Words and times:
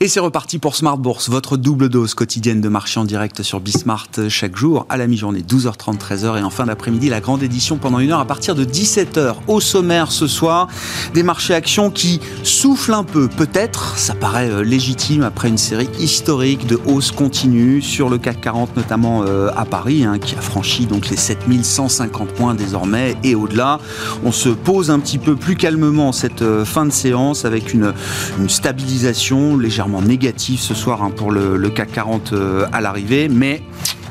Et 0.00 0.06
c'est 0.06 0.20
reparti 0.20 0.60
pour 0.60 0.76
Smart 0.76 0.96
Bourse, 0.96 1.28
votre 1.28 1.56
double 1.56 1.88
dose 1.88 2.14
quotidienne 2.14 2.60
de 2.60 2.68
marché 2.68 3.00
en 3.00 3.04
direct 3.04 3.42
sur 3.42 3.58
Bismart 3.58 4.06
chaque 4.28 4.56
jour 4.56 4.86
à 4.88 4.96
la 4.96 5.08
mi-journée 5.08 5.40
12h30 5.40 5.98
13h 5.98 6.38
et 6.38 6.42
en 6.44 6.50
fin 6.50 6.66
d'après-midi 6.66 7.08
la 7.08 7.18
grande 7.18 7.42
édition 7.42 7.78
pendant 7.78 7.98
une 7.98 8.12
heure 8.12 8.20
à 8.20 8.24
partir 8.24 8.54
de 8.54 8.64
17h. 8.64 9.34
Au 9.48 9.58
sommaire 9.58 10.12
ce 10.12 10.28
soir, 10.28 10.68
des 11.14 11.24
marchés 11.24 11.52
actions 11.52 11.90
qui 11.90 12.20
soufflent 12.44 12.94
un 12.94 13.02
peu, 13.02 13.26
peut-être, 13.26 13.98
ça 13.98 14.14
paraît 14.14 14.48
euh, 14.48 14.62
légitime 14.62 15.24
après 15.24 15.48
une 15.48 15.58
série 15.58 15.90
historique 15.98 16.68
de 16.68 16.78
hausse 16.86 17.10
continue 17.10 17.82
sur 17.82 18.08
le 18.08 18.18
CAC 18.18 18.40
40 18.40 18.76
notamment 18.76 19.24
euh, 19.26 19.50
à 19.56 19.64
Paris 19.64 20.04
hein, 20.04 20.20
qui 20.20 20.36
a 20.36 20.40
franchi 20.40 20.86
donc 20.86 21.08
les 21.10 21.16
7150 21.16 22.28
points 22.34 22.54
désormais 22.54 23.16
et 23.24 23.34
au-delà. 23.34 23.80
On 24.24 24.30
se 24.30 24.48
pose 24.48 24.92
un 24.92 25.00
petit 25.00 25.18
peu 25.18 25.34
plus 25.34 25.56
calmement 25.56 26.12
cette 26.12 26.42
euh, 26.42 26.64
fin 26.64 26.86
de 26.86 26.92
séance 26.92 27.44
avec 27.44 27.74
une, 27.74 27.92
une 28.38 28.48
stabilisation 28.48 29.56
légèrement 29.56 29.87
négatif 30.02 30.60
ce 30.60 30.74
soir 30.74 31.02
hein, 31.02 31.10
pour 31.10 31.30
le, 31.30 31.68
CAC 31.70 31.92
40 31.92 32.32
euh, 32.32 32.66
à 32.72 32.80
l'arrivée, 32.80 33.28
mais 33.28 33.62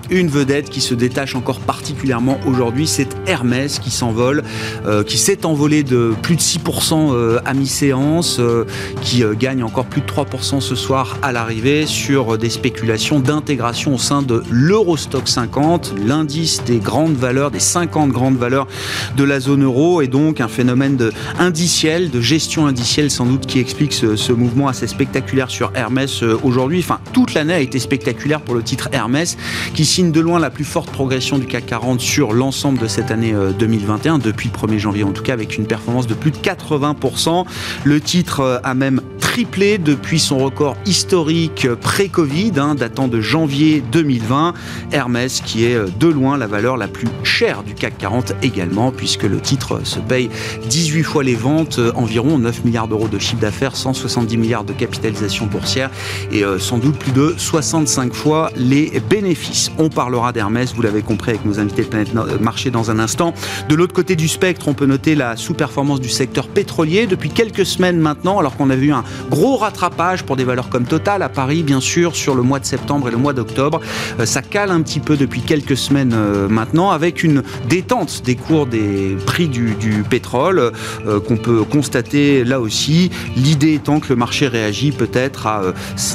une 0.09 0.27
vedette 0.27 0.69
qui 0.69 0.81
se 0.81 0.93
détache 0.93 1.35
encore 1.35 1.59
particulièrement 1.59 2.39
aujourd'hui, 2.45 2.87
c'est 2.87 3.09
Hermès 3.25 3.79
qui 3.79 3.91
s'envole, 3.91 4.43
euh, 4.85 5.03
qui 5.03 5.17
s'est 5.17 5.45
envolé 5.45 5.83
de 5.83 6.13
plus 6.21 6.35
de 6.35 6.41
6% 6.41 7.11
euh, 7.13 7.39
à 7.45 7.53
mi-séance, 7.53 8.37
euh, 8.39 8.65
qui 9.01 9.23
gagne 9.37 9.63
encore 9.63 9.85
plus 9.85 10.01
de 10.01 10.05
3% 10.05 10.61
ce 10.61 10.75
soir 10.75 11.17
à 11.21 11.31
l'arrivée 11.31 11.85
sur 11.85 12.37
des 12.37 12.49
spéculations 12.49 13.19
d'intégration 13.19 13.95
au 13.95 13.97
sein 13.97 14.21
de 14.21 14.43
l'Eurostock 14.49 15.27
50, 15.27 15.95
l'indice 16.05 16.63
des 16.65 16.77
grandes 16.77 17.15
valeurs, 17.15 17.51
des 17.51 17.59
50 17.59 18.09
grandes 18.11 18.37
valeurs 18.37 18.67
de 19.15 19.23
la 19.23 19.39
zone 19.39 19.63
euro, 19.63 20.01
et 20.01 20.07
donc 20.07 20.41
un 20.41 20.47
phénomène 20.47 20.95
de 20.95 21.11
indiciel, 21.39 22.09
de 22.09 22.21
gestion 22.21 22.67
indicielle 22.67 23.11
sans 23.11 23.25
doute 23.25 23.45
qui 23.45 23.59
explique 23.59 23.93
ce, 23.93 24.15
ce 24.15 24.31
mouvement 24.31 24.67
assez 24.67 24.87
spectaculaire 24.87 25.49
sur 25.49 25.71
Hermès 25.75 26.23
aujourd'hui. 26.43 26.79
Enfin, 26.79 26.99
toute 27.13 27.33
l'année 27.33 27.53
a 27.53 27.59
été 27.59 27.79
spectaculaire 27.79 28.41
pour 28.41 28.55
le 28.55 28.63
titre 28.63 28.89
Hermès, 28.91 29.37
qui 29.73 29.85
de 30.03 30.19
loin 30.19 30.37
la 30.37 30.51
plus 30.51 30.63
forte 30.63 30.91
progression 30.91 31.39
du 31.39 31.47
CAC 31.47 31.65
40 31.65 31.99
sur 31.99 32.31
l'ensemble 32.31 32.77
de 32.77 32.87
cette 32.87 33.09
année 33.09 33.33
2021, 33.57 34.19
depuis 34.19 34.51
le 34.53 34.67
1er 34.67 34.77
janvier 34.77 35.03
en 35.03 35.11
tout 35.11 35.23
cas, 35.23 35.33
avec 35.33 35.57
une 35.57 35.65
performance 35.65 36.05
de 36.05 36.13
plus 36.13 36.29
de 36.29 36.37
80%. 36.37 37.45
Le 37.83 37.99
titre 37.99 38.61
a 38.63 38.73
même 38.75 39.01
triplé 39.17 39.77
depuis 39.79 40.19
son 40.19 40.37
record 40.37 40.77
historique 40.85 41.67
pré-Covid, 41.81 42.53
hein, 42.57 42.75
datant 42.75 43.07
de 43.07 43.21
janvier 43.21 43.83
2020. 43.91 44.53
Hermès, 44.91 45.41
qui 45.41 45.65
est 45.65 45.77
de 45.99 46.07
loin 46.07 46.37
la 46.37 46.47
valeur 46.47 46.77
la 46.77 46.87
plus 46.87 47.07
chère 47.23 47.63
du 47.63 47.73
CAC 47.73 47.97
40 47.97 48.33
également, 48.43 48.91
puisque 48.91 49.23
le 49.23 49.39
titre 49.39 49.81
se 49.83 49.99
paye 49.99 50.29
18 50.69 51.03
fois 51.03 51.23
les 51.23 51.35
ventes, 51.35 51.79
environ 51.95 52.37
9 52.37 52.65
milliards 52.65 52.87
d'euros 52.87 53.07
de 53.07 53.19
chiffre 53.19 53.41
d'affaires, 53.41 53.75
170 53.75 54.37
milliards 54.37 54.63
de 54.63 54.73
capitalisation 54.73 55.47
boursière 55.47 55.89
et 56.31 56.43
euh, 56.43 56.59
sans 56.59 56.77
doute 56.77 56.97
plus 56.97 57.11
de 57.11 57.33
65 57.37 58.13
fois 58.13 58.51
les 58.55 59.01
bénéfices. 59.09 59.71
On 59.77 59.86
parlera 59.89 60.31
d'Hermès, 60.31 60.73
vous 60.73 60.81
l'avez 60.81 61.01
compris 61.01 61.31
avec 61.31 61.45
nos 61.45 61.59
invités 61.59 61.83
de 61.83 61.87
Planète 61.87 62.13
Marché 62.41 62.71
dans 62.71 62.91
un 62.91 62.99
instant. 62.99 63.33
De 63.69 63.75
l'autre 63.75 63.93
côté 63.93 64.15
du 64.15 64.27
spectre, 64.27 64.67
on 64.67 64.73
peut 64.73 64.85
noter 64.85 65.15
la 65.15 65.35
sous-performance 65.35 65.99
du 65.99 66.09
secteur 66.09 66.47
pétrolier 66.47 67.07
depuis 67.07 67.29
quelques 67.29 67.65
semaines 67.65 67.99
maintenant, 67.99 68.39
alors 68.39 68.55
qu'on 68.55 68.69
a 68.69 68.75
vu 68.75 68.91
un 68.91 69.03
gros 69.29 69.57
rattrapage 69.57 70.23
pour 70.23 70.35
des 70.35 70.43
valeurs 70.43 70.69
comme 70.69 70.85
Total 70.85 71.21
à 71.21 71.29
Paris, 71.29 71.63
bien 71.63 71.79
sûr, 71.79 72.15
sur 72.15 72.35
le 72.35 72.41
mois 72.41 72.59
de 72.59 72.65
septembre 72.65 73.07
et 73.07 73.11
le 73.11 73.17
mois 73.17 73.33
d'octobre. 73.33 73.81
Euh, 74.19 74.25
ça 74.25 74.41
cale 74.41 74.71
un 74.71 74.81
petit 74.81 74.99
peu 74.99 75.17
depuis 75.17 75.41
quelques 75.41 75.77
semaines 75.77 76.13
euh, 76.13 76.47
maintenant, 76.47 76.91
avec 76.91 77.23
une 77.23 77.43
détente 77.67 78.23
des 78.23 78.35
cours 78.35 78.65
des 78.65 79.17
prix 79.25 79.47
du, 79.47 79.75
pétrole 80.09 80.71
euh, 81.05 81.19
qu'on 81.19 81.37
peut 81.37 81.63
constater 81.63 82.43
là 82.43 82.59
aussi. 82.59 83.09
L'idée 83.35 83.73
étant 83.73 83.99
que 83.99 84.09
le 84.09 84.15
marché 84.15 84.47
réagit 84.47 84.91
peut-être 84.91 85.47
à 85.47 85.61
euh, 85.61 85.71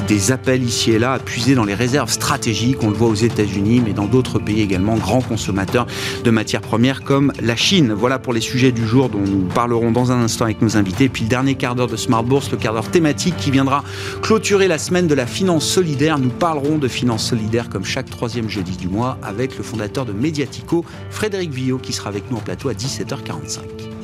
des 0.07 0.31
appels 0.31 0.63
ici 0.63 0.91
et 0.91 0.99
là 0.99 1.13
à 1.13 1.19
puiser 1.19 1.55
dans 1.55 1.65
les 1.65 1.73
réserves 1.73 2.11
stratégiques. 2.11 2.83
On 2.83 2.89
le 2.89 2.95
voit 2.95 3.09
aux 3.09 3.15
États-Unis, 3.15 3.62
mais 3.63 3.93
dans 3.93 4.05
d'autres 4.05 4.39
pays 4.39 4.61
également, 4.61 4.95
grands 4.95 5.21
consommateurs 5.21 5.87
de 6.23 6.31
matières 6.31 6.61
premières 6.61 7.03
comme 7.03 7.31
la 7.41 7.55
Chine. 7.55 7.93
Voilà 7.93 8.19
pour 8.19 8.33
les 8.33 8.41
sujets 8.41 8.71
du 8.71 8.85
jour 8.85 9.09
dont 9.09 9.21
nous 9.21 9.47
parlerons 9.53 9.91
dans 9.91 10.11
un 10.11 10.21
instant 10.21 10.45
avec 10.45 10.61
nos 10.61 10.77
invités. 10.77 11.09
Puis 11.09 11.23
le 11.23 11.29
dernier 11.29 11.55
quart 11.55 11.75
d'heure 11.75 11.87
de 11.87 11.95
Smart 11.95 12.23
Bourse, 12.23 12.51
le 12.51 12.57
quart 12.57 12.73
d'heure 12.73 12.91
thématique 12.91 13.35
qui 13.37 13.51
viendra 13.51 13.83
clôturer 14.21 14.67
la 14.67 14.77
semaine 14.77 15.07
de 15.07 15.15
la 15.15 15.25
finance 15.25 15.65
solidaire. 15.65 16.19
Nous 16.19 16.29
parlerons 16.29 16.77
de 16.77 16.87
finance 16.87 17.25
solidaire 17.25 17.69
comme 17.69 17.85
chaque 17.85 18.09
troisième 18.09 18.49
jeudi 18.49 18.77
du 18.77 18.87
mois 18.87 19.17
avec 19.23 19.57
le 19.57 19.63
fondateur 19.63 20.05
de 20.05 20.13
Mediatico, 20.13 20.85
Frédéric 21.09 21.51
Villot, 21.51 21.77
qui 21.77 21.93
sera 21.93 22.09
avec 22.09 22.29
nous 22.29 22.37
en 22.37 22.41
plateau 22.41 22.69
à 22.69 22.73
17h45. 22.73 24.02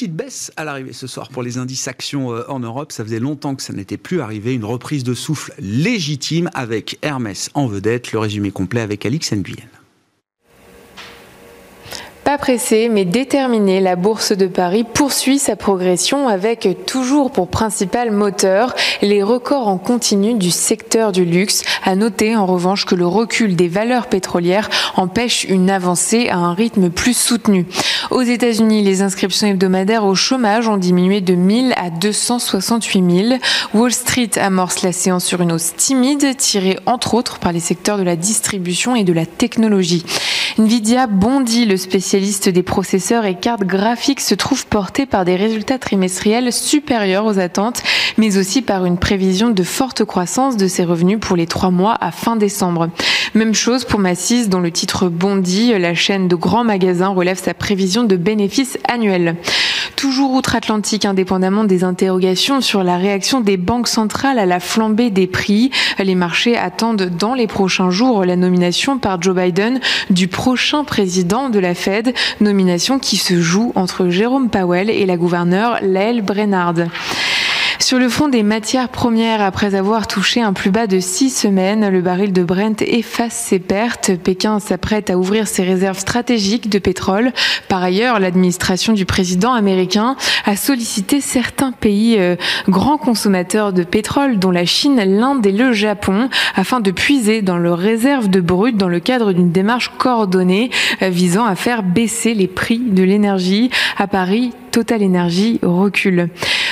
Petite 0.00 0.16
baisse 0.16 0.50
à 0.56 0.64
l'arrivée 0.64 0.94
ce 0.94 1.06
soir 1.06 1.28
pour 1.28 1.42
les 1.42 1.58
indices 1.58 1.86
actions 1.86 2.28
en 2.28 2.58
Europe. 2.58 2.90
Ça 2.90 3.04
faisait 3.04 3.20
longtemps 3.20 3.54
que 3.54 3.62
ça 3.62 3.74
n'était 3.74 3.98
plus 3.98 4.22
arrivé. 4.22 4.54
Une 4.54 4.64
reprise 4.64 5.04
de 5.04 5.12
souffle 5.12 5.52
légitime 5.58 6.48
avec 6.54 6.98
Hermès 7.02 7.50
en 7.52 7.66
vedette. 7.66 8.12
Le 8.12 8.18
résumé 8.18 8.50
complet 8.50 8.80
avec 8.80 9.04
Alix 9.04 9.30
Nguyen. 9.34 9.79
Pas 12.24 12.36
pressé, 12.36 12.90
mais 12.90 13.06
déterminé, 13.06 13.80
la 13.80 13.96
Bourse 13.96 14.32
de 14.32 14.46
Paris 14.46 14.84
poursuit 14.84 15.38
sa 15.38 15.56
progression 15.56 16.28
avec 16.28 16.68
toujours 16.86 17.30
pour 17.30 17.48
principal 17.48 18.10
moteur 18.10 18.74
les 19.00 19.22
records 19.22 19.68
en 19.68 19.78
continu 19.78 20.34
du 20.34 20.50
secteur 20.50 21.12
du 21.12 21.24
luxe. 21.24 21.62
À 21.82 21.96
noter 21.96 22.36
en 22.36 22.44
revanche 22.44 22.84
que 22.84 22.94
le 22.94 23.06
recul 23.06 23.56
des 23.56 23.68
valeurs 23.68 24.06
pétrolières 24.06 24.68
empêche 24.96 25.44
une 25.44 25.70
avancée 25.70 26.28
à 26.28 26.36
un 26.36 26.52
rythme 26.52 26.90
plus 26.90 27.16
soutenu. 27.16 27.66
Aux 28.10 28.22
États-Unis, 28.22 28.82
les 28.82 29.00
inscriptions 29.00 29.48
hebdomadaires 29.48 30.04
au 30.04 30.14
chômage 30.14 30.68
ont 30.68 30.76
diminué 30.76 31.22
de 31.22 31.34
1000 31.34 31.72
à 31.76 31.88
268 31.88 33.28
000. 33.28 33.40
Wall 33.72 33.92
Street 33.92 34.30
amorce 34.36 34.82
la 34.82 34.92
séance 34.92 35.24
sur 35.24 35.40
une 35.40 35.52
hausse 35.52 35.74
timide, 35.74 36.36
tirée 36.36 36.78
entre 36.84 37.14
autres 37.14 37.38
par 37.38 37.52
les 37.52 37.60
secteurs 37.60 37.96
de 37.96 38.02
la 38.02 38.16
distribution 38.16 38.94
et 38.94 39.04
de 39.04 39.12
la 39.14 39.24
technologie. 39.24 40.04
Nvidia 40.58 41.06
bondit, 41.06 41.64
le 41.64 41.76
spécialiste 41.76 42.09
des 42.18 42.62
processeurs 42.62 43.24
et 43.24 43.36
cartes 43.36 43.62
graphiques 43.62 44.20
se 44.20 44.34
trouve 44.34 44.66
porté 44.66 45.06
par 45.06 45.24
des 45.24 45.36
résultats 45.36 45.78
trimestriels 45.78 46.52
supérieurs 46.52 47.24
aux 47.24 47.38
attentes, 47.38 47.82
mais 48.18 48.36
aussi 48.36 48.62
par 48.62 48.84
une 48.84 48.98
prévision 48.98 49.50
de 49.50 49.62
forte 49.62 50.04
croissance 50.04 50.56
de 50.56 50.66
ses 50.66 50.84
revenus 50.84 51.20
pour 51.20 51.36
les 51.36 51.46
trois 51.46 51.70
mois 51.70 51.96
à 52.00 52.10
fin 52.10 52.34
décembre. 52.34 52.90
Même 53.34 53.54
chose 53.54 53.84
pour 53.84 54.00
Macy's, 54.00 54.48
dont 54.48 54.58
le 54.58 54.72
titre 54.72 55.08
bondit. 55.08 55.72
La 55.78 55.94
chaîne 55.94 56.26
de 56.26 56.34
grands 56.34 56.64
magasins 56.64 57.10
relève 57.10 57.38
sa 57.38 57.54
prévision 57.54 58.02
de 58.02 58.16
bénéfices 58.16 58.78
annuels. 58.88 59.36
Toujours 60.00 60.32
outre-Atlantique, 60.32 61.04
indépendamment 61.04 61.64
des 61.64 61.84
interrogations 61.84 62.62
sur 62.62 62.82
la 62.82 62.96
réaction 62.96 63.42
des 63.42 63.58
banques 63.58 63.86
centrales 63.86 64.38
à 64.38 64.46
la 64.46 64.58
flambée 64.58 65.10
des 65.10 65.26
prix, 65.26 65.70
les 65.98 66.14
marchés 66.14 66.56
attendent 66.56 67.10
dans 67.18 67.34
les 67.34 67.46
prochains 67.46 67.90
jours 67.90 68.24
la 68.24 68.36
nomination 68.36 68.96
par 68.98 69.20
Joe 69.20 69.36
Biden 69.36 69.78
du 70.08 70.26
prochain 70.26 70.84
président 70.84 71.50
de 71.50 71.58
la 71.58 71.74
Fed, 71.74 72.14
nomination 72.40 72.98
qui 72.98 73.18
se 73.18 73.42
joue 73.42 73.72
entre 73.74 74.08
Jérôme 74.08 74.48
Powell 74.48 74.88
et 74.88 75.04
la 75.04 75.18
gouverneure 75.18 75.80
Lael 75.82 76.22
Brennard. 76.22 76.76
Sur 77.80 77.98
le 77.98 78.10
fond 78.10 78.28
des 78.28 78.42
matières 78.42 78.90
premières, 78.90 79.40
après 79.40 79.74
avoir 79.74 80.06
touché 80.06 80.42
un 80.42 80.52
plus 80.52 80.70
bas 80.70 80.86
de 80.86 81.00
six 81.00 81.30
semaines, 81.30 81.88
le 81.88 82.02
baril 82.02 82.30
de 82.30 82.44
Brent 82.44 82.82
efface 82.82 83.34
ses 83.34 83.58
pertes. 83.58 84.12
Pékin 84.22 84.60
s'apprête 84.60 85.08
à 85.08 85.16
ouvrir 85.16 85.48
ses 85.48 85.62
réserves 85.62 85.98
stratégiques 85.98 86.68
de 86.68 86.78
pétrole. 86.78 87.32
Par 87.68 87.82
ailleurs, 87.82 88.20
l'administration 88.20 88.92
du 88.92 89.06
président 89.06 89.54
américain 89.54 90.16
a 90.44 90.56
sollicité 90.56 91.22
certains 91.22 91.72
pays 91.72 92.16
euh, 92.18 92.36
grands 92.68 92.98
consommateurs 92.98 93.72
de 93.72 93.82
pétrole, 93.82 94.38
dont 94.38 94.50
la 94.50 94.66
Chine, 94.66 95.02
l'Inde 95.02 95.44
et 95.46 95.52
le 95.52 95.72
Japon, 95.72 96.28
afin 96.54 96.80
de 96.80 96.90
puiser 96.90 97.40
dans 97.40 97.56
leurs 97.56 97.78
réserves 97.78 98.28
de 98.28 98.42
brut 98.42 98.76
dans 98.76 98.88
le 98.88 99.00
cadre 99.00 99.32
d'une 99.32 99.52
démarche 99.52 99.90
coordonnée 99.96 100.70
euh, 101.02 101.08
visant 101.08 101.46
à 101.46 101.54
faire 101.54 101.82
baisser 101.82 102.34
les 102.34 102.46
prix 102.46 102.78
de 102.78 103.02
l'énergie. 103.02 103.70
À 103.96 104.06
Paris, 104.06 104.52
Total 104.70 105.02
Energy 105.02 105.58
recule. 105.62 106.28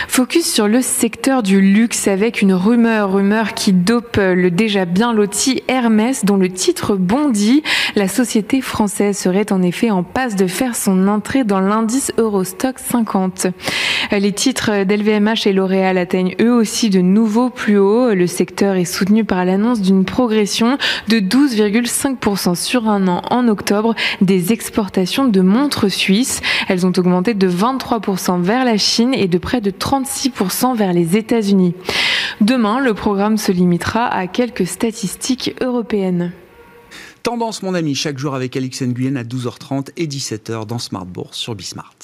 Focus 0.07 0.53
sur 0.53 0.69
le 0.69 0.83
secteur 0.83 1.43
du 1.43 1.61
luxe 1.61 2.07
avec 2.07 2.43
une 2.43 2.55
rumeur, 2.55 3.13
rumeur 3.13 3.55
qui 3.55 3.73
dope 3.73 4.17
le 4.19 4.51
déjà 4.51 4.85
bien 4.85 5.13
loti 5.13 5.63
Hermès 5.69 6.25
dont 6.25 6.37
le 6.37 6.49
titre 6.49 6.95
bondit. 6.95 7.63
La 7.97 8.09
société 8.09 8.61
française 8.61 9.19
serait 9.19 9.53
en 9.53 9.63
effet 9.63 9.91
en 9.91 10.03
passe 10.03 10.37
de 10.37 10.47
faire 10.47 10.77
son 10.77 11.09
entrée 11.09 11.45
dans 11.45 11.61
l'indice 11.61 12.13
Eurostock 12.19 12.79
50. 12.79 13.49
Les 14.13 14.33
titres 14.33 14.85
d'LVMH 14.85 15.47
et 15.47 15.53
L'Oréal 15.53 15.99
atteignent 15.99 16.35
eux 16.41 16.53
aussi 16.53 16.91
de 16.91 17.01
nouveaux 17.01 17.51
plus 17.51 17.79
hauts. 17.79 18.15
Le 18.15 18.27
secteur 18.27 18.77
est 18.77 18.85
soutenu 18.85 19.25
par 19.25 19.45
l'annonce 19.45 19.81
d'une 19.81 20.05
progression 20.05 20.79
de 21.09 21.19
12,5% 21.19 22.55
sur 22.55 22.89
un 22.89 23.09
an 23.09 23.23
en 23.31 23.49
octobre 23.49 23.95
des 24.21 24.53
exportations 24.53 25.27
de 25.27 25.41
montres 25.41 25.91
suisses. 25.91 26.41
Elles 26.69 26.87
ont 26.87 26.93
augmenté 26.97 27.35
de 27.35 27.49
23% 27.49 27.88
vers 28.41 28.65
la 28.65 28.77
Chine 28.77 29.15
et 29.15 29.29
de 29.29 29.39
près 29.39 29.61
de 29.61 29.71
36% 29.71 30.77
vers 30.77 30.93
les 30.93 31.17
États-Unis. 31.17 31.75
Demain, 32.41 32.81
le 32.81 32.95
programme 32.95 33.37
se 33.37 33.53
limitera 33.53 34.07
à 34.07 34.27
quelques 34.27 34.67
statistiques 34.67 35.55
européennes. 35.61 36.33
Tendance, 37.23 37.63
mon 37.63 37.75
ami, 37.75 37.95
chaque 37.95 38.19
jour 38.19 38.35
avec 38.35 38.57
Alix 38.57 38.83
Nguyen 38.83 39.17
à 39.17 39.25
12h30 39.25 39.91
et 39.97 40.07
17h 40.07 40.67
dans 40.67 40.79
Smart 40.79 41.07
Bourse 41.07 41.37
sur 41.37 41.55
Bismart. 41.55 41.95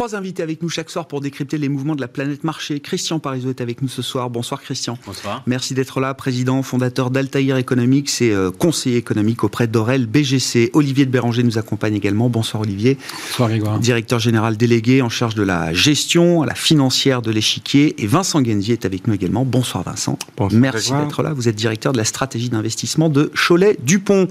Trois 0.00 0.16
invités 0.16 0.42
avec 0.42 0.62
nous 0.62 0.70
chaque 0.70 0.88
soir 0.88 1.06
pour 1.06 1.20
décrypter 1.20 1.58
les 1.58 1.68
mouvements 1.68 1.94
de 1.94 2.00
la 2.00 2.08
planète 2.08 2.42
marché. 2.42 2.80
Christian 2.80 3.18
Parizeau 3.18 3.50
est 3.50 3.60
avec 3.60 3.82
nous 3.82 3.88
ce 3.88 4.00
soir. 4.00 4.30
Bonsoir 4.30 4.62
Christian. 4.62 4.96
Bonsoir. 5.04 5.42
Merci 5.46 5.74
d'être 5.74 6.00
là, 6.00 6.14
président, 6.14 6.62
fondateur 6.62 7.10
d'Altaïr 7.10 7.58
Economics 7.58 8.22
et 8.22 8.30
euh, 8.30 8.50
conseiller 8.50 8.96
économique 8.96 9.44
auprès 9.44 9.66
d'Orel 9.66 10.06
BGC. 10.06 10.70
Olivier 10.72 11.04
de 11.04 11.10
Béranger 11.10 11.42
nous 11.42 11.58
accompagne 11.58 11.94
également. 11.96 12.30
Bonsoir 12.30 12.62
Olivier. 12.62 12.96
Bonsoir 13.28 13.50
Grégoire. 13.50 13.78
Directeur 13.78 14.18
général 14.18 14.56
délégué 14.56 15.02
en 15.02 15.10
charge 15.10 15.34
de 15.34 15.42
la 15.42 15.74
gestion, 15.74 16.44
la 16.44 16.54
financière 16.54 17.20
de 17.20 17.30
l'échiquier. 17.30 18.02
Et 18.02 18.06
Vincent 18.06 18.42
Genzi 18.42 18.72
est 18.72 18.86
avec 18.86 19.06
nous 19.06 19.12
également. 19.12 19.44
Bonsoir 19.44 19.84
Vincent. 19.84 20.18
Bonsoir, 20.38 20.58
Merci 20.58 20.92
d'être 20.92 21.22
là. 21.22 21.34
Vous 21.34 21.46
êtes 21.46 21.56
directeur 21.56 21.92
de 21.92 21.98
la 21.98 22.06
stratégie 22.06 22.48
d'investissement 22.48 23.10
de 23.10 23.30
Cholet-Dupont. 23.34 24.28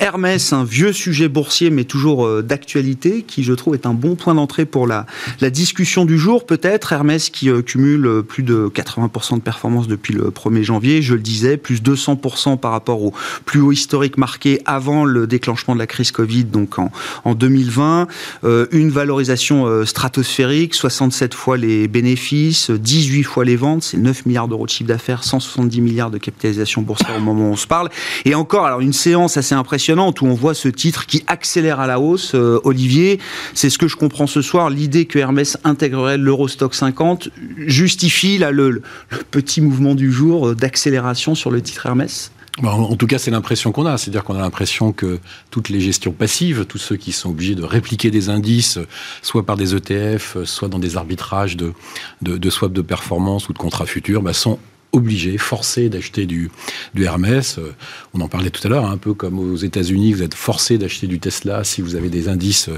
Hermès, 0.00 0.52
un 0.52 0.64
vieux 0.64 0.92
sujet 0.92 1.28
boursier 1.28 1.70
mais 1.70 1.84
toujours 1.84 2.26
euh, 2.26 2.42
d'actualité 2.42 3.22
qui 3.22 3.44
je 3.44 3.52
trouve 3.52 3.74
est 3.74 3.86
un 3.86 3.94
bon 3.94 4.16
point 4.16 4.34
d'entrée 4.34 4.66
pour 4.66 4.88
la 4.88 5.06
la 5.40 5.50
discussion 5.50 6.04
du 6.04 6.18
jour, 6.18 6.46
peut-être, 6.46 6.92
Hermès 6.92 7.30
qui 7.30 7.48
euh, 7.48 7.62
cumule 7.62 8.06
euh, 8.06 8.22
plus 8.22 8.42
de 8.42 8.70
80% 8.72 9.36
de 9.36 9.40
performance 9.40 9.88
depuis 9.88 10.14
le 10.14 10.30
1er 10.30 10.62
janvier, 10.62 11.02
je 11.02 11.14
le 11.14 11.20
disais, 11.20 11.56
plus 11.56 11.82
200% 11.82 12.58
par 12.58 12.72
rapport 12.72 13.02
au 13.02 13.12
plus 13.44 13.60
haut 13.60 13.72
historique 13.72 14.18
marqué 14.18 14.60
avant 14.66 15.04
le 15.04 15.26
déclenchement 15.26 15.74
de 15.74 15.78
la 15.78 15.86
crise 15.86 16.12
Covid, 16.12 16.44
donc 16.44 16.78
en, 16.78 16.90
en 17.24 17.34
2020. 17.34 18.08
Euh, 18.44 18.66
une 18.72 18.90
valorisation 18.90 19.84
stratosphérique, 19.84 20.74
67 20.74 21.34
fois 21.34 21.56
les 21.56 21.88
bénéfices, 21.88 22.70
18 22.70 23.22
fois 23.22 23.44
les 23.44 23.56
ventes, 23.56 23.82
c'est 23.82 23.98
9 23.98 24.26
milliards 24.26 24.48
d'euros 24.48 24.66
de 24.66 24.70
chiffre 24.70 24.88
d'affaires, 24.88 25.24
170 25.24 25.80
milliards 25.80 26.10
de 26.10 26.18
capitalisation 26.18 26.82
boursière 26.82 27.16
au 27.16 27.20
moment 27.20 27.48
où 27.48 27.52
on 27.52 27.56
se 27.56 27.66
parle. 27.66 27.88
Et 28.24 28.34
encore, 28.34 28.66
alors 28.66 28.80
une 28.80 28.92
séance 28.92 29.36
assez 29.36 29.54
impressionnante 29.54 30.20
où 30.20 30.26
on 30.26 30.34
voit 30.34 30.54
ce 30.54 30.68
titre 30.68 31.06
qui 31.06 31.22
accélère 31.26 31.80
à 31.80 31.86
la 31.86 32.00
hausse. 32.00 32.34
Olivier, 32.34 33.18
c'est 33.54 33.70
ce 33.70 33.78
que 33.78 33.88
je 33.88 33.96
comprends 33.96 34.26
ce 34.26 34.42
soir, 34.42 34.70
l'idée 34.70 35.01
que 35.06 35.18
Hermès 35.18 35.58
intégrerait 35.64 36.18
l'Eurostock 36.18 36.74
50 36.74 37.30
justifie 37.58 38.38
le, 38.38 38.82
petit 39.30 39.60
mouvement 39.60 39.94
du 39.94 40.12
jour 40.12 40.48
euh, 40.48 40.54
d'accélération 40.54 41.34
sur 41.34 41.50
le 41.50 41.60
titre 41.62 41.86
Hermès? 41.86 42.32
En 42.62 42.96
tout 42.96 43.06
cas, 43.06 43.18
c'est 43.18 43.30
l'impression 43.30 43.72
qu'on 43.72 43.86
a. 43.86 43.96
C'est-à-dire 43.96 44.24
qu'on 44.24 44.34
a 44.34 44.40
l'impression 44.40 44.92
que 44.92 45.20
toutes 45.50 45.70
les 45.70 45.80
gestions 45.80 46.12
passives, 46.12 46.66
tous 46.66 46.78
ceux 46.78 46.96
qui 46.96 47.12
sont 47.12 47.30
obligés 47.30 47.54
de 47.54 47.62
répliquer 47.62 48.10
des 48.10 48.28
indices, 48.28 48.78
soit 49.22 49.46
par 49.46 49.56
des 49.56 49.74
ETF, 49.74 50.36
soit 50.44 50.68
dans 50.68 50.78
des 50.78 50.98
arbitrages 50.98 51.56
de, 51.56 51.72
de, 52.20 52.36
de 52.36 52.50
swap 52.50 52.72
de 52.72 52.82
performance 52.82 53.48
ou 53.48 53.54
de 53.54 53.58
contrats 53.58 53.86
futurs, 53.86 54.20
bah, 54.20 54.34
sont 54.34 54.58
obligé, 54.92 55.38
forcé 55.38 55.88
d'acheter 55.88 56.26
du, 56.26 56.50
du 56.94 57.04
Hermès. 57.04 57.58
Euh, 57.58 57.74
on 58.14 58.20
en 58.20 58.28
parlait 58.28 58.50
tout 58.50 58.64
à 58.66 58.70
l'heure, 58.70 58.84
un 58.84 58.98
peu 58.98 59.14
comme 59.14 59.38
aux 59.38 59.56
États-Unis, 59.56 60.12
vous 60.12 60.22
êtes 60.22 60.34
forcé 60.34 60.76
d'acheter 60.76 61.06
du 61.06 61.18
Tesla 61.18 61.64
si 61.64 61.80
vous 61.80 61.96
avez 61.96 62.10
des 62.10 62.28
indices 62.28 62.68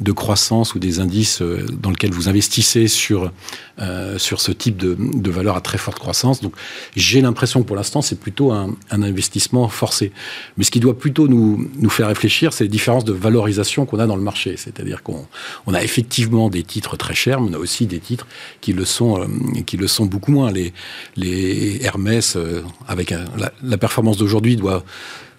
de 0.00 0.12
croissance 0.12 0.74
ou 0.74 0.80
des 0.80 0.98
indices 0.98 1.42
euh, 1.42 1.64
dans 1.80 1.90
lesquels 1.90 2.10
vous 2.10 2.28
investissez 2.28 2.88
sur, 2.88 3.30
euh, 3.78 4.18
sur 4.18 4.40
ce 4.40 4.50
type 4.50 4.76
de, 4.76 4.96
de 4.98 5.30
valeur 5.30 5.56
à 5.56 5.60
très 5.60 5.78
forte 5.78 5.98
croissance. 5.98 6.40
Donc 6.40 6.54
j'ai 6.96 7.20
l'impression 7.20 7.62
que 7.62 7.66
pour 7.66 7.76
l'instant, 7.76 8.02
c'est 8.02 8.18
plutôt 8.18 8.52
un, 8.52 8.76
un, 8.90 9.02
investissement 9.02 9.68
forcé. 9.68 10.12
Mais 10.56 10.64
ce 10.64 10.70
qui 10.70 10.80
doit 10.80 10.98
plutôt 10.98 11.28
nous, 11.28 11.70
nous 11.78 11.90
faire 11.90 12.08
réfléchir, 12.08 12.52
c'est 12.52 12.64
les 12.64 12.68
différences 12.68 13.04
de 13.04 13.12
valorisation 13.12 13.86
qu'on 13.86 14.00
a 14.00 14.06
dans 14.06 14.16
le 14.16 14.22
marché. 14.22 14.56
C'est-à-dire 14.56 15.02
qu'on 15.02 15.26
on 15.66 15.74
a 15.74 15.82
effectivement 15.82 16.50
des 16.50 16.64
titres 16.64 16.96
très 16.96 17.14
chers, 17.14 17.40
mais 17.40 17.50
on 17.50 17.54
a 17.54 17.58
aussi 17.58 17.86
des 17.86 18.00
titres 18.00 18.26
qui 18.60 18.72
le 18.72 18.84
sont, 18.84 19.20
euh, 19.20 19.26
qui 19.66 19.76
le 19.76 19.86
sont 19.86 20.06
beaucoup 20.06 20.32
moins. 20.32 20.50
Les, 20.50 20.72
les 21.16 21.59
et 21.60 21.84
Hermès, 21.84 22.36
euh, 22.36 22.62
avec 22.88 23.14
la, 23.62 23.78
performance 23.78 24.16
d'aujourd'hui, 24.16 24.56
doit 24.56 24.82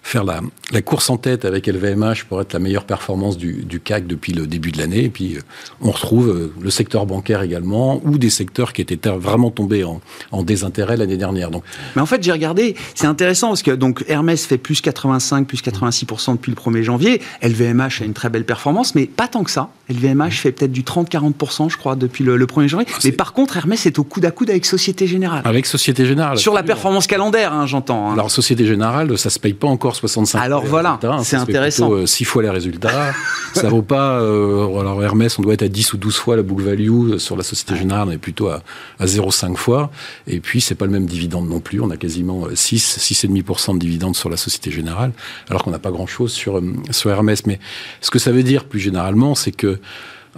faire 0.02 0.24
la, 0.24 0.40
course 0.82 1.08
en 1.10 1.16
tête 1.16 1.44
avec 1.44 1.66
LVMH 1.66 2.24
pour 2.28 2.40
être 2.40 2.52
la 2.52 2.58
meilleure 2.58 2.84
performance 2.84 3.38
du, 3.38 3.80
CAC 3.82 4.06
depuis 4.06 4.32
le 4.32 4.46
début 4.46 4.72
de 4.72 4.78
l'année. 4.78 5.04
Et 5.04 5.08
puis, 5.08 5.36
euh, 5.36 5.40
on 5.80 5.90
retrouve 5.90 6.28
euh, 6.28 6.52
le 6.60 6.70
secteur 6.70 7.06
bancaire 7.06 7.42
également, 7.42 8.00
ou 8.04 8.18
des 8.18 8.30
secteurs 8.30 8.72
qui 8.72 8.82
étaient 8.82 9.08
vraiment 9.08 9.50
tombés 9.50 9.84
en, 9.84 10.00
désintérêt 10.42 10.96
l'année 10.96 11.16
dernière. 11.16 11.50
Donc, 11.50 11.62
Mais 11.94 12.02
en 12.02 12.06
fait, 12.06 12.22
j'ai 12.22 12.32
regardé, 12.32 12.76
c'est 12.94 13.06
intéressant 13.06 13.48
parce 13.48 13.62
que 13.62 13.70
donc 13.70 14.04
Hermès 14.08 14.44
fait 14.44 14.58
plus 14.58 14.80
85, 14.80 15.46
plus 15.46 15.62
86% 15.62 16.32
depuis 16.32 16.50
le 16.50 16.56
1er 16.56 16.82
janvier. 16.82 17.22
LVMH 17.42 18.02
a 18.02 18.04
une 18.04 18.12
très 18.12 18.28
belle 18.28 18.44
performance, 18.44 18.94
mais 18.94 19.06
pas 19.06 19.28
tant 19.28 19.44
que 19.44 19.50
ça. 19.50 19.70
LVMH 19.88 20.32
fait 20.32 20.52
peut-être 20.52 20.72
du 20.72 20.82
30-40%, 20.82 21.70
je 21.70 21.76
crois, 21.76 21.94
depuis 21.94 22.24
le, 22.24 22.36
1er 22.46 22.66
janvier. 22.66 22.86
Ah, 22.90 22.98
mais 23.04 23.12
par 23.12 23.32
contre, 23.32 23.56
Hermès 23.56 23.86
est 23.86 23.98
au 23.98 24.04
coude 24.04 24.24
à 24.24 24.30
coude 24.30 24.50
avec 24.50 24.66
Société 24.66 25.06
Générale. 25.06 25.42
Avec 25.44 25.66
Société 25.66 26.06
Générale. 26.06 26.38
Sur 26.38 26.54
la 26.54 26.62
performance 26.62 27.06
calendaire, 27.06 27.52
hein, 27.52 27.66
j'entends. 27.66 28.10
Hein. 28.10 28.14
Alors, 28.14 28.30
Société 28.30 28.66
Générale, 28.66 29.16
ça 29.16 29.30
se 29.30 29.38
paye 29.38 29.54
pas 29.54 29.68
encore 29.68 29.91
65 29.94 30.38
Alors 30.40 30.64
voilà, 30.64 30.98
c'est 31.22 31.36
intéressant. 31.36 32.06
6 32.06 32.22
euh, 32.22 32.26
fois 32.26 32.42
les 32.42 32.50
résultats. 32.50 33.12
ça 33.54 33.68
vaut 33.68 33.82
pas. 33.82 34.20
Euh, 34.20 34.80
alors 34.80 35.02
Hermès, 35.02 35.38
on 35.38 35.42
doit 35.42 35.54
être 35.54 35.62
à 35.62 35.68
10 35.68 35.92
ou 35.94 35.96
12 35.96 36.16
fois 36.16 36.36
la 36.36 36.42
book 36.42 36.60
value. 36.60 37.16
Sur 37.18 37.36
la 37.36 37.42
Société 37.42 37.76
Générale, 37.76 38.08
on 38.08 38.12
est 38.12 38.18
plutôt 38.18 38.48
à, 38.48 38.62
à 38.98 39.06
0,5 39.06 39.56
fois. 39.56 39.90
Et 40.26 40.40
puis, 40.40 40.60
c'est 40.60 40.74
pas 40.74 40.86
le 40.86 40.92
même 40.92 41.06
dividende 41.06 41.48
non 41.48 41.60
plus. 41.60 41.80
On 41.80 41.90
a 41.90 41.96
quasiment 41.96 42.46
6, 42.52 42.98
euh, 42.98 43.00
6,5% 43.00 43.74
de 43.74 43.78
dividende 43.78 44.16
sur 44.16 44.28
la 44.28 44.36
Société 44.36 44.70
Générale, 44.70 45.12
alors 45.48 45.64
qu'on 45.64 45.70
n'a 45.70 45.78
pas 45.78 45.90
grand-chose 45.90 46.32
sur, 46.32 46.60
sur 46.90 47.10
Hermès. 47.10 47.46
Mais 47.46 47.58
ce 48.00 48.10
que 48.10 48.18
ça 48.18 48.32
veut 48.32 48.42
dire 48.42 48.64
plus 48.64 48.80
généralement, 48.80 49.34
c'est 49.34 49.52
que 49.52 49.78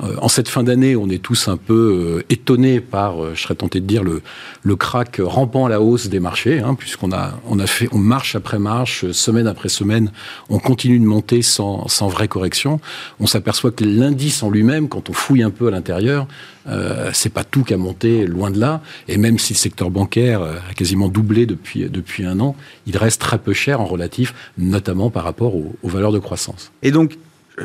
euh, 0.03 0.17
en 0.21 0.29
cette 0.29 0.49
fin 0.49 0.63
d'année, 0.63 0.97
on 0.97 1.09
est 1.09 1.23
tous 1.23 1.47
un 1.49 1.57
peu 1.57 2.19
euh, 2.19 2.25
étonnés 2.29 2.81
par, 2.81 3.23
euh, 3.23 3.33
je 3.35 3.43
serais 3.43 3.55
tenté 3.55 3.81
de 3.81 3.87
dire, 3.87 4.03
le, 4.03 4.23
le 4.63 4.77
crack 4.77 5.21
rampant 5.23 5.67
à 5.67 5.69
la 5.69 5.81
hausse 5.81 6.09
des 6.09 6.21
marchés, 6.21 6.59
hein, 6.59 6.75
puisqu'on 6.75 7.13
a, 7.13 7.35
on 7.49 7.59
a 7.59 7.67
fait, 7.67 7.89
on 7.93 7.99
marche 7.99 8.35
après 8.35 8.59
marche, 8.59 9.11
semaine 9.13 9.47
après 9.47 9.69
semaine, 9.69 10.11
on 10.49 10.59
continue 10.59 10.99
de 10.99 11.05
monter 11.05 11.43
sans, 11.43 11.87
sans 11.89 12.09
vraie 12.09 12.29
correction. 12.29 12.81
On 13.21 13.27
s'aperçoit 13.27 13.71
que 13.71 13.85
l'indice 13.85 14.43
en 14.43 14.51
lui-même, 14.51 14.89
quand 14.89 15.11
on 15.11 15.13
fouille 15.13 15.43
un 15.43 15.51
peu 15.51 15.69
à 15.69 15.71
l'intérieur, 15.71 16.27
euh, 16.67 17.11
c'est 17.13 17.33
pas 17.33 17.45
tout 17.45 17.63
qui 17.63 17.75
a 17.75 17.77
monté, 17.77 18.27
loin 18.27 18.51
de 18.51 18.59
là. 18.59 18.81
Et 19.07 19.17
même 19.17 19.39
si 19.39 19.53
le 19.53 19.59
secteur 19.59 19.91
bancaire 19.91 20.43
a 20.43 20.75
quasiment 20.75 21.09
doublé 21.09 21.47
depuis, 21.47 21.89
depuis 21.89 22.25
un 22.25 22.41
an, 22.41 22.57
il 22.87 22.97
reste 22.97 23.21
très 23.21 23.39
peu 23.39 23.53
cher 23.53 23.81
en 23.81 23.85
relatif, 23.85 24.35
notamment 24.59 25.11
par 25.11 25.25
rapport 25.25 25.55
aux, 25.55 25.75
aux 25.83 25.89
valeurs 25.89 26.13
de 26.13 26.19
croissance. 26.19 26.73
Et 26.83 26.91
donc, 26.91 27.17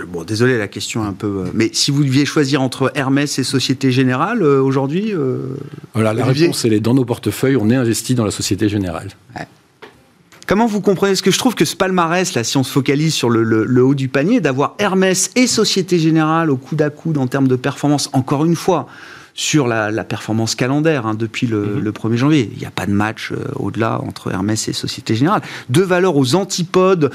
bon, 0.08 0.24
désolé, 0.24 0.58
la 0.58 0.68
question 0.68 1.04
est 1.04 1.08
un 1.08 1.14
peu. 1.14 1.28
Euh, 1.28 1.52
mais 1.54 1.70
si 1.74 1.92
vous 1.92 2.04
deviez 2.04 2.26
choisir 2.26 2.62
entre 2.62 2.92
Hermès 2.96 3.40
et 3.40 3.44
Société 3.44 3.92
Générale 3.92 4.44
euh, 4.44 4.62
aujourd'hui 4.62 5.14
Voilà, 5.94 6.14
la 6.14 6.26
réponse, 6.26 6.66
elle 6.66 6.74
est 6.74 6.80
dans 6.80 6.94
nos 6.94 7.06
portefeuilles. 7.06 7.58
On 7.58 7.70
est 7.70 7.76
investi 7.76 8.16
dans 8.16 8.26
la 8.26 8.32
Société 8.32 8.70
Générale. 8.70 9.10
Comment 10.48 10.66
vous 10.66 10.82
comprenez 10.82 11.14
ce 11.14 11.22
que 11.22 11.30
je 11.30 11.38
trouve 11.38 11.54
que 11.54 11.66
ce 11.66 11.76
palmarès, 11.76 12.34
là, 12.34 12.44
si 12.44 12.58
on 12.58 12.64
se 12.64 12.72
focalise 12.72 13.14
sur 13.14 13.30
le, 13.30 13.44
le 13.44 13.84
haut 13.84 13.94
du 13.94 14.08
panier, 14.08 14.42
d'avoir 14.42 14.74
Hermès 14.80 15.30
et 15.36 15.46
Société 15.46 16.00
Générale 16.00 16.50
au 16.50 16.58
coude 16.58 16.82
à 16.82 16.90
coude 16.90 17.20
en 17.20 17.28
termes 17.28 17.48
de 17.48 17.56
performance, 17.56 18.10
encore 18.14 18.46
une 18.46 18.56
fois, 18.56 18.88
sur 19.40 19.68
la, 19.68 20.04
performance 20.04 20.54
calendaire 20.54 21.08
hein, 21.08 21.14
depuis 21.14 21.48
le, 21.48 21.82
1er 21.82 22.10
mhm. 22.10 22.16
janvier. 22.18 22.50
Il 22.52 22.60
n'y 22.60 22.66
a 22.66 22.72
pas 22.72 22.86
de 22.86 22.92
match 22.92 23.32
euh, 23.32 23.38
au-delà 23.56 24.02
entre 24.02 24.34
Hermès 24.34 24.68
et 24.68 24.74
Société 24.74 25.16
Générale. 25.16 25.42
Deux 25.70 25.84
valeurs 25.84 26.18
aux 26.18 26.36
antipodes 26.36 27.10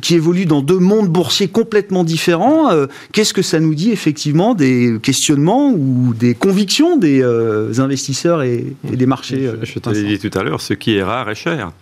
qui 0.00 0.14
évoluent 0.14 0.46
dans 0.46 0.62
deux 0.62 0.78
mondes 0.78 1.08
boursiers 1.08 1.48
complètement 1.48 2.04
différents. 2.04 2.72
Euh, 2.72 2.86
qu'est-ce 3.12 3.34
que 3.34 3.42
ça 3.42 3.60
nous 3.60 3.74
dit 3.74 3.92
effectivement 3.92 4.54
des 4.54 4.96
questionnements 5.02 5.70
ou 5.70 6.14
des 6.18 6.34
convictions 6.34 6.96
des 6.96 7.22
euh, 7.22 7.78
investisseurs 7.78 8.42
et, 8.42 8.74
des 8.84 9.06
marchés 9.06 9.50
Je, 9.62 9.78
te 9.78 9.90
l'ai 9.90 10.04
dit 10.04 10.30
tout 10.30 10.38
à 10.38 10.42
l'heure, 10.42 10.62
ce 10.62 10.72
qui 10.72 10.96
est 10.96 11.02
rare 11.02 11.28
est 11.28 11.34
cher. 11.34 11.72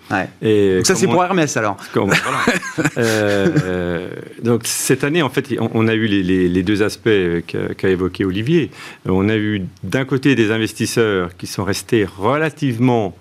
Et 0.43 0.79
donc 0.79 0.87
ça 0.87 0.97
c'est 0.97 1.07
pour 1.07 1.23
Hermès 1.23 1.57
alors. 1.57 1.77
donc 4.43 4.63
cette 4.65 5.05
année 5.05 5.23
en 5.23 5.31
fait 5.31 5.55
on, 5.61 5.87
a 5.87 5.95
eu 5.95 6.07
les, 6.07 6.49
les 6.49 6.63
deux 6.65 6.83
aspects 6.83 7.09
qu'a 7.47 7.89
évoqué 7.89 8.25
Olivier. 8.25 8.73
On 9.07 9.29
a 9.29 9.37
eu 9.37 9.60
d'un 9.83 10.05
côté 10.05 10.35
des 10.35 10.51
investisseurs 10.51 11.37
qui 11.37 11.47
sont 11.47 11.65
restés 11.65 12.05
relativement 12.05 13.15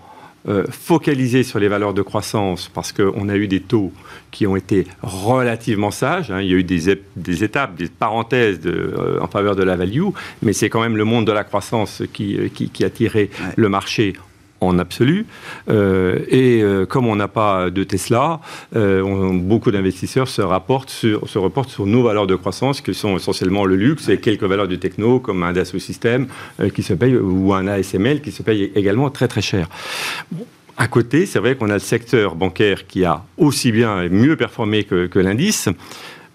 euh, 0.48 0.64
focalisé 0.72 1.44
sur 1.44 1.60
les 1.60 1.68
valeurs 1.68 1.94
de 1.94 2.02
croissance 2.02 2.72
parce 2.74 2.94
qu'on 2.94 3.28
a 3.28 3.36
eu 3.36 3.50
des 3.50 3.60
taux 3.60 3.92
qui 4.32 4.48
ont 4.48 4.56
été 4.56 4.88
relativement 5.02 5.92
sages. 5.92 6.32
Hein. 6.32 6.40
Il 6.42 6.48
y 6.48 6.54
a 6.54 6.58
eu 6.58 6.64
des, 6.64 6.98
des 7.18 7.44
étapes, 7.44 7.76
des 7.76 7.90
parenthèses 7.90 8.62
de, 8.62 8.72
euh, 8.72 9.20
en 9.22 9.28
faveur 9.28 9.58
de 9.58 9.64
la 9.64 9.76
value, 9.76 10.08
mais 10.42 10.54
c'est 10.54 10.70
quand 10.70 10.80
même 10.80 10.96
le 10.96 11.04
monde 11.04 11.28
de 11.28 11.34
la 11.34 11.44
croissance 11.44 12.04
qui, 12.14 12.38
euh, 12.38 12.48
qui, 12.48 12.86
a 12.86 12.90
tiré 12.90 13.30
le 13.58 13.68
marché 13.68 14.14
en 14.62 14.80
absolu. 14.80 15.26
Euh, 15.70 16.20
et 16.28 16.62
euh, 16.62 16.86
comme 16.86 17.08
on 17.08 17.16
n'a 17.16 17.28
pas 17.28 17.70
de 17.70 17.84
Tesla, 17.84 18.40
euh, 18.76 19.32
beaucoup 19.34 19.72
d'investisseurs 19.72 20.28
se, 20.28 20.42
sur, 20.88 21.30
se 21.30 21.38
reportent 21.38 21.70
sur 21.70 21.86
nos 21.86 22.04
valeurs 22.04 22.28
de 22.28 22.36
croissance, 22.36 22.82
qui 22.82 22.94
sont 22.94 23.18
essentiellement 23.18 23.66
le 23.66 23.76
luxe 23.76 24.10
et 24.10 24.20
quelques 24.20 24.44
valeurs 24.44 24.68
de 24.68 24.76
techno, 24.76 25.20
comme 25.20 25.44
un 25.44 25.54
Dassault 25.54 25.80
Systèmes 25.80 26.28
qui 26.74 26.84
se 26.84 26.94
paye, 26.94 27.16
ou 27.16 27.54
un 27.54 27.68
ASML 27.68 28.22
qui 28.22 28.32
se 28.32 28.44
paye 28.44 28.72
également 28.76 29.10
très 29.10 29.28
très 29.28 29.42
cher. 29.42 29.68
À 30.78 30.88
côté, 30.88 31.26
c'est 31.26 31.40
vrai 31.40 31.56
qu'on 31.56 31.70
a 31.70 31.74
le 31.74 31.80
secteur 31.80 32.36
bancaire 32.36 32.88
qui 32.88 33.04
a 33.04 33.24
aussi 33.38 33.72
bien 33.72 34.02
et 34.02 34.10
mieux 34.10 34.36
performé 34.36 34.84
que 34.84 35.20
l'indice. 35.20 35.70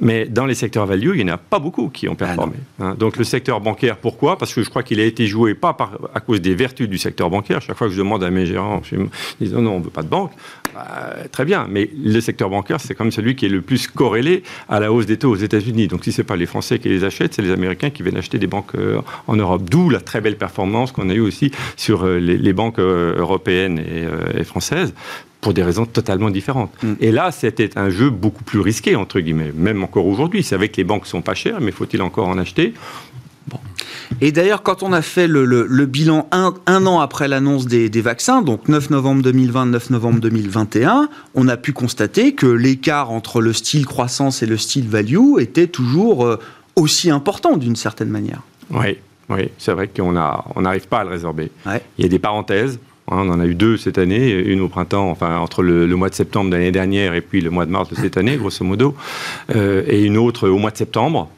Mais 0.05 0.27
dans 0.27 0.45
les 0.45 0.55
secteurs 0.55 0.87
value, 0.87 1.13
il 1.15 1.25
n'y 1.25 1.31
en 1.31 1.35
a 1.35 1.39
pas 1.39 1.59
beaucoup 1.59 1.89
qui 1.89 2.09
ont 2.09 2.15
performé. 2.15 2.57
Ah 2.79 2.85
hein. 2.85 2.97
Donc 2.99 3.17
le 3.17 3.25
secteur 3.25 3.61
bancaire, 3.61 3.97
pourquoi? 3.97 4.37
Parce 4.37 4.53
que 4.55 4.63
je 4.63 4.69
crois 4.69 4.83
qu'il 4.83 5.01
a 5.01 5.05
été 5.05 5.27
joué 5.27 5.55
pas 5.55 5.73
par, 5.73 5.99
à 6.15 6.21
cause 6.21 6.43
des 6.43 6.55
vertus 6.55 6.89
du 6.89 6.99
secteur 6.99 7.31
bancaire. 7.31 7.63
Chaque 7.63 7.77
fois 7.77 7.89
que 7.89 7.95
je 7.95 7.99
demande 7.99 8.23
à 8.23 8.31
mes 8.31 8.45
gérants, 8.45 8.83
ils 8.93 9.09
disent 9.41 9.55
non, 9.55 9.73
on 9.73 9.79
ne 9.79 9.85
veut 9.85 9.91
pas 9.91 10.03
de 10.03 10.09
banque. 10.09 10.33
Bah, 10.75 11.17
très 11.33 11.47
bien, 11.47 11.67
mais 11.71 11.89
le 12.03 12.21
secteur 12.21 12.51
bancaire, 12.51 12.81
c'est 12.81 12.95
comme 12.95 13.13
celui 13.13 13.35
qui 13.35 13.47
est 13.47 13.49
le 13.49 13.63
plus 13.63 13.87
corrélé 13.87 14.43
à 14.69 14.79
la 14.79 14.93
hausse 14.93 15.07
des 15.07 15.17
taux 15.17 15.31
aux 15.31 15.37
États-Unis. 15.37 15.89
Donc 15.89 16.05
si 16.05 16.13
ce 16.13 16.21
n'est 16.21 16.27
pas 16.27 16.37
les 16.37 16.47
Français 16.47 16.79
qui 16.79 16.91
les 16.91 17.05
achètent, 17.05 17.33
c'est 17.33 17.43
les 17.43 17.53
Américains 17.53 17.89
qui 17.89 18.03
viennent 18.03 18.19
acheter 18.19 18.39
des 18.39 18.47
banques 18.47 18.75
euh, 18.75 19.01
en 19.27 19.37
Europe. 19.37 19.63
D'où 19.71 19.89
la 19.89 20.01
très 20.01 20.21
belle 20.21 20.37
performance 20.37 20.93
qu'on 20.93 21.09
a 21.09 21.15
eue 21.15 21.21
aussi 21.21 21.51
sur 21.77 22.05
euh, 22.05 22.19
les, 22.19 22.53
banques 22.53 22.79
euh, 22.79 23.17
européennes 23.17 23.79
et, 23.79 24.41
et 24.41 24.45
françaises 24.45 24.93
pour 25.45 25.53
des 25.53 25.63
raisons 25.63 25.85
totalement 25.85 26.31
différentes. 26.31 26.73
Mm. 26.83 26.95
Et 27.01 27.13
là, 27.13 27.31
c'était 27.31 27.79
un 27.79 27.91
jeu 27.91 28.09
beaucoup 28.09 28.43
plus 28.45 28.61
risqué, 28.61 28.97
entre 28.97 29.21
guillemets, 29.21 29.53
même 29.55 29.85
encore 29.85 30.07
aujourd'hui. 30.07 30.43
C'est 30.43 30.55
avec 30.55 30.75
les 30.79 30.85
banques 30.85 31.07
sont 31.07 31.21
pas 31.21 31.35
chères, 31.35 31.61
mais 31.61 31.71
faut-il 31.71 32.01
encore 32.01 32.29
en 32.29 32.39
acheter? 32.39 32.73
Bon. 33.49 33.59
Et 34.23 34.33
d'ailleurs, 34.33 34.63
quand 34.63 34.83
on 34.83 34.95
a 34.95 35.03
fait 35.03 35.29
le, 35.29 35.85
bilan 35.85 36.29
un, 36.33 36.87
an 36.87 36.99
après 36.99 37.29
l'annonce 37.29 37.67
des, 37.67 38.01
vaccins, 38.01 38.41
donc 38.41 38.69
9 38.69 38.89
novembre 38.89 39.21
2020, 39.21 39.67
9 39.67 39.91
novembre 39.91 40.21
2021, 40.21 41.11
on 41.35 41.47
a 41.47 41.59
pu 41.59 41.75
constater 41.75 42.35
que 42.35 42.47
l'écart 42.47 43.11
entre 43.11 43.43
le 43.43 43.53
style 43.53 43.85
croissance 43.85 44.43
et 44.43 44.47
le 44.47 44.57
style 44.57 44.89
value 44.89 45.39
était 45.41 45.67
toujours 45.67 46.25
euh, 46.25 46.39
aussi 46.75 47.11
important 47.11 47.59
d'une 47.59 47.77
certaine 47.77 48.09
manière. 48.09 48.41
Oui, 48.71 48.97
oui, 49.29 49.51
c'est 49.59 49.73
vrai 49.73 49.89
qu'on 49.89 50.13
n'arrive 50.13 50.89
pas 50.89 51.01
à 51.01 51.05
le 51.05 51.11
résorber. 51.11 51.51
Il 51.99 52.03
y 52.03 52.07
a 52.07 52.09
des 52.09 52.19
parenthèses. 52.19 52.79
Hein, 53.11 53.19
on 53.27 53.31
en 53.31 53.41
a 53.41 53.47
eu 53.47 53.55
deux 53.55 53.77
cette 53.77 53.99
année, 53.99 54.31
une 54.31 54.61
au 54.61 54.69
printemps, 54.69 55.11
enfin 55.11 55.37
entre 55.39 55.63
le, 55.63 55.87
mois 55.95 56.09
de 56.09 56.15
septembre 56.15 56.51
de 56.51 56.57
l'année 56.57 56.73
dernière 56.73 57.15
et 57.15 57.21
puis 57.21 57.41
le 57.41 57.51
mois 57.51 57.67
de 57.67 57.71
mars 57.71 57.91
de 57.91 57.95
cette 57.95 58.17
année, 58.17 58.37
grosso 58.37 58.65
modo, 58.65 58.95
euh, 59.55 59.83
et 59.87 60.05
une 60.05 60.17
autre 60.17 60.49
au 60.49 60.59
mois 60.59 60.71
de 60.71 60.77
septembre. 60.77 61.29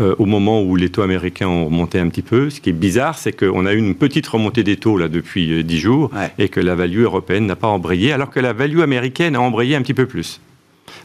Euh, 0.00 0.14
au 0.18 0.24
moment 0.24 0.62
où 0.62 0.74
les 0.74 0.88
taux 0.88 1.02
américains 1.02 1.48
ont 1.48 1.66
remonté 1.66 1.98
un 1.98 2.08
petit 2.08 2.22
peu. 2.22 2.48
Ce 2.48 2.62
qui 2.62 2.70
est 2.70 2.72
bizarre, 2.72 3.18
c'est 3.18 3.32
qu'on 3.32 3.66
a 3.66 3.74
eu 3.74 3.76
une 3.76 3.94
petite 3.94 4.26
remontée 4.26 4.62
des 4.62 4.78
taux 4.78 4.96
là 4.96 5.08
depuis 5.08 5.52
euh, 5.52 5.62
dix 5.62 5.78
jours 5.78 6.10
et 6.38 6.48
que 6.48 6.60
la 6.60 6.74
value 6.74 7.02
européenne 7.02 7.44
n'a 7.44 7.56
pas 7.56 7.68
embrayé, 7.68 8.10
alors 8.10 8.30
que 8.30 8.40
la 8.40 8.54
value 8.54 8.80
américaine 8.80 9.36
a 9.36 9.42
embrayé 9.42 9.76
un 9.76 9.82
petit 9.82 9.92
peu 9.92 10.06
plus. 10.06 10.40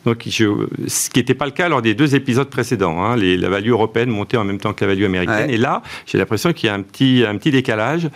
Donc, 0.06 0.24
ce 0.24 1.10
qui 1.10 1.20
n'était 1.20 1.34
pas 1.34 1.46
le 1.46 1.52
cas 1.52 1.70
lors 1.70 1.82
des 1.82 1.94
deux 1.94 2.16
épisodes 2.16 2.50
précédents. 2.50 3.04
Hein. 3.04 3.16
la 3.18 3.50
value 3.50 3.70
européenne 3.70 4.10
montait 4.10 4.38
en 4.38 4.44
même 4.44 4.60
temps 4.60 4.74
que 4.74 4.84
la 4.84 4.94
value 4.94 5.06
américaine. 5.06 5.50
Et 5.50 5.58
là, 5.58 5.82
j'ai 6.06 6.18
l'impression 6.18 6.54
qu'il 6.54 6.68
y 6.68 6.70
a 6.70 6.74
un 6.74 6.82
petit, 6.82 7.24
un 7.28 7.38
petit 7.38 7.52
décalage. 7.52 8.10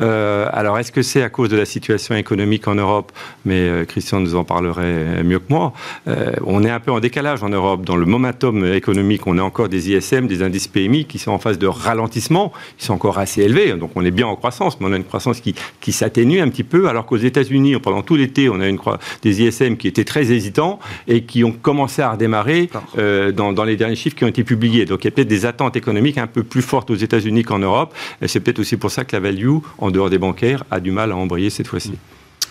Euh, 0.00 0.48
alors, 0.52 0.78
est-ce 0.78 0.92
que 0.92 1.02
c'est 1.02 1.22
à 1.22 1.28
cause 1.28 1.48
de 1.48 1.56
la 1.56 1.64
situation 1.64 2.14
économique 2.14 2.68
en 2.68 2.74
Europe? 2.74 3.12
Mais 3.44 3.60
euh, 3.60 3.84
Christian 3.84 4.20
nous 4.20 4.34
en 4.34 4.44
parlerait 4.44 5.22
mieux 5.24 5.38
que 5.38 5.46
moi. 5.48 5.72
Euh, 6.08 6.32
on 6.44 6.64
est 6.64 6.70
un 6.70 6.80
peu 6.80 6.90
en 6.90 7.00
décalage 7.00 7.42
en 7.42 7.48
Europe. 7.48 7.84
Dans 7.84 7.96
le 7.96 8.06
momentum 8.06 8.64
économique, 8.72 9.26
on 9.26 9.38
a 9.38 9.42
encore 9.42 9.68
des 9.68 9.90
ISM, 9.90 10.26
des 10.26 10.42
indices 10.42 10.68
PMI 10.68 11.04
qui 11.04 11.18
sont 11.18 11.32
en 11.32 11.38
phase 11.38 11.58
de 11.58 11.66
ralentissement. 11.66 12.52
Ils 12.80 12.84
sont 12.84 12.94
encore 12.94 13.18
assez 13.18 13.42
élevés. 13.42 13.72
Donc, 13.74 13.90
on 13.94 14.04
est 14.04 14.10
bien 14.10 14.26
en 14.26 14.36
croissance, 14.36 14.80
mais 14.80 14.86
on 14.86 14.92
a 14.92 14.96
une 14.96 15.04
croissance 15.04 15.40
qui, 15.40 15.54
qui 15.80 15.92
s'atténue 15.92 16.40
un 16.40 16.48
petit 16.48 16.64
peu. 16.64 16.88
Alors 16.88 17.06
qu'aux 17.06 17.16
États-Unis, 17.16 17.78
pendant 17.80 18.02
tout 18.02 18.16
l'été, 18.16 18.48
on 18.48 18.60
a 18.60 18.68
une, 18.68 18.78
des 19.22 19.42
ISM 19.42 19.76
qui 19.76 19.88
étaient 19.88 20.04
très 20.04 20.32
hésitants 20.32 20.78
et 21.08 21.22
qui 21.22 21.35
ont 21.44 21.52
commencé 21.52 22.02
à 22.02 22.12
redémarrer 22.12 22.70
euh, 22.98 23.32
dans, 23.32 23.52
dans, 23.52 23.64
les 23.64 23.76
derniers 23.76 23.96
chiffres 23.96 24.16
qui 24.16 24.24
ont 24.24 24.28
été 24.28 24.44
publiés. 24.44 24.84
Donc 24.84 25.04
il 25.04 25.06
y 25.06 25.08
a 25.08 25.10
peut-être 25.10 25.28
des 25.28 25.46
attentes 25.46 25.76
économiques 25.76 26.18
un 26.18 26.26
peu 26.26 26.42
plus 26.42 26.62
fortes 26.62 26.90
aux 26.90 26.94
États-Unis 26.94 27.42
qu'en 27.42 27.58
Europe. 27.58 27.94
Et 28.22 28.28
c'est 28.28 28.40
peut-être 28.40 28.58
aussi 28.58 28.76
pour 28.76 28.90
ça 28.90 29.04
que 29.04 29.14
la 29.14 29.20
value, 29.20 29.56
en 29.78 29.90
dehors 29.90 30.10
des 30.10 30.18
bancaires, 30.18 30.64
a 30.70 30.80
du 30.80 30.90
mal 30.90 31.12
à 31.12 31.16
embrayer 31.16 31.50
cette 31.50 31.68
fois-ci. 31.68 31.92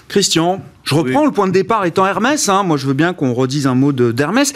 Christian, 0.08 0.62
je 0.86 0.94
reprends 0.94 1.26
le 1.26 1.32
point 1.32 1.48
de 1.48 1.52
départ 1.52 1.84
étant 1.86 2.06
Hermès. 2.06 2.48
Hein. 2.48 2.62
Moi, 2.64 2.78
je 2.78 2.86
veux 2.86 2.94
bien 2.94 3.14
qu'on 3.14 3.34
redise 3.34 3.66
un 3.66 3.74
mot 3.74 3.92
d'Hermès. 3.92 4.54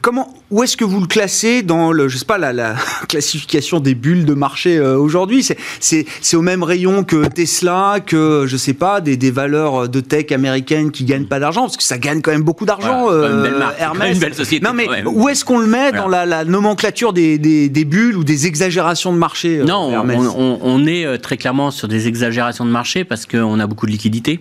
Comment, 0.00 0.32
où 0.50 0.62
est-ce 0.62 0.76
que 0.76 0.84
vous 0.84 1.00
le 1.00 1.08
classez 1.08 1.62
dans 1.62 1.90
le, 1.90 2.06
je 2.06 2.18
sais 2.18 2.24
pas, 2.24 2.38
la, 2.38 2.76
classification 3.08 3.80
des 3.80 3.96
bulles 3.96 4.24
de 4.24 4.34
marché 4.34 4.78
euh, 4.78 4.96
aujourd'hui? 4.96 5.44
C'est 5.80 6.36
au 6.36 6.42
même 6.42 6.62
rayon 6.62 7.02
que 7.02 7.26
Tesla, 7.26 7.98
que 8.04 8.44
je 8.46 8.56
sais 8.56 8.74
pas, 8.74 9.00
des, 9.00 9.16
des 9.16 9.32
valeurs 9.32 9.88
de 9.88 10.00
tech 10.00 10.30
américaines 10.30 10.92
qui 10.92 11.04
gagnent 11.04 11.26
pas 11.26 11.40
d'argent, 11.40 11.62
parce 11.62 11.76
que 11.76 11.82
ça 11.82 11.98
gagne 11.98 12.22
quand 12.22 12.30
même 12.30 12.42
beaucoup 12.42 12.64
d'argent. 12.64 13.10
Euh, 13.10 13.60
Hermès, 13.76 14.14
une 14.14 14.20
belle 14.20 14.34
société. 14.34 14.64
Non, 14.64 14.72
mais 14.72 14.86
où 15.04 15.28
est-ce 15.28 15.44
qu'on 15.44 15.58
le 15.58 15.66
met 15.66 15.90
dans 15.90 16.08
la, 16.08 16.44
nomenclature 16.44 17.12
des, 17.12 17.38
des, 17.38 17.68
des, 17.68 17.84
bulles 17.84 18.16
ou 18.16 18.24
des 18.24 18.46
exagérations 18.46 19.12
de 19.12 19.18
marché 19.18 19.58
euh, 19.58 19.64
Non, 19.64 19.92
on, 20.38 20.58
on, 20.62 20.86
est 20.86 21.18
très 21.18 21.36
clairement 21.36 21.72
sur 21.72 21.88
des 21.88 22.06
exagérations 22.06 22.64
de 22.64 22.70
marché 22.70 23.04
parce 23.04 23.26
qu'on 23.26 23.58
a 23.58 23.66
beaucoup 23.66 23.86
de 23.86 23.92
liquidités. 23.92 24.40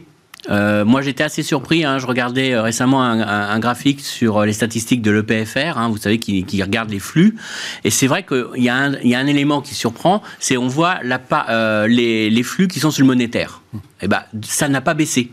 Euh, 0.50 0.86
moi, 0.86 1.02
j'étais 1.02 1.24
assez 1.24 1.44
surpris. 1.44 1.84
Hein. 1.84 2.00
je 2.00 2.08
regardais 2.08 2.54
euh, 2.54 2.62
récemment 2.62 3.04
un, 3.04 3.60
graphique 3.60 4.02
sur 4.02 4.38
euh, 4.38 4.46
les 4.46 4.54
statistiques 4.54 5.02
de 5.02 5.12
l'EPFR, 5.12 5.78
hein, 5.78 5.90
vous 5.90 5.98
savez, 5.98 6.18
qui, 6.18 6.64
regarde 6.64 6.90
les 6.90 7.00
flux. 7.00 7.36
Et 7.84 7.90
c'est 7.90 8.08
vrai 8.08 8.24
qu'il 8.24 8.64
y, 8.64 8.70
a 8.70 8.76
un 8.76 9.28
élément 9.28 9.62
qui 9.62 9.76
surprend, 9.76 10.22
c'est 10.40 10.58
on 10.58 10.68
voit 10.68 11.00
la, 11.04 11.88
les, 11.88 12.44
flux 12.44 12.68
qui 12.68 12.80
sont 12.80 12.92
sur 12.92 13.04
le 13.04 13.08
monétaire. 13.08 13.62
Et 13.74 13.78
eh 14.04 14.08
ben, 14.08 14.22
ça 14.44 14.68
n'a 14.68 14.82
pas 14.82 14.94
baissé. 14.94 15.32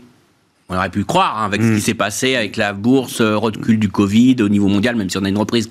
On 0.71 0.75
aurait 0.75 0.91
pu 0.91 1.03
croire 1.03 1.41
hein, 1.41 1.45
avec 1.45 1.63
ce 1.63 1.67
qui 1.67 1.77
hmm. 1.77 1.79
s'est 1.79 1.93
passé 1.95 2.35
avec 2.35 2.55
la 2.55 2.73
bourse, 2.73 3.21
recul 3.21 3.79
du 3.79 3.89
Covid 3.89 4.35
au 4.41 4.49
niveau 4.49 4.67
mondial, 4.67 4.95
même 4.95 5.09
si 5.09 5.17
on 5.17 5.23
a 5.23 5.29
une 5.29 5.37
reprise, 5.37 5.67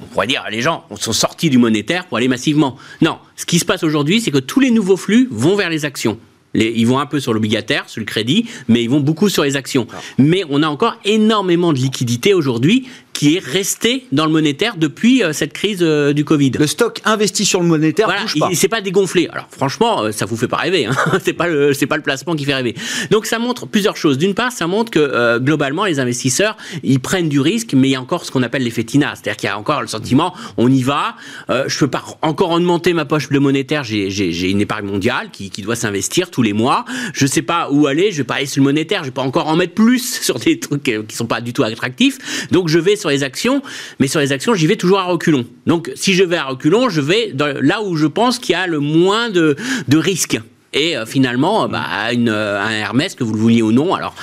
on 0.00 0.06
pourrait 0.06 0.26
dire 0.26 0.42
les 0.50 0.62
gens 0.62 0.86
sont 0.98 1.12
sortis 1.12 1.50
du 1.50 1.58
monétaire 1.58 2.06
pour 2.06 2.16
aller 2.16 2.28
massivement. 2.28 2.78
Non, 3.02 3.18
ce 3.36 3.44
qui 3.44 3.58
se 3.58 3.66
passe 3.66 3.84
aujourd'hui, 3.84 4.22
c'est 4.22 4.30
que 4.30 4.38
tous 4.38 4.60
les 4.60 4.70
nouveaux 4.70 4.96
flux 4.96 5.28
vont 5.30 5.54
vers 5.54 5.68
les 5.68 5.84
actions 5.84 6.18
ils 6.54 6.86
vont 6.86 6.98
un 6.98 7.06
peu 7.06 7.20
sur 7.20 7.32
l'obligataire, 7.32 7.88
sur 7.88 8.00
le 8.00 8.06
crédit, 8.06 8.46
mais 8.68 8.82
ils 8.82 8.90
vont 8.90 9.00
beaucoup 9.00 9.28
sur 9.28 9.44
les 9.44 9.56
actions. 9.56 9.86
Mais 10.18 10.44
on 10.48 10.62
a 10.62 10.68
encore 10.68 10.96
énormément 11.04 11.72
de 11.72 11.78
liquidités 11.78 12.34
aujourd'hui 12.34 12.86
qui 13.18 13.34
est 13.34 13.44
resté 13.44 14.06
dans 14.12 14.26
le 14.26 14.30
monétaire 14.30 14.76
depuis 14.76 15.24
euh, 15.24 15.32
cette 15.32 15.52
crise 15.52 15.80
euh, 15.82 16.12
du 16.12 16.24
Covid. 16.24 16.52
Le 16.52 16.68
stock 16.68 17.00
investi 17.04 17.44
sur 17.44 17.60
le 17.60 17.66
monétaire 17.66 18.06
voilà, 18.06 18.22
bouge 18.22 18.38
pas. 18.38 18.50
C'est 18.54 18.68
pas 18.68 18.80
dégonflé. 18.80 19.28
Alors 19.32 19.48
franchement, 19.50 20.04
euh, 20.04 20.12
ça 20.12 20.24
vous 20.24 20.36
fait 20.36 20.46
pas 20.46 20.58
rêver. 20.58 20.86
Hein 20.86 20.94
c'est 21.24 21.32
pas 21.32 21.48
le 21.48 21.74
c'est 21.74 21.86
pas 21.86 21.96
le 21.96 22.02
placement 22.02 22.36
qui 22.36 22.44
fait 22.44 22.54
rêver. 22.54 22.76
Donc 23.10 23.26
ça 23.26 23.40
montre 23.40 23.66
plusieurs 23.66 23.96
choses. 23.96 24.18
D'une 24.18 24.34
part, 24.34 24.52
ça 24.52 24.68
montre 24.68 24.92
que 24.92 25.38
globalement 25.38 25.84
les 25.84 25.98
investisseurs 25.98 26.56
ils 26.84 27.00
prennent 27.00 27.28
du 27.28 27.40
risque, 27.40 27.74
mais 27.74 27.88
il 27.88 27.92
y 27.92 27.96
a 27.96 28.00
encore 28.00 28.24
ce 28.24 28.30
qu'on 28.30 28.44
appelle 28.44 28.62
l'effet 28.62 28.84
TINA, 28.84 29.14
c'est-à-dire 29.14 29.36
qu'il 29.36 29.48
y 29.48 29.52
a 29.52 29.58
encore 29.58 29.82
le 29.82 29.88
sentiment 29.88 30.32
on 30.56 30.70
y 30.70 30.82
va. 30.82 31.16
Euh, 31.50 31.64
je 31.68 31.78
peux 31.78 31.88
pas 31.88 32.04
encore 32.22 32.50
augmenter 32.50 32.92
ma 32.92 33.04
poche 33.04 33.28
de 33.28 33.38
monétaire. 33.38 33.84
J'ai 33.84 34.50
une 34.50 34.60
épargne 34.60 34.86
mondiale 34.86 35.30
qui, 35.32 35.50
qui 35.50 35.62
doit 35.62 35.76
s'investir 35.76 36.30
tous 36.30 36.42
les 36.42 36.52
mois. 36.52 36.84
Je 37.12 37.26
sais 37.26 37.42
pas 37.42 37.68
où 37.70 37.86
aller. 37.86 38.12
Je 38.12 38.18
vais 38.18 38.24
pas 38.24 38.34
aller 38.34 38.46
sur 38.46 38.60
le 38.60 38.64
monétaire. 38.64 39.00
Je 39.00 39.08
vais 39.08 39.14
pas 39.14 39.22
encore 39.22 39.48
en 39.48 39.56
mettre 39.56 39.74
plus 39.74 40.20
sur 40.22 40.38
des 40.38 40.58
trucs 40.58 40.82
qui 40.82 41.16
sont 41.16 41.26
pas 41.26 41.40
du 41.40 41.52
tout 41.52 41.62
attractifs. 41.62 42.48
Donc 42.50 42.68
je 42.68 42.78
vais 42.78 42.96
sur 42.96 43.07
les 43.08 43.22
actions, 43.22 43.62
mais 43.98 44.08
sur 44.08 44.20
les 44.20 44.32
actions, 44.32 44.54
j'y 44.54 44.66
vais 44.66 44.76
toujours 44.76 44.98
à 44.98 45.04
reculons. 45.04 45.46
Donc, 45.66 45.90
si 45.94 46.14
je 46.14 46.24
vais 46.24 46.36
à 46.36 46.44
reculons, 46.44 46.88
je 46.88 47.00
vais 47.00 47.32
là 47.60 47.82
où 47.82 47.96
je 47.96 48.06
pense 48.06 48.38
qu'il 48.38 48.52
y 48.52 48.56
a 48.56 48.66
le 48.66 48.80
moins 48.80 49.30
de, 49.30 49.56
de 49.88 49.98
risques. 49.98 50.38
Et 50.74 50.96
euh, 50.96 51.06
finalement, 51.06 51.64
euh, 51.64 51.68
bah, 51.68 51.86
une, 52.12 52.28
euh, 52.28 52.60
un 52.60 52.70
Hermès, 52.70 53.14
que 53.14 53.24
vous 53.24 53.32
le 53.32 53.38
vouliez 53.38 53.62
ou 53.62 53.72
non, 53.72 53.94
alors 53.94 54.14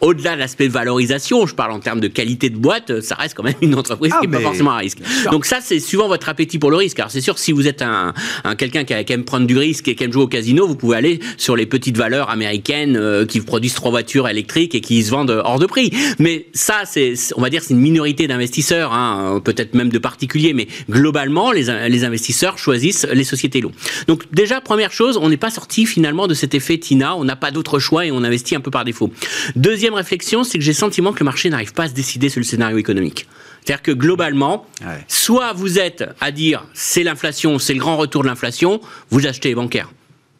au-delà 0.00 0.34
de 0.34 0.38
l'aspect 0.38 0.68
de 0.68 0.72
valorisation, 0.72 1.46
je 1.46 1.54
parle 1.54 1.72
en 1.72 1.80
termes 1.80 2.00
de 2.00 2.08
qualité 2.08 2.50
de 2.50 2.56
boîte, 2.56 3.00
ça 3.00 3.14
reste 3.14 3.34
quand 3.34 3.42
même 3.42 3.54
une 3.60 3.74
entreprise 3.74 4.12
ah, 4.14 4.20
qui 4.20 4.28
n'est 4.28 4.36
pas 4.36 4.42
forcément 4.42 4.72
à 4.72 4.78
risque. 4.78 4.98
Donc 5.30 5.44
ça, 5.44 5.58
c'est 5.62 5.80
suivant 5.80 6.08
votre 6.08 6.28
appétit 6.28 6.58
pour 6.58 6.70
le 6.70 6.76
risque. 6.76 6.98
Alors 6.98 7.10
c'est 7.10 7.20
sûr, 7.20 7.38
si 7.38 7.52
vous 7.52 7.66
êtes 7.68 7.82
un, 7.82 8.14
un 8.44 8.54
quelqu'un 8.54 8.84
qui, 8.84 8.92
aime 8.92 9.24
prendre 9.24 9.46
du 9.46 9.56
risque 9.56 9.88
et 9.88 9.94
qui 9.94 10.04
aime 10.04 10.12
jouer 10.12 10.22
au 10.22 10.28
casino, 10.28 10.66
vous 10.66 10.76
pouvez 10.76 10.96
aller 10.96 11.20
sur 11.36 11.56
les 11.56 11.66
petites 11.66 11.96
valeurs 11.96 12.30
américaines 12.30 13.26
qui 13.28 13.40
produisent 13.40 13.74
trois 13.74 13.90
voitures 13.90 14.28
électriques 14.28 14.74
et 14.74 14.80
qui 14.80 15.02
se 15.02 15.10
vendent 15.10 15.42
hors 15.44 15.58
de 15.58 15.66
prix. 15.66 15.92
Mais 16.18 16.46
ça, 16.54 16.82
c'est, 16.84 17.14
on 17.36 17.42
va 17.42 17.50
dire, 17.50 17.62
c'est 17.62 17.74
une 17.74 17.80
minorité 17.80 18.26
d'investisseurs, 18.26 18.92
hein, 18.92 19.40
peut-être 19.44 19.74
même 19.74 19.90
de 19.90 19.98
particuliers, 19.98 20.54
mais 20.54 20.68
globalement, 20.90 21.52
les, 21.52 21.88
les 21.88 22.04
investisseurs 22.04 22.58
choisissent 22.58 23.06
les 23.12 23.24
sociétés 23.24 23.60
longues. 23.60 23.74
Donc 24.08 24.24
déjà, 24.32 24.60
première 24.60 24.92
chose, 24.92 25.18
on 25.20 25.28
n'est 25.28 25.36
pas 25.36 25.50
sorti 25.50 25.81
finalement 25.86 26.26
de 26.26 26.34
cet 26.34 26.54
effet 26.54 26.78
Tina. 26.78 27.16
On 27.16 27.24
n'a 27.24 27.36
pas 27.36 27.50
d'autre 27.50 27.78
choix 27.78 28.06
et 28.06 28.12
on 28.12 28.24
investit 28.24 28.54
un 28.54 28.60
peu 28.60 28.70
par 28.70 28.84
défaut. 28.84 29.12
Deuxième 29.56 29.94
réflexion, 29.94 30.44
c'est 30.44 30.58
que 30.58 30.64
j'ai 30.64 30.72
le 30.72 30.76
sentiment 30.76 31.12
que 31.12 31.20
le 31.20 31.24
marché 31.24 31.50
n'arrive 31.50 31.72
pas 31.72 31.84
à 31.84 31.88
se 31.88 31.94
décider 31.94 32.28
sur 32.28 32.40
le 32.40 32.44
scénario 32.44 32.78
économique. 32.78 33.26
C'est-à-dire 33.64 33.82
que 33.82 33.92
globalement, 33.92 34.66
soit 35.08 35.52
vous 35.52 35.78
êtes 35.78 36.04
à 36.20 36.30
dire 36.30 36.64
c'est 36.74 37.04
l'inflation, 37.04 37.58
c'est 37.58 37.74
le 37.74 37.80
grand 37.80 37.96
retour 37.96 38.22
de 38.22 38.28
l'inflation, 38.28 38.80
vous 39.10 39.26
achetez 39.26 39.50
les 39.50 39.54
bancaires 39.54 39.90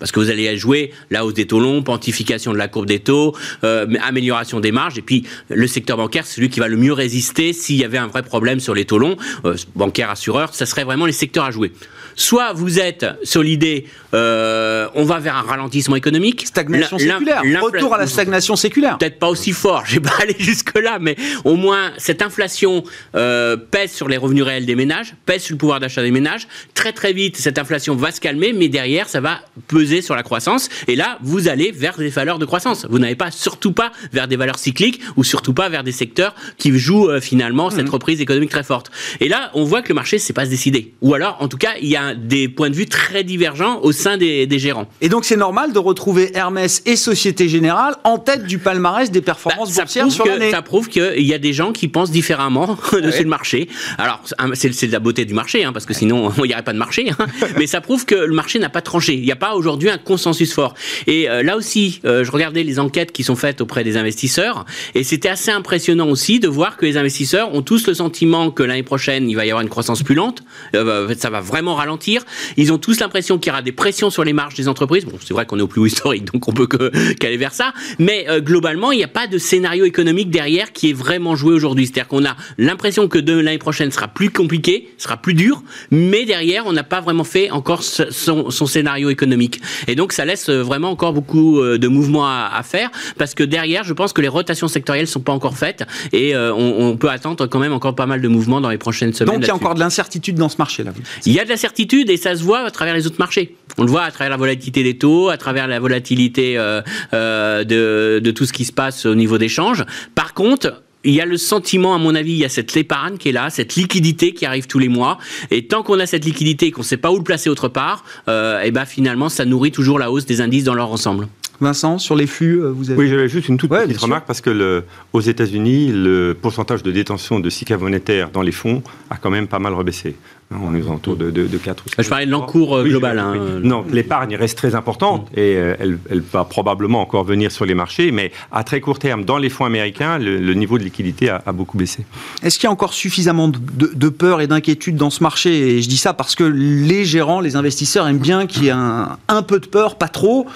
parce 0.03 0.11
que 0.11 0.19
vous 0.19 0.31
allez 0.31 0.57
jouer 0.57 0.91
la 1.11 1.25
hausse 1.25 1.35
des 1.35 1.47
taux 1.47 1.61
longs, 1.61 1.81
pontification 1.85 2.53
de 2.53 2.59
la 2.59 2.67
courbe 2.67 2.87
des 2.87 2.99
taux, 2.99 3.37
euh, 3.63 3.87
amélioration 4.03 4.59
des 4.59 4.73
marges, 4.73 4.99
et 4.99 5.01
puis 5.01 5.25
le 5.49 5.69
secteur 5.69 5.97
bancaire, 5.97 6.27
c'est 6.27 6.35
celui 6.35 6.51
qui 6.51 6.59
va 6.59 6.67
le 6.67 6.77
mieux 6.77 6.93
résister 6.93 7.53
s'il 7.53 7.77
y 7.77 7.85
avait 7.85 7.99
un 7.99 8.09
vrai 8.09 8.25
problème 8.25 8.59
sur 8.59 8.75
les 8.75 8.85
taux 8.85 8.99
longs. 8.99 9.17
Euh, 9.45 9.55
bancaire, 9.77 10.11
assureur, 10.11 10.57
ça 10.57 10.67
serait 10.67 10.83
vraiment 10.83 11.07
les 11.07 11.13
secteurs 11.13 11.45
à 11.45 11.53
jouer. 11.53 11.71
Soit 12.17 12.53
vous 12.53 12.81
êtes 12.81 13.07
sur 13.23 13.45
l'idée, 13.45 13.87
euh, 14.13 14.89
on 14.97 15.05
va 15.05 15.21
vers 15.21 15.37
un 15.37 15.43
ralentissement 15.43 15.95
économique. 15.95 16.49
Stagnation 16.49 16.99
séculaire. 16.99 17.43
Retour 17.63 17.95
à 17.95 17.99
la 17.99 18.09
stagnation 18.09 18.57
séculaire. 18.57 18.99
Peut-être 18.99 19.21
pas 19.21 19.29
aussi 19.29 19.53
fort, 19.53 19.85
je 19.87 19.95
vais 19.95 20.01
pas 20.01 20.17
aller 20.21 20.35
jusque-là, 20.37 20.99
mais 21.01 21.15
au 21.45 21.55
moins 21.55 21.93
cette 21.97 22.23
inflation 22.23 22.83
pèse 23.13 23.93
sur 23.93 24.09
les 24.09 24.17
revenus 24.17 24.43
réels 24.43 24.67
des 24.67 24.75
ménages, 24.75 25.15
pèse 25.27 25.43
sur 25.43 25.55
le 25.55 25.59
pouvoir 25.59 25.79
d'achat 25.79 26.03
des 26.03 26.11
ménages. 26.11 26.49
Très 26.75 26.93
très 26.93 27.13
vite, 27.13 27.37
cette 27.37 27.59
inflation 27.59 27.95
va 27.95 28.11
se 28.11 28.21
calmer, 28.21 28.53
mais 28.53 28.69
derrière, 28.69 29.09
ça 29.09 29.21
va 29.21 29.39
peser 29.69 29.92
sur 30.01 30.15
la 30.15 30.23
croissance. 30.23 30.69
Et 30.89 30.97
là, 30.97 31.19
vous 31.23 31.49
allez 31.49 31.73
vers 31.73 31.97
des 31.97 32.09
valeurs 32.09 32.39
de 32.39 32.45
croissance. 32.45 32.87
Vous 32.89 32.99
n'allez 32.99 33.17
pas, 33.17 33.31
surtout 33.31 33.73
pas, 33.73 33.93
vers 34.13 34.29
des 34.29 34.37
valeurs 34.37 34.59
cycliques 34.59 35.01
ou 35.17 35.25
surtout 35.25 35.55
pas 35.55 35.69
vers 35.69 35.85
des 35.85 35.93
secteurs 35.93 36.35
qui 36.59 36.77
jouent 36.79 37.11
euh, 37.11 37.21
finalement 37.21 37.71
cette 37.71 37.87
mmh. 37.87 37.91
reprise 37.91 38.21
économique 38.21 38.51
très 38.51 38.63
forte. 38.63 38.91
Et 39.21 39.29
là, 39.29 39.51
on 39.55 39.65
voit 39.65 39.83
que 39.83 39.89
le 39.89 39.95
marché 39.95 40.17
ne 40.17 40.21
sait 40.21 40.33
pas 40.33 40.45
se 40.45 40.51
décider. 40.51 40.95
Ou 41.03 41.15
alors, 41.15 41.37
en 41.41 41.49
tout 41.49 41.59
cas, 41.59 41.73
il 41.81 41.89
y 41.89 41.97
a 41.97 42.15
des 42.15 42.49
points 42.49 42.71
de 42.71 42.75
vue 42.75 42.87
très 42.87 43.25
divergents 43.25 43.81
au 43.83 43.93
sein 43.93 44.17
des, 44.17 44.59
gérants. 44.59 44.87
Et 45.01 45.09
donc 45.09 45.25
c'est 45.25 45.37
normal 45.37 45.73
de 45.73 45.79
retrouver 45.79 46.31
Hermès 46.35 46.83
et 46.87 46.97
Société 46.97 47.49
Générale 47.49 47.97
en 48.05 48.19
tête 48.19 48.45
du 48.45 48.59
palmarès 48.59 49.11
des 49.11 49.23
performances 49.23 49.75
bah, 49.75 49.83
boursières 49.83 50.11
sur 50.11 50.27
l'année. 50.27 50.51
Ça 50.51 50.63
prouve 50.63 50.89
qu'il 50.89 51.23
y 51.23 51.35
a 51.35 51.39
des 51.39 51.53
gens 51.53 51.73
qui 51.73 51.89
pensent 51.89 52.11
différemment 52.11 52.79
de 52.93 53.11
ce 53.11 53.23
marché. 53.25 53.69
Alors 53.99 54.23
c'est 54.55 54.91
la 54.91 55.01
beauté 55.01 55.25
du 55.25 55.35
marché, 55.35 55.65
hein, 55.65 55.73
parce 55.73 55.87
que 55.87 55.95
sinon 55.95 56.31
il 56.39 56.45
n'y 56.45 56.53
aurait 56.53 56.63
pas 56.63 56.73
de 56.73 56.79
marché. 56.79 57.11
Hein. 57.19 57.27
Mais 57.59 57.67
ça 57.67 57.81
prouve 57.81 58.05
que 58.05 58.15
le 58.15 58.35
marché 58.35 58.59
n'a 58.59 58.69
pas 58.69 58.83
tranché. 58.83 59.15
Il 59.15 59.23
n'y 59.23 59.33
a 59.33 59.37
pas 59.37 59.55
aujourd'hui 59.83 59.91
un 59.91 59.99
consensus 59.99 60.53
fort. 60.53 60.75
Et 61.07 61.29
euh, 61.29 61.43
là 61.43 61.57
aussi, 61.57 62.01
euh, 62.05 62.25
je 62.25 62.31
regardais 62.31 62.63
les 62.63 62.79
enquêtes 62.79 63.13
qui 63.13 63.25
sont 63.25 63.37
faites 63.37 63.61
auprès 63.61 63.85
des 63.85 63.97
investisseurs, 63.97 64.65
et 64.95 65.05
c'était 65.05 65.29
assez 65.29 65.51
impressionnant 65.51 66.09
aussi 66.09 66.41
de 66.41 66.49
voir 66.49 66.77
que 66.77 66.87
les 66.87 66.97
investisseurs 66.97 67.55
ont 67.55 67.63
tous 67.63 67.87
le 67.87 67.95
sentiment 67.95 68.51
que 68.51 68.63
l'année 68.63 68.83
prochaine 68.83 69.29
il 69.29 69.35
va 69.35 69.45
y 69.45 69.51
avoir 69.51 69.63
une 69.63 69.69
croissance 69.69 70.03
plus 70.03 70.15
lente. 70.15 70.43
Euh, 70.75 71.15
ça 71.19 71.31
va 71.31 71.41
vraiment 71.41 71.75
ralentir 71.75 72.23
ils 72.57 72.73
ont 72.73 72.79
tous 72.79 73.01
l'impression 73.01 73.39
qu'il 73.39 73.51
y 73.51 73.53
aura 73.53 73.63
des 73.63 73.73
pressions 73.73 74.11
sur 74.11 74.25
les 74.25 74.33
marges 74.33 74.55
des 74.55 74.69
entreprises. 74.69 75.05
Bon, 75.05 75.19
c'est 75.25 75.35
vrai 75.35 75.47
qu'on 75.47 75.59
est 75.59 75.63
au 75.63 75.69
plus 75.69 75.81
haut 75.81 75.87
historique, 75.87 76.33
donc 76.33 76.49
on 76.49 76.53
peut 76.53 76.67
qu'aller 77.21 77.37
vers 77.37 77.55
ça. 77.55 77.73
Mais 77.99 78.27
euh, 78.29 78.41
globalement, 78.41 78.93
il 78.93 78.99
n'y 78.99 79.05
a 79.05 79.09
pas 79.09 79.27
de 79.27 79.39
scénario 79.39 79.85
économique 79.85 80.31
derrière 80.31 80.73
qui 80.73 80.91
est 80.91 80.93
vraiment 80.93 81.37
joué 81.37 81.53
aujourd'hui. 81.53 81.87
C'est-à-dire 81.87 82.09
qu'on 82.09 82.25
a 82.25 82.37
l'impression 82.59 83.09
que 83.09 83.19
l'année 83.19 83.59
prochaine 83.59 83.91
sera 83.91 84.09
plus 84.09 84.31
compliqué, 84.31 84.89
sera 84.99 85.17
plus 85.17 85.35
dur, 85.35 85.63
mais 85.91 86.25
derrière, 86.25 86.67
on 86.67 86.73
n'a 86.73 86.85
pas 86.85 87.01
vraiment 87.01 87.25
fait 87.25 87.51
encore 87.51 87.83
son, 87.83 88.67
scénario 88.67 89.11
économique. 89.11 89.61
Et 89.87 89.95
donc, 89.95 90.13
ça 90.13 90.25
laisse 90.25 90.49
euh, 90.49 90.63
vraiment 90.63 90.91
encore 90.91 91.13
beaucoup 91.13 91.61
euh, 91.61 91.79
de 91.79 91.89
mouvements 91.89 92.27
à, 92.27 92.63
faire, 92.63 92.91
parce 93.19 93.35
que 93.35 93.43
derrière, 93.43 93.85
je 93.85 93.93
pense 93.93 94.13
que 94.13 94.21
les 94.21 94.29
rotations 94.29 94.69
sectorielles 94.69 95.07
sont 95.07 95.21
pas 95.21 95.33
encore 95.33 95.57
faites, 95.57 95.85
et 96.13 96.35
on, 96.37 96.97
peut 96.97 97.11
attendre 97.11 97.47
quand 97.47 97.59
même 97.59 97.73
encore 97.73 97.95
pas 97.95 98.07
mal 98.07 98.21
de 98.21 98.29
mouvements 98.29 98.61
dans 98.61 98.71
les 98.71 98.79
prochaines 98.79 99.13
semaines. 99.13 99.37
Donc, 99.37 99.45
il 99.45 99.49
y 99.49 99.51
a 99.51 99.55
encore 99.55 99.75
de 99.75 99.81
l'incertitude 99.81 100.37
dans 100.37 100.49
ce 100.49 100.57
marché-là. 100.59 100.93
Il 101.27 101.33
y 101.33 101.41
a 101.41 101.45
de 101.45 101.49
l'incertitude 101.49 102.11
et 102.11 102.17
ça 102.17 102.37
se 102.37 102.43
voit 102.43 102.61
à 102.61 102.71
travers 102.71 102.95
les 102.95 103.07
autres 103.07 103.19
marchés. 103.19 103.57
On 103.79 103.85
le 103.85 103.91
voit 103.91 104.03
à 104.03 104.11
travers 104.11 104.31
la 104.31 104.37
volatilité 104.37 104.83
des 104.83 104.99
taux, 104.99 105.29
à 105.29 105.37
travers 105.37 105.67
la 105.67 105.81
volatilité 105.81 106.59
euh, 106.59 106.83
euh, 107.15 107.65
de, 107.65 108.21
de, 108.23 108.31
tout 108.31 108.45
ce 108.45 108.53
qui 108.53 108.65
se 108.65 108.73
passe 108.73 109.07
au 109.07 109.15
niveau 109.15 109.39
des 109.39 109.49
changes. 109.49 109.85
Par 110.15 110.35
contre, 110.35 110.83
il 111.05 111.15
y 111.15 111.21
a 111.21 111.27
le 111.27 111.37
sentiment, 111.37 111.95
à 111.95 111.99
mon 111.99 112.15
avis, 112.15 112.33
il 112.33 112.39
y 112.39 112.45
a 112.45 112.49
cette 112.49 112.77
épargne 112.77 113.17
qui 113.17 113.31
est 113.31 113.33
là, 113.33 113.51
cette 113.51 113.75
liquidité 113.75 114.33
qui 114.33 114.47
arrive 114.47 114.67
tous 114.67 114.79
les 114.79 114.89
mois. 114.89 115.19
Et 115.51 115.67
tant 115.67 115.83
qu'on 115.83 115.99
a 115.99 116.07
cette 116.07 116.25
liquidité 116.25 116.67
et 116.67 116.71
qu'on 116.71 116.83
ne 116.83 116.87
sait 116.87 116.97
pas 116.97 117.11
où 117.11 117.17
le 117.17 117.25
placer 117.25 117.51
autre 117.51 117.69
part, 117.69 118.05
euh, 118.29 118.63
et 118.63 118.71
ben 118.71 118.85
finalement, 118.85 119.29
ça 119.29 119.45
nourrit 119.45 119.73
toujours 119.73 119.99
la 119.99 120.11
hausse 120.11 120.27
des 120.27 120.41
indices 120.41 120.65
dans 120.65 120.75
leur 120.75 120.91
ensemble. 120.91 121.29
Vincent, 121.61 121.99
sur 121.99 122.17
les 122.17 122.27
flux, 122.27 122.63
euh, 122.63 122.71
vous 122.71 122.91
avez... 122.91 122.99
Oui, 122.99 123.09
j'avais 123.09 123.29
juste 123.29 123.49
une 123.49 123.57
toute 123.57 123.71
petite 123.71 123.99
remarque 123.99 124.27
parce 124.27 124.41
que 124.41 124.51
le, 124.51 124.85
aux 125.13 125.21
États-Unis, 125.21 125.93
le 125.93 126.37
pourcentage 126.41 126.83
de 126.83 126.91
détention 126.91 127.39
de 127.39 127.51
SICA 127.51 127.79
monétaire 127.79 128.31
dans 128.31 128.43
les 128.43 128.53
fonds 128.53 128.83
a 129.11 129.17
quand 129.17 129.31
même 129.31 129.47
pas 129.47 129.61
mal 129.61 129.75
rebaissé. 129.75 130.17
On 130.61 130.75
est 130.75 130.83
autour 130.83 131.17
de, 131.17 131.31
de, 131.31 131.59
4 131.59 131.85
ou 131.87 131.89
5 131.89 132.03
Je 132.03 132.09
parlais 132.09 132.27
de 132.27 132.31
l'encours 132.31 132.77
euh, 132.77 132.85
global. 132.85 133.19
Hein. 133.19 133.61
Non, 133.63 133.85
l'épargne 133.91 134.37
reste 134.37 134.59
très 134.59 134.75
importante 134.75 135.29
et 135.35 135.57
euh, 135.57 135.75
elle, 135.79 135.99
elle, 136.11 136.21
va 136.21 136.45
probablement 136.45 137.01
encore 137.01 137.25
venir 137.25 137.51
sur 137.51 137.65
les 137.65 137.75
marchés, 137.75 138.11
mais 138.13 138.33
à 138.51 138.65
très 138.65 138.81
court 138.81 138.99
terme, 138.99 139.25
dans 139.25 139.39
les 139.39 139.49
fonds 139.49 139.65
américains, 139.65 140.19
le, 140.19 140.55
niveau 140.55 140.79
de 140.79 140.85
liquidité 140.85 141.31
a, 141.31 141.53
beaucoup 141.53 141.79
baissé. 141.79 142.05
Est-ce 142.43 142.59
qu'il 142.59 142.67
y 142.67 142.69
a 142.69 142.73
encore 142.73 142.93
suffisamment 142.93 143.49
de, 143.49 144.09
peur 144.09 144.41
et 144.41 144.47
d'inquiétude 144.47 144.97
dans 144.97 145.11
ce 145.11 145.23
marché? 145.23 145.77
Et 145.77 145.83
je 145.83 145.89
dis 145.89 145.97
ça 145.97 146.13
parce 146.13 146.35
que 146.35 146.45
les 146.45 147.05
gérants, 147.05 147.41
les 147.41 147.57
investisseurs 147.57 148.07
aiment 148.07 148.19
bien 148.19 148.47
qu'il 148.47 148.65
y 148.65 148.69
ait 148.69 148.71
un, 148.71 149.17
un 149.29 149.43
peu 149.43 149.61
de 149.61 149.67
peur, 149.67 149.97
pas 149.97 150.09
trop 150.09 150.47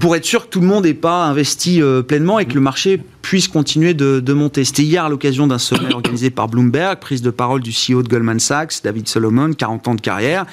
pour 0.00 0.16
être 0.16 0.24
sûr 0.24 0.46
que 0.46 0.50
tout 0.50 0.60
le 0.60 0.66
monde 0.66 0.84
n'est 0.84 0.94
pas 0.94 1.26
investi 1.26 1.80
euh, 1.80 2.02
pleinement 2.02 2.38
et 2.38 2.46
que 2.46 2.54
le 2.54 2.60
marché 2.60 3.00
puisse 3.22 3.48
continuer 3.48 3.92
de, 3.92 4.32
monter. 4.32 4.64
C'était 4.64 4.82
hier 4.82 5.04
à 5.04 5.08
l'occasion 5.08 5.46
d'un 5.46 5.58
sommet 5.58 5.92
organisé 5.92 6.30
par 6.30 6.48
Bloomberg, 6.48 6.98
prise 6.98 7.20
de 7.20 7.30
parole 7.30 7.60
du 7.60 7.70
CEO 7.70 8.02
de 8.02 8.08
Goldman 8.08 8.40
Sachs, 8.40 8.80
David 8.82 9.08
Solomon, 9.08 9.29
40 9.56 9.88
ans 9.88 9.94
de 9.94 10.00
carrière, 10.00 10.46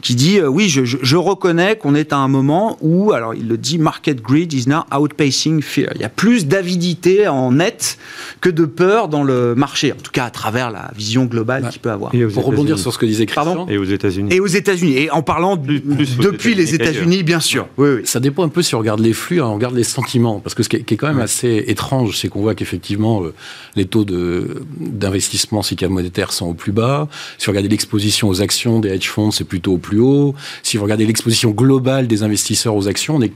qui 0.00 0.14
dit 0.14 0.38
euh, 0.38 0.48
oui, 0.48 0.68
je, 0.68 1.16
reconnais 1.16 1.76
qu'on 1.76 1.94
est 1.94 2.12
à 2.12 2.16
un 2.16 2.28
moment 2.28 2.76
où, 2.80 3.12
alors 3.12 3.34
il 3.34 3.48
le 3.48 3.56
dit, 3.56 3.78
market 3.78 4.20
greed 4.20 4.52
is 4.52 4.68
now 4.68 4.82
outpacing 4.96 5.62
fear. 5.62 5.90
Il 5.94 6.00
y 6.00 6.04
a 6.04 6.08
plus 6.08 6.46
d'avidité 6.46 7.28
en 7.28 7.52
net 7.52 7.98
que 8.40 8.50
de 8.50 8.64
peur 8.64 9.08
dans 9.08 9.22
le 9.22 9.54
marché, 9.54 9.92
en 9.92 10.02
tout 10.02 10.10
cas 10.10 10.24
à 10.24 10.30
travers 10.30 10.70
la 10.70 10.90
vision 10.96 11.24
globale 11.24 11.68
qu'il 11.70 11.80
peut 11.80 11.90
avoir. 11.90 12.12
Pour 12.32 12.44
rebondir 12.44 12.78
sur 12.78 12.92
ce 12.92 12.98
que 12.98 13.06
disait 13.06 13.26
Christian. 13.26 13.54
Pardon? 13.54 13.66
Et 13.68 13.78
aux 13.78 13.84
États-Unis. 13.84 14.32
Et 14.32 14.40
aux 14.40 14.46
États-Unis. 14.46 14.96
Et 14.96 15.10
en 15.10 15.22
parlant 15.22 15.56
depuis 15.56 16.54
les 16.54 16.74
États-Unis, 16.74 17.22
bien 17.22 17.40
sûr. 17.40 17.68
Oui, 17.76 17.88
oui. 17.96 18.00
Ça 18.04 18.20
dépend 18.20 18.44
un 18.44 18.48
peu 18.48 18.62
si 18.62 18.74
on 18.74 18.78
regarde 18.78 19.00
les 19.00 19.12
flux, 19.12 19.40
hein, 19.40 19.46
on 19.46 19.54
regarde 19.54 19.74
les 19.74 19.84
sentiments, 19.84 20.40
parce 20.40 20.54
que 20.54 20.62
ce 20.62 20.68
qui 20.68 20.76
est, 20.76 20.96
quand 20.96 21.08
même 21.08 21.20
assez 21.20 21.64
étrange, 21.66 22.18
c'est 22.18 22.28
qu'on 22.28 22.40
voit 22.40 22.54
qu'effectivement, 22.54 23.22
euh, 23.22 23.34
les 23.76 23.86
taux 23.86 24.04
d'investissement 24.04 25.62
SICA 25.62 25.88
monétaire 25.88 26.32
sont 26.32 26.46
au 26.46 26.54
plus 26.54 26.72
bas. 26.72 27.08
Si 27.38 27.46
vous 27.46 27.52
regardez 27.52 27.68
l'exposition 27.68 28.21
aux 28.28 28.42
actions 28.42 28.80
des 28.80 28.90
hedge 28.90 29.08
funds, 29.08 29.30
c'est 29.30 29.44
plutôt 29.44 29.74
au 29.74 29.78
plus 29.78 30.00
haut. 30.00 30.34
Si 30.62 30.76
vous 30.76 30.84
regardez 30.84 31.06
l'exposition 31.06 31.50
globale 31.50 32.06
des 32.06 32.22
investisseurs 32.22 32.74
aux 32.74 32.88
actions, 32.88 33.16
on 33.16 33.22
est 33.22 33.32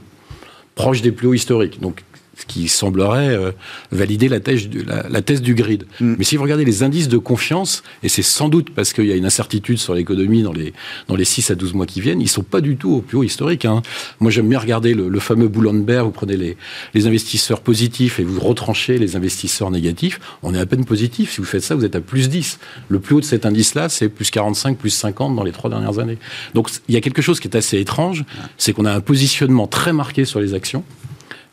proche 0.75 1.01
des 1.01 1.11
plus 1.11 1.27
hauts 1.27 1.33
historiques. 1.33 1.79
Donc, 1.81 2.03
ce 2.37 2.45
qui 2.45 2.67
semblerait 2.67 3.29
euh, 3.29 3.51
valider 3.91 4.29
la 4.29 4.39
thèse, 4.39 4.67
du, 4.67 4.83
la, 4.83 5.21
thèse 5.21 5.41
du 5.41 5.55
grid. 5.55 5.85
Mm. 5.99 6.15
Mais 6.19 6.23
si 6.23 6.37
vous 6.37 6.43
regardez 6.43 6.65
les 6.65 6.83
indices 6.83 7.07
de 7.07 7.17
confiance, 7.17 7.83
et 8.03 8.09
c'est 8.09 8.21
sans 8.21 8.47
doute 8.47 8.69
parce 8.69 8.93
qu'il 8.93 9.05
y 9.05 9.11
a 9.11 9.15
une 9.15 9.25
incertitude 9.25 9.79
sur 9.79 9.95
l'économie 9.95 10.43
dans 10.43 10.53
les, 10.53 10.73
dans 11.07 11.15
les 11.15 11.25
6 11.25 11.51
à 11.51 11.55
12 11.55 11.73
mois 11.73 11.85
qui 11.85 11.99
viennent, 11.99 12.21
ils 12.21 12.29
sont 12.29 12.43
pas 12.43 12.61
du 12.61 12.77
tout 12.77 12.91
au 12.91 13.01
plus 13.01 13.17
haut 13.17 13.23
historique. 13.23 13.65
Hein. 13.65 13.81
Moi, 14.19 14.29
j'aime 14.29 14.47
bien 14.47 14.59
regarder 14.59 14.93
le, 14.93 15.19
fameux 15.19 15.47
Boulogne-Bert, 15.47 16.05
vous 16.05 16.11
prenez 16.11 16.37
les, 16.37 16.57
les 16.93 17.07
investisseurs 17.07 17.61
positifs 17.61 18.19
et 18.19 18.23
vous 18.23 18.39
retranchez 18.39 18.99
les 18.99 19.15
investisseurs 19.15 19.71
négatifs, 19.71 20.19
on 20.43 20.53
est 20.53 20.59
à 20.59 20.65
peine 20.65 20.85
positif. 20.85 21.33
Si 21.33 21.41
vous 21.41 21.47
faites 21.47 21.63
ça, 21.63 21.73
vous 21.73 21.85
êtes 21.85 21.95
à 21.95 22.01
plus 22.01 22.29
10. 22.29 22.59
Le 22.87 22.99
plus 22.99 23.15
haut 23.15 23.19
de 23.19 23.25
cet 23.25 23.45
indice-là, 23.45 23.89
c'est 23.89 24.09
plus 24.09 24.29
45, 24.29 24.77
plus 24.77 24.91
50 24.91 25.35
dans 25.35 25.43
les 25.43 25.51
trois 25.51 25.71
dernières 25.71 25.97
années. 25.97 26.19
Donc, 26.53 26.69
il 26.87 26.93
y 26.93 26.97
a 26.97 27.01
quelque 27.01 27.23
chose 27.23 27.39
qui 27.39 27.47
est 27.47 27.57
assez 27.57 27.79
étrange, 27.79 28.25
c'est 28.57 28.73
qu'on 28.73 28.85
a 28.85 28.93
un 28.93 29.01
positionnement 29.01 29.65
très 29.65 29.91
marqué 29.91 30.23
sur 30.23 30.39
les 30.39 30.53
actions 30.53 30.83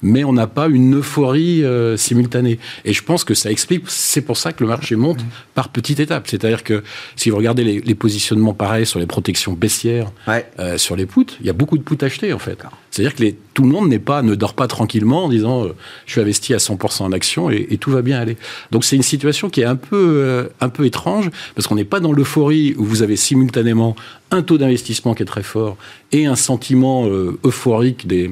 mais 0.04 0.22
on 0.22 0.32
n'a 0.32 0.46
pas 0.46 0.68
une 0.68 0.98
euphorie 0.98 1.64
euh, 1.64 1.96
simultanée. 1.96 2.58
Et 2.84 2.92
je 2.92 3.02
pense 3.02 3.24
que 3.24 3.34
ça 3.34 3.50
explique, 3.50 3.84
c'est 3.88 4.20
pour 4.20 4.36
ça 4.36 4.52
que 4.52 4.62
le 4.62 4.68
marché 4.68 4.94
monte 4.94 5.24
par 5.54 5.70
petites 5.70 5.98
étapes. 5.98 6.28
C'est-à-dire 6.28 6.62
que 6.62 6.84
si 7.16 7.30
vous 7.30 7.36
regardez 7.36 7.64
les, 7.64 7.94
positionnements 7.94 8.54
pareils 8.54 8.86
sur 8.86 9.00
les 9.00 9.06
protections 9.06 9.54
baissières, 9.54 10.12
euh, 10.58 10.78
sur 10.78 10.94
les 10.94 11.06
puts, 11.06 11.26
il 11.40 11.46
y 11.46 11.50
a 11.50 11.52
beaucoup 11.52 11.78
de 11.78 11.82
puts 11.82 12.04
achetés 12.04 12.32
en 12.32 12.38
fait. 12.38 12.58
C'est-à-dire 12.94 13.14
que 13.14 13.24
tout 13.54 13.62
le 13.62 13.68
monde 13.68 13.88
n'est 13.88 13.98
pas, 13.98 14.22
ne 14.22 14.35
dort 14.35 14.54
pas 14.54 14.66
tranquillement 14.66 15.24
en 15.24 15.28
disant 15.28 15.64
euh, 15.64 15.74
je 16.07 16.12
suis 16.12 16.20
investi 16.20 16.54
à 16.54 16.59
100% 16.59 17.02
en 17.02 17.12
actions 17.12 17.50
et, 17.50 17.76
tout 17.80 17.90
va 17.90 18.02
bien 18.02 18.18
aller. 18.18 18.37
Donc 18.70 18.85
c'est 18.85 18.96
une 18.96 19.02
situation 19.02 19.50
qui 19.50 19.61
est 19.61 19.64
un 19.64 19.76
peu, 19.76 20.48
un 20.61 20.68
peu 20.68 20.87
étrange 20.87 21.30
parce 21.54 21.66
qu'on 21.66 21.74
n'est 21.74 21.85
pas 21.85 22.00
dans 22.00 22.12
l'euphorie 22.12 22.74
où 22.78 22.85
vous 22.85 23.02
avez 23.02 23.16
simultanément 23.16 23.96
un 24.35 24.42
taux 24.42 24.59
d'investissement 24.59 25.14
qui 25.14 25.22
est 25.22 25.26
très 25.26 25.42
fort 25.42 25.76
et 26.12 26.26
un 26.26 26.37
sentiment 26.37 27.07
euh, 27.07 27.38
euphorique 27.44 28.07
des, 28.07 28.28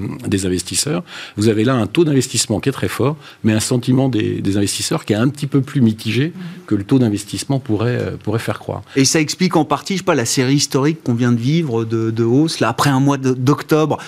investisseurs, 0.47 1.03
vous 1.37 1.49
avez 1.49 1.65
là 1.65 1.75
un 1.75 1.87
taux 1.87 2.05
d'investissement 2.05 2.61
qui 2.61 2.69
est 2.69 2.73
très 2.73 2.89
fort, 2.89 3.17
mais 3.45 3.53
un 3.53 3.61
sentiment 3.61 4.09
des, 4.09 4.57
investisseurs 4.57 5.05
qui 5.05 5.13
est 5.13 5.17
un 5.17 5.29
petit 5.29 5.47
peu 5.47 5.61
plus 5.61 5.81
mitigé 5.81 6.33
que 6.67 6.75
le 6.75 6.85
taux 6.85 6.99
d'investissement 6.99 7.59
pourrait, 7.59 7.99
euh, 8.01 8.17
pourrait 8.23 8.39
faire 8.39 8.59
croire. 8.59 8.83
Et 8.97 9.05
ça 9.05 9.21
explique 9.21 9.57
en 9.57 9.65
partie, 9.65 9.95
je 9.95 9.99
sais 9.99 10.05
pas, 10.05 10.15
la 10.15 10.25
série 10.25 10.55
historique 10.55 11.03
qu'on 11.03 11.15
vient 11.15 11.33
de 11.33 11.41
vivre 11.41 11.85
de, 11.85 12.11
de 12.11 12.25
hausse, 12.25 12.61
là, 12.61 12.69
après 12.69 12.91
un 12.91 13.01
mois 13.01 13.17
d'octobre 13.19 13.99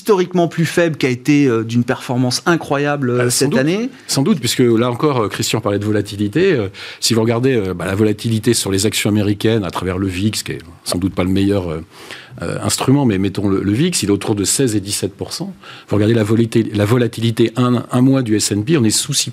historiquement 0.00 0.48
plus 0.48 0.66
faible 0.66 0.96
qui 0.96 1.06
a 1.06 1.10
été 1.10 1.46
euh, 1.46 1.62
d'une 1.62 1.84
performance 1.84 2.42
incroyable 2.46 3.30
cette 3.30 3.54
année. 3.56 3.90
Sans 4.06 4.22
doute, 4.22 4.40
puisque 4.40 4.60
là 4.60 4.90
encore, 4.90 5.28
Christian 5.28 5.60
parlait 5.60 5.78
de 5.78 5.84
volatilité. 5.84 6.58
si 7.00 7.14
vous 7.14 7.20
regardez 7.20 7.60
bah, 7.74 7.84
la 7.86 7.94
volatilité 7.94 8.54
sur 8.54 8.70
les 8.70 8.86
actions 8.86 9.10
américaines 9.10 9.64
à 9.64 9.70
travers 9.70 9.98
le 9.98 10.06
VIX, 10.06 10.42
qui 10.42 10.52
est 10.52 10.58
sans 10.84 10.98
doute 10.98 11.14
pas 11.14 11.24
le 11.24 11.30
meilleur 11.30 11.70
euh, 11.70 11.84
euh, 12.42 12.58
instrument, 12.62 13.04
mais 13.04 13.18
mettons 13.18 13.48
le, 13.48 13.72
VIX, 13.72 14.02
il 14.02 14.08
est 14.08 14.12
autour 14.12 14.34
de 14.34 14.44
16 14.44 14.76
et 14.76 14.80
17% 14.80 15.10
Vous 15.40 15.50
regardez 15.90 16.14
la 16.14 16.24
volatilité, 16.24 16.70
la 16.74 16.84
volatilité 16.84 17.52
un, 17.56 17.84
un 17.90 18.00
mois 18.00 18.22
du 18.22 18.36
S&P, 18.36 18.76
on 18.76 18.84
est 18.84 18.90
sous 18.90 19.14
6 19.14 19.32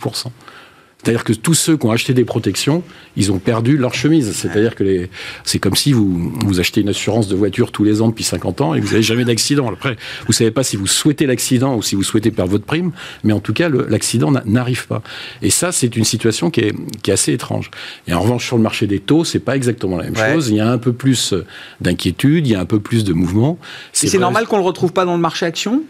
C'est-à-dire 1.08 1.24
que 1.24 1.32
tous 1.32 1.54
ceux 1.54 1.78
qui 1.78 1.86
ont 1.86 1.91
acheté 1.91 2.13
des 2.13 2.26
protections, 2.26 2.84
ils 3.15 3.32
ont 3.32 3.39
perdu 3.39 3.78
leur 3.78 3.93
chemise. 3.93 4.34
C'est-à-dire 4.34 4.76
que 4.76 4.84
les... 4.84 5.10
c'est 5.46 5.58
comme 5.58 5.78
si 5.78 5.93
vous, 5.93 6.34
vous 6.46 6.60
achetez 6.60 6.82
une 6.82 6.89
assurance 6.89 7.30
de 7.30 7.36
voiture 7.38 7.72
tous 7.72 7.86
les 7.86 8.02
ans 8.02 8.10
depuis 8.10 8.26
50 8.26 8.60
ans 8.60 8.74
et 8.74 8.82
vous 8.82 8.89
n'avez 8.89 9.04
jamais 9.04 9.24
d'accident. 9.24 9.72
Après, 9.72 9.96
vous 10.26 10.34
savez 10.34 10.52
pas 10.52 10.63
si 10.63 10.76
vous 10.76 10.86
souhaitez 10.86 11.26
l'accident 11.26 11.78
ou 11.78 11.82
si 11.82 11.96
vous 11.96 12.04
souhaitez 12.04 12.30
perdre 12.30 12.52
votre 12.52 12.65
prime, 12.65 12.91
mais 13.24 13.32
en 13.32 13.39
tout 13.39 13.54
cas, 13.54 13.70
l'accident 13.70 14.34
n'arrive 14.43 14.86
pas. 14.88 15.02
Et 15.41 15.50
ça, 15.50 15.72
c'est 15.72 15.96
une 15.96 16.04
situation 16.04 16.50
qui 16.50 16.60
est, 16.60 16.76
qui 17.04 17.10
est 17.10 17.13
assez 17.13 17.32
étrange. 17.32 17.72
Et 18.10 18.13
en 18.13 18.20
revanche, 18.20 18.46
sur 18.46 18.58
le 18.58 18.63
marché 18.63 18.86
des 18.86 19.00
taux, 19.00 19.24
c'est 19.24 19.39
pas 19.39 19.56
exactement 19.56 19.96
la 19.96 20.10
même 20.10 20.17
chose. 20.17 20.50
Il 20.50 20.58
y 20.58 20.60
a 20.60 20.70
un 20.70 20.78
peu 20.78 20.91
plus 20.91 21.34
d'inquiétude, 21.80 22.46
il 22.48 22.52
y 22.52 22.56
a 22.56 22.60
un 22.60 22.65
peu 22.65 22.82
plus 22.82 23.06
de 23.06 23.13
mouvement. 23.13 23.58
C'est 23.93 24.17
normal 24.17 24.46
qu'on 24.46 24.58
le 24.58 24.63
retrouve 24.63 24.91
pas 24.91 25.06
dans 25.06 25.15
le 25.15 25.22
marché 25.22 25.46
action? 25.46 25.84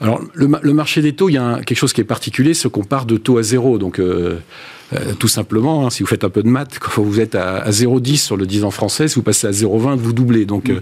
Alors, 0.00 0.20
le, 0.34 0.48
le, 0.62 0.72
marché 0.72 1.02
des 1.02 1.14
taux, 1.14 1.28
il 1.28 1.34
y 1.34 1.38
a 1.38 1.60
quelque 1.64 1.78
chose 1.78 1.92
qui 1.92 2.00
est 2.00 2.04
particulier, 2.04 2.54
c'est 2.54 2.70
qu'on 2.70 2.84
part 2.84 3.06
de 3.06 3.16
taux 3.16 3.38
à 3.38 3.42
zéro. 3.42 3.78
Donc, 3.78 3.98
euh, 3.98 4.38
euh, 4.94 5.14
tout 5.18 5.28
simplement, 5.28 5.86
hein, 5.86 5.90
si 5.90 6.02
vous 6.02 6.08
faites 6.08 6.24
un 6.24 6.28
peu 6.28 6.42
de 6.42 6.48
maths, 6.48 6.78
quand 6.78 7.02
vous 7.02 7.20
êtes 7.20 7.34
à, 7.34 7.70
0,10 7.70 8.16
sur 8.16 8.36
le 8.36 8.46
10 8.46 8.64
ans 8.64 8.70
français, 8.70 9.08
si 9.08 9.14
vous 9.14 9.22
passez 9.22 9.46
à 9.46 9.50
0,20, 9.50 9.96
vous 9.96 10.12
doublez. 10.12 10.44
Donc 10.44 10.70
euh, 10.70 10.80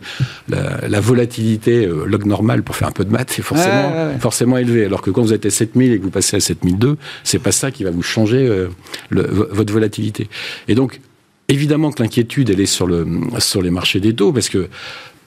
la, 0.49 1.01
volatilité 1.01 1.87
log 1.87 2.27
normal 2.27 2.63
pour 2.63 2.77
faire 2.77 2.89
un 2.89 2.93
peu 2.93 3.05
de 3.05 3.11
maths, 3.11 3.33
c'est 3.35 3.43
forcément, 3.43 4.19
forcément 4.19 4.59
élevé. 4.59 4.85
Alors 4.85 5.03
que 5.03 5.11
quand 5.11 5.23
vous 5.23 5.33
êtes 5.33 5.47
à 5.47 5.51
7000 5.51 5.93
et 5.93 5.99
que 5.99 6.03
vous 6.03 6.11
passez 6.11 6.37
à 6.37 6.41
7002, 6.41 6.97
c'est 7.25 7.39
pas 7.39 7.53
ça 7.53 7.71
qui 7.71 7.85
va 7.85 7.91
vous 7.91 8.03
changer 8.03 8.67
votre 9.11 9.73
volatilité. 9.73 10.29
Et 10.67 10.75
donc, 10.75 11.01
évidemment 11.49 11.93
que 11.93 12.03
l'inquiétude, 12.03 12.51
elle 12.51 12.61
est 12.61 12.67
sur, 12.67 12.87
le, 12.87 13.07
sur 13.39 13.63
les 13.63 13.71
marchés 13.71 14.01
des 14.01 14.15
taux, 14.15 14.33
parce 14.33 14.49
que 14.49 14.69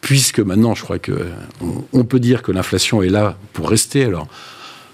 puisque 0.02 0.40
maintenant, 0.40 0.76
je 0.76 0.84
crois 0.84 1.00
que 1.00 1.14
on 1.94 2.04
peut 2.04 2.20
dire 2.20 2.42
que 2.42 2.52
l'inflation 2.52 3.02
est 3.02 3.10
là 3.10 3.38
pour 3.54 3.70
rester. 3.70 4.04
Alors, 4.04 4.28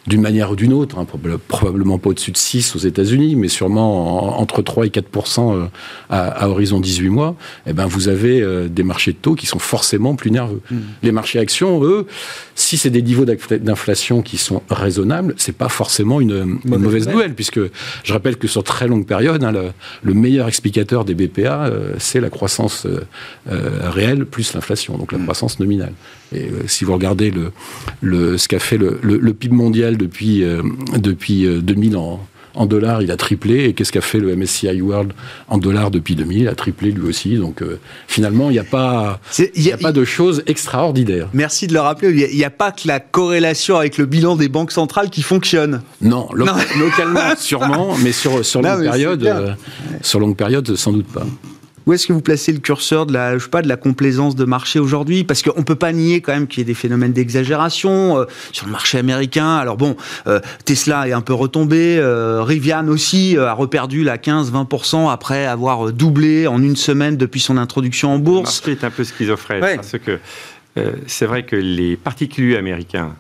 d'une 0.10 0.22
manière 0.22 0.50
ou 0.50 0.56
d'une 0.56 0.74
autre, 0.74 0.98
hein, 0.98 1.06
probablement 1.48 2.00
pas 2.00 2.10
au-dessus 2.10 2.32
de 2.32 2.38
6 2.38 2.76
aux 2.76 2.80
États-Unis, 2.80 3.36
mais 3.36 3.48
sûrement 3.48 4.40
entre 4.40 4.64
3 4.64 4.88
et 4.88 4.90
4% 4.90 5.54
euh, 5.56 5.66
à, 6.10 6.50
horizon 6.50 6.80
18 6.80 7.10
mois, 7.10 7.36
eh 7.68 7.74
ben 7.74 7.86
vous 7.86 8.08
avez 8.08 8.42
euh, 8.42 8.68
des 8.68 8.82
marchés 8.82 9.12
de 9.12 9.18
taux 9.18 9.36
qui 9.36 9.46
sont 9.46 9.60
forcément 9.60 10.16
plus 10.16 10.32
nerveux. 10.32 10.62
Mmh. 10.72 10.78
Les 11.04 11.12
marchés 11.12 11.38
actions, 11.38 11.84
eux, 11.84 12.08
si 12.56 12.78
c'est 12.78 12.90
des 12.90 13.04
niveaux 13.04 13.26
d'inflation 13.26 14.24
qui 14.24 14.38
sont 14.38 14.64
raisonnables, 14.72 15.36
c'est 15.38 15.56
pas 15.56 15.70
forcément 15.70 16.20
une, 16.20 16.60
mauvaise, 16.66 17.08
nouvelle, 17.08 17.36
puisque 17.36 17.60
je 18.04 18.12
rappelle 18.12 18.38
que 18.38 18.48
sur 18.48 18.64
très 18.64 18.88
longue 18.88 19.06
période, 19.06 19.44
hein, 19.44 19.52
le, 19.52 20.14
meilleur 20.16 20.48
explicateur 20.48 21.06
des 21.06 21.14
BPA, 21.14 21.66
euh, 21.66 21.94
c'est 22.00 22.20
la 22.20 22.32
croissance 22.32 22.88
réelle 23.46 24.26
plus 24.26 24.56
l'inflation, 24.56 24.98
donc 24.98 25.12
la 25.12 25.20
mmh. 25.20 25.24
croissance 25.24 25.60
nominale. 25.60 25.94
Et 26.34 26.50
si 26.68 26.84
vous 26.86 26.94
regardez 26.94 27.32
le, 27.32 27.52
le 28.02 28.38
ce 28.38 28.48
qu'a 28.48 28.60
fait 28.60 28.78
le, 28.78 29.00
le, 29.02 29.34
PIB 29.34 29.56
mondial 29.56 29.98
depuis, 29.98 30.44
euh, 30.44 30.62
depuis 30.98 31.48
2000 31.48 31.96
euh, 31.96 32.00
en, 32.56 32.66
dollars, 32.66 33.02
il 33.02 33.12
a 33.12 33.18
triplé. 33.18 33.66
Et 33.66 33.74
qu'est-ce 33.74 33.92
qu'a 33.92 34.02
fait 34.02 34.20
le 34.20 34.36
MSCI 34.36 34.82
World 34.82 35.14
en 35.48 35.58
dollars 35.58 35.90
depuis 35.92 36.16
2000 36.16 36.42
Il 36.42 36.48
a 36.48 36.56
triplé 36.56 36.92
lui 36.92 37.08
aussi. 37.08 37.36
Donc 37.38 37.62
euh, 37.62 37.80
finalement, 38.08 38.50
il 38.50 38.54
n'y 38.54 38.60
a 38.60 38.64
pas, 38.64 39.20
y 39.56 39.72
a, 39.72 39.78
pas 39.78 39.92
de 39.92 40.06
choses 40.06 40.44
extraordinaires. 40.46 41.30
Merci 41.34 41.68
de 41.68 41.74
le 41.74 41.80
rappeler. 41.80 42.28
Il 42.32 42.38
n'y 42.38 42.44
a, 42.44 42.50
pas 42.50 42.72
que 42.72 42.88
la 42.88 43.00
corrélation 43.00 43.78
avec 43.78 43.98
le 43.98 44.06
bilan 44.06 44.36
des 44.36 44.50
banques 44.50 44.72
centrales 44.72 45.10
qui 45.10 45.24
fonctionne. 45.24 45.82
Non, 46.02 46.30
localement 46.34 47.36
sûrement, 47.38 47.96
mais 48.04 48.12
sur, 48.12 48.46
sur 48.46 48.62
longue 48.62 48.84
période, 48.84 49.56
sur 50.02 50.20
longue 50.20 50.36
période, 50.36 50.76
sans 50.76 50.92
doute 50.92 51.08
pas. 51.08 51.26
Où 51.86 51.94
est-ce 51.94 52.08
que 52.08 52.14
vous 52.14 52.22
placez 52.22 52.52
le 52.52 52.60
curseur 52.60 53.06
de 53.06 53.14
la, 53.14 53.38
je 53.38 53.44
sais 53.44 53.50
pas, 53.50 53.62
de 53.62 53.68
la 53.68 53.78
complaisance 53.78 54.36
de 54.36 54.46
marché 54.46 54.80
aujourd'hui? 54.80 55.24
Parce 55.24 55.42
qu'on 55.42 55.60
ne 55.60 55.64
peut 55.64 55.76
pas 55.76 55.92
nier 55.92 56.22
quand 56.22 56.34
même 56.34 56.48
qu'il 56.48 56.60
y 56.60 56.62
ait 56.62 56.66
des 56.66 56.74
phénomènes 56.74 57.14
d'exagération 57.14 58.20
euh, 58.20 58.26
sur 58.52 58.66
le 58.66 58.72
marché 58.72 58.98
américain. 58.98 59.56
Alors 59.56 59.78
bon, 59.78 59.96
euh, 60.28 60.40
Tesla 60.66 61.08
est 61.08 61.14
un 61.14 61.22
peu 61.22 61.34
retombé, 61.34 61.98
euh, 61.98 62.44
Rivian 62.44 62.88
aussi 62.88 63.38
a 63.38 63.54
reperdu 63.54 64.04
la 64.04 64.18
15-20% 64.18 65.12
après 65.12 65.46
avoir 65.46 65.92
doublé 65.92 66.48
en 66.48 66.62
une 66.62 66.76
semaine 66.76 67.18
depuis 67.18 67.40
son 67.40 67.58
introduction 67.58 68.14
en 68.14 68.20
bourse. 68.20 68.62
Le 68.66 68.72
marché 68.72 68.84
est 68.84 68.88
un 68.88 68.92
peu 68.92 69.04
schizophrène 69.04 69.62
parce 69.76 69.96
que 69.98 70.20
c'est 71.08 71.26
vrai 71.26 71.44
que 71.44 71.56
les 71.56 71.98
particuliers 71.98 72.56
américains, 72.56 73.16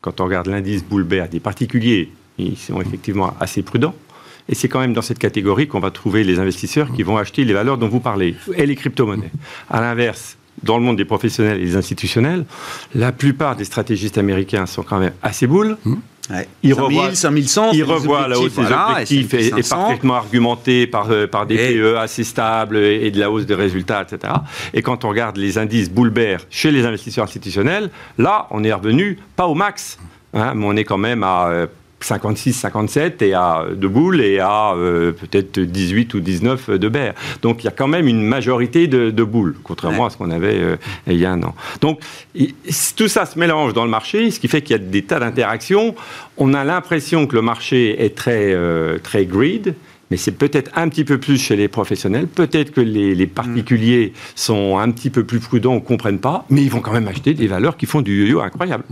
quand 0.00 0.20
on 0.20 0.24
regarde 0.24 0.46
l'indice 0.46 0.84
Bull 0.84 1.06
des 1.08 1.40
particuliers, 1.40 2.12
ils 2.38 2.56
sont 2.56 2.80
effectivement 2.80 3.34
assez 3.40 3.62
prudents. 3.62 3.94
Et 4.48 4.54
c'est 4.54 4.68
quand 4.68 4.80
même 4.80 4.92
dans 4.92 5.02
cette 5.02 5.18
catégorie 5.18 5.68
qu'on 5.68 5.80
va 5.80 5.90
trouver 5.90 6.24
les 6.24 6.38
investisseurs 6.38 6.92
qui 6.92 7.02
vont 7.02 7.16
acheter 7.16 7.44
les 7.44 7.52
valeurs 7.52 7.78
dont 7.78 7.88
vous 7.88 8.00
parlez 8.00 8.34
et 8.54 8.66
les 8.66 8.74
crypto-monnaies. 8.74 9.30
À 9.68 9.80
l'inverse, 9.80 10.36
dans 10.62 10.78
le 10.78 10.84
monde 10.84 10.96
des 10.96 11.04
professionnels 11.04 11.60
et 11.60 11.64
des 11.64 11.76
institutionnels, 11.76 12.44
la 12.94 13.12
plupart 13.12 13.56
des 13.56 13.64
stratégistes 13.64 14.18
américains 14.18 14.66
sont 14.66 14.82
quand 14.82 14.98
même 14.98 15.12
assez 15.22 15.46
boules. 15.46 15.76
Mmh. 15.84 15.94
Ils, 16.62 16.74
revoient, 16.74 17.12
5100, 17.12 17.72
ils 17.72 17.82
revoient 17.82 18.28
la 18.28 18.38
hausse 18.38 18.54
des 18.54 18.72
objectifs 18.72 19.34
et, 19.34 19.50
parfaitement 19.68 20.14
argumenté 20.14 20.86
par, 20.86 21.10
euh, 21.10 21.26
par 21.26 21.44
des 21.44 21.56
PE 21.56 21.96
assez 21.96 22.22
stables 22.22 22.76
et 22.76 23.10
de 23.10 23.18
la 23.18 23.30
hausse 23.30 23.46
des 23.46 23.54
résultats, 23.54 24.02
etc. 24.02 24.34
Et 24.72 24.82
quand 24.82 25.04
on 25.04 25.08
regarde 25.08 25.36
les 25.36 25.58
indices 25.58 25.90
Boulbert 25.90 26.46
chez 26.48 26.70
les 26.70 26.86
investisseurs 26.86 27.24
institutionnels, 27.24 27.90
là, 28.16 28.46
on 28.50 28.62
est 28.62 28.72
revenu 28.72 29.18
pas 29.34 29.46
au 29.46 29.54
max, 29.54 29.98
hein, 30.34 30.52
mais 30.54 30.66
on 30.66 30.76
est 30.76 30.84
quand 30.84 30.98
même 30.98 31.24
à 31.24 31.48
euh, 31.48 31.66
56, 32.00 32.52
57 32.54 33.22
et 33.22 33.34
à 33.34 33.66
de 33.74 33.88
boules 33.88 34.20
et 34.20 34.38
à 34.38 34.72
euh, 34.74 35.12
peut-être 35.12 35.60
18 35.60 36.14
ou 36.14 36.20
19 36.20 36.70
de 36.70 36.88
Berre. 36.88 37.14
Donc 37.42 37.62
il 37.62 37.66
y 37.66 37.68
a 37.68 37.72
quand 37.72 37.88
même 37.88 38.08
une 38.08 38.22
majorité 38.22 38.86
de, 38.86 39.24
boules, 39.24 39.56
contrairement 39.62 40.06
à 40.06 40.10
ce 40.10 40.16
qu'on 40.16 40.30
avait 40.30 40.58
euh, 40.58 40.76
il 41.06 41.16
y 41.16 41.26
a 41.26 41.32
un 41.32 41.42
an. 41.42 41.54
Donc 41.80 42.00
tout 42.96 43.08
ça 43.08 43.26
se 43.26 43.38
mélange 43.38 43.74
dans 43.74 43.84
le 43.84 43.90
marché, 43.90 44.30
ce 44.30 44.40
qui 44.40 44.48
fait 44.48 44.62
qu'il 44.62 44.72
y 44.72 44.80
a 44.80 44.82
des 44.82 45.02
tas 45.02 45.20
d'interactions. 45.20 45.94
On 46.36 46.54
a 46.54 46.64
l'impression 46.64 47.26
que 47.26 47.34
le 47.34 47.42
marché 47.42 48.02
est 48.02 48.16
très, 48.16 48.54
euh, 48.54 48.98
très 48.98 49.26
greed. 49.26 49.74
Mais 50.10 50.16
c'est 50.16 50.32
peut-être 50.32 50.72
un 50.74 50.88
petit 50.88 51.04
peu 51.04 51.18
plus 51.18 51.40
chez 51.40 51.54
les 51.54 51.68
professionnels. 51.68 52.26
Peut-être 52.26 52.72
que 52.72 52.80
les, 52.80 53.14
les, 53.14 53.26
particuliers 53.28 54.12
sont 54.34 54.76
un 54.76 54.90
petit 54.90 55.08
peu 55.08 55.22
plus 55.22 55.38
prudents 55.38 55.76
ou 55.76 55.80
comprennent 55.80 56.18
pas, 56.18 56.44
mais 56.50 56.62
ils 56.62 56.68
vont 56.70 56.80
quand 56.80 56.92
même 56.92 57.06
acheter 57.06 57.32
des 57.32 57.46
valeurs 57.46 57.76
qui 57.76 57.86
font 57.86 58.00
du 58.00 58.26
yo-yo 58.26 58.40
incroyable. 58.40 58.82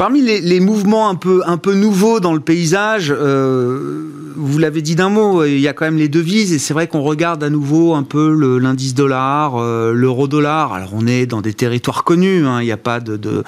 Parmi 0.00 0.22
les, 0.22 0.60
mouvements 0.60 1.10
un 1.10 1.14
peu, 1.14 1.74
nouveaux 1.74 2.20
dans 2.20 2.32
le 2.32 2.40
paysage, 2.40 3.14
euh, 3.14 4.08
vous 4.34 4.58
l'avez 4.58 4.80
dit 4.80 4.94
d'un 4.94 5.10
mot, 5.10 5.44
il 5.44 5.60
y 5.60 5.68
a 5.68 5.74
quand 5.74 5.84
même 5.84 5.98
les 5.98 6.08
devises, 6.08 6.54
et 6.54 6.58
c'est 6.58 6.72
vrai 6.72 6.86
qu'on 6.86 7.02
regarde 7.02 7.44
à 7.44 7.50
nouveau 7.50 7.92
un 7.92 8.02
peu 8.02 8.32
l'indice 8.58 8.94
dollar, 8.94 9.56
euh, 9.56 9.92
l'euro-dollar. 9.92 10.72
Alors 10.72 10.92
on 10.94 11.06
est 11.06 11.26
dans 11.26 11.42
des 11.42 11.52
territoires 11.52 12.02
connus, 12.02 12.46
hein, 12.46 12.62
il 12.62 12.64
n'y 12.64 12.72
a 12.72 12.78
pas 12.78 12.98
de 12.98 13.44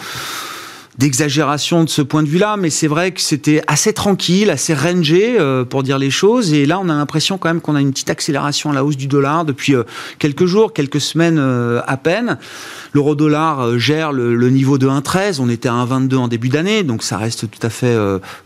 d'exagération 0.99 1.85
de 1.85 1.89
ce 1.89 2.03
point 2.03 2.23
de 2.23 2.29
vue-là, 2.29 2.57
mais 2.59 2.69
c'est 2.69 2.87
vrai 2.87 3.13
que 3.13 3.21
c'était 3.21 3.63
assez 3.67 3.95
tranquille, 3.95 4.51
assez 4.51 4.75
rangé 4.75 5.37
euh, 5.41 5.65
pour 5.65 5.83
dire 5.83 5.99
les 5.99 6.11
choses. 6.11 6.53
Et 6.53 6.67
là, 6.67 6.79
on 6.81 6.89
a 6.91 6.95
l'impression 6.95 7.39
quand 7.39 7.49
même 7.49 7.63
qu'on 7.63 7.75
a 7.77 7.81
une 7.81 7.93
petite 7.93 8.11
accélération 8.11 8.71
à 8.71 8.75
la 8.75 8.85
hausse 8.85 8.99
du 8.99 9.07
dollar 9.07 9.47
depuis 9.47 9.75
euh, 9.75 9.85
quelques 10.19 10.45
jours, 10.45 10.75
quelques 10.75 11.01
semaines 11.01 11.39
euh, 11.39 11.81
à 11.87 11.97
peine. 11.97 12.37
L'euro-dollar 12.93 13.79
gère 13.79 14.13
le, 14.13 14.51
niveau 14.51 14.77
de 14.77 14.87
1,13. 14.87 15.41
On 15.41 15.49
était 15.49 15.71
à 15.71 15.73
1,22 15.73 16.17
en 16.17 16.29
début 16.29 16.51
d'année, 16.51 16.83
donc 16.83 17.03
ça 17.03 17.17
reste 17.17 17.51
tout 17.51 17.67
à 17.67 17.71
fait 17.71 17.97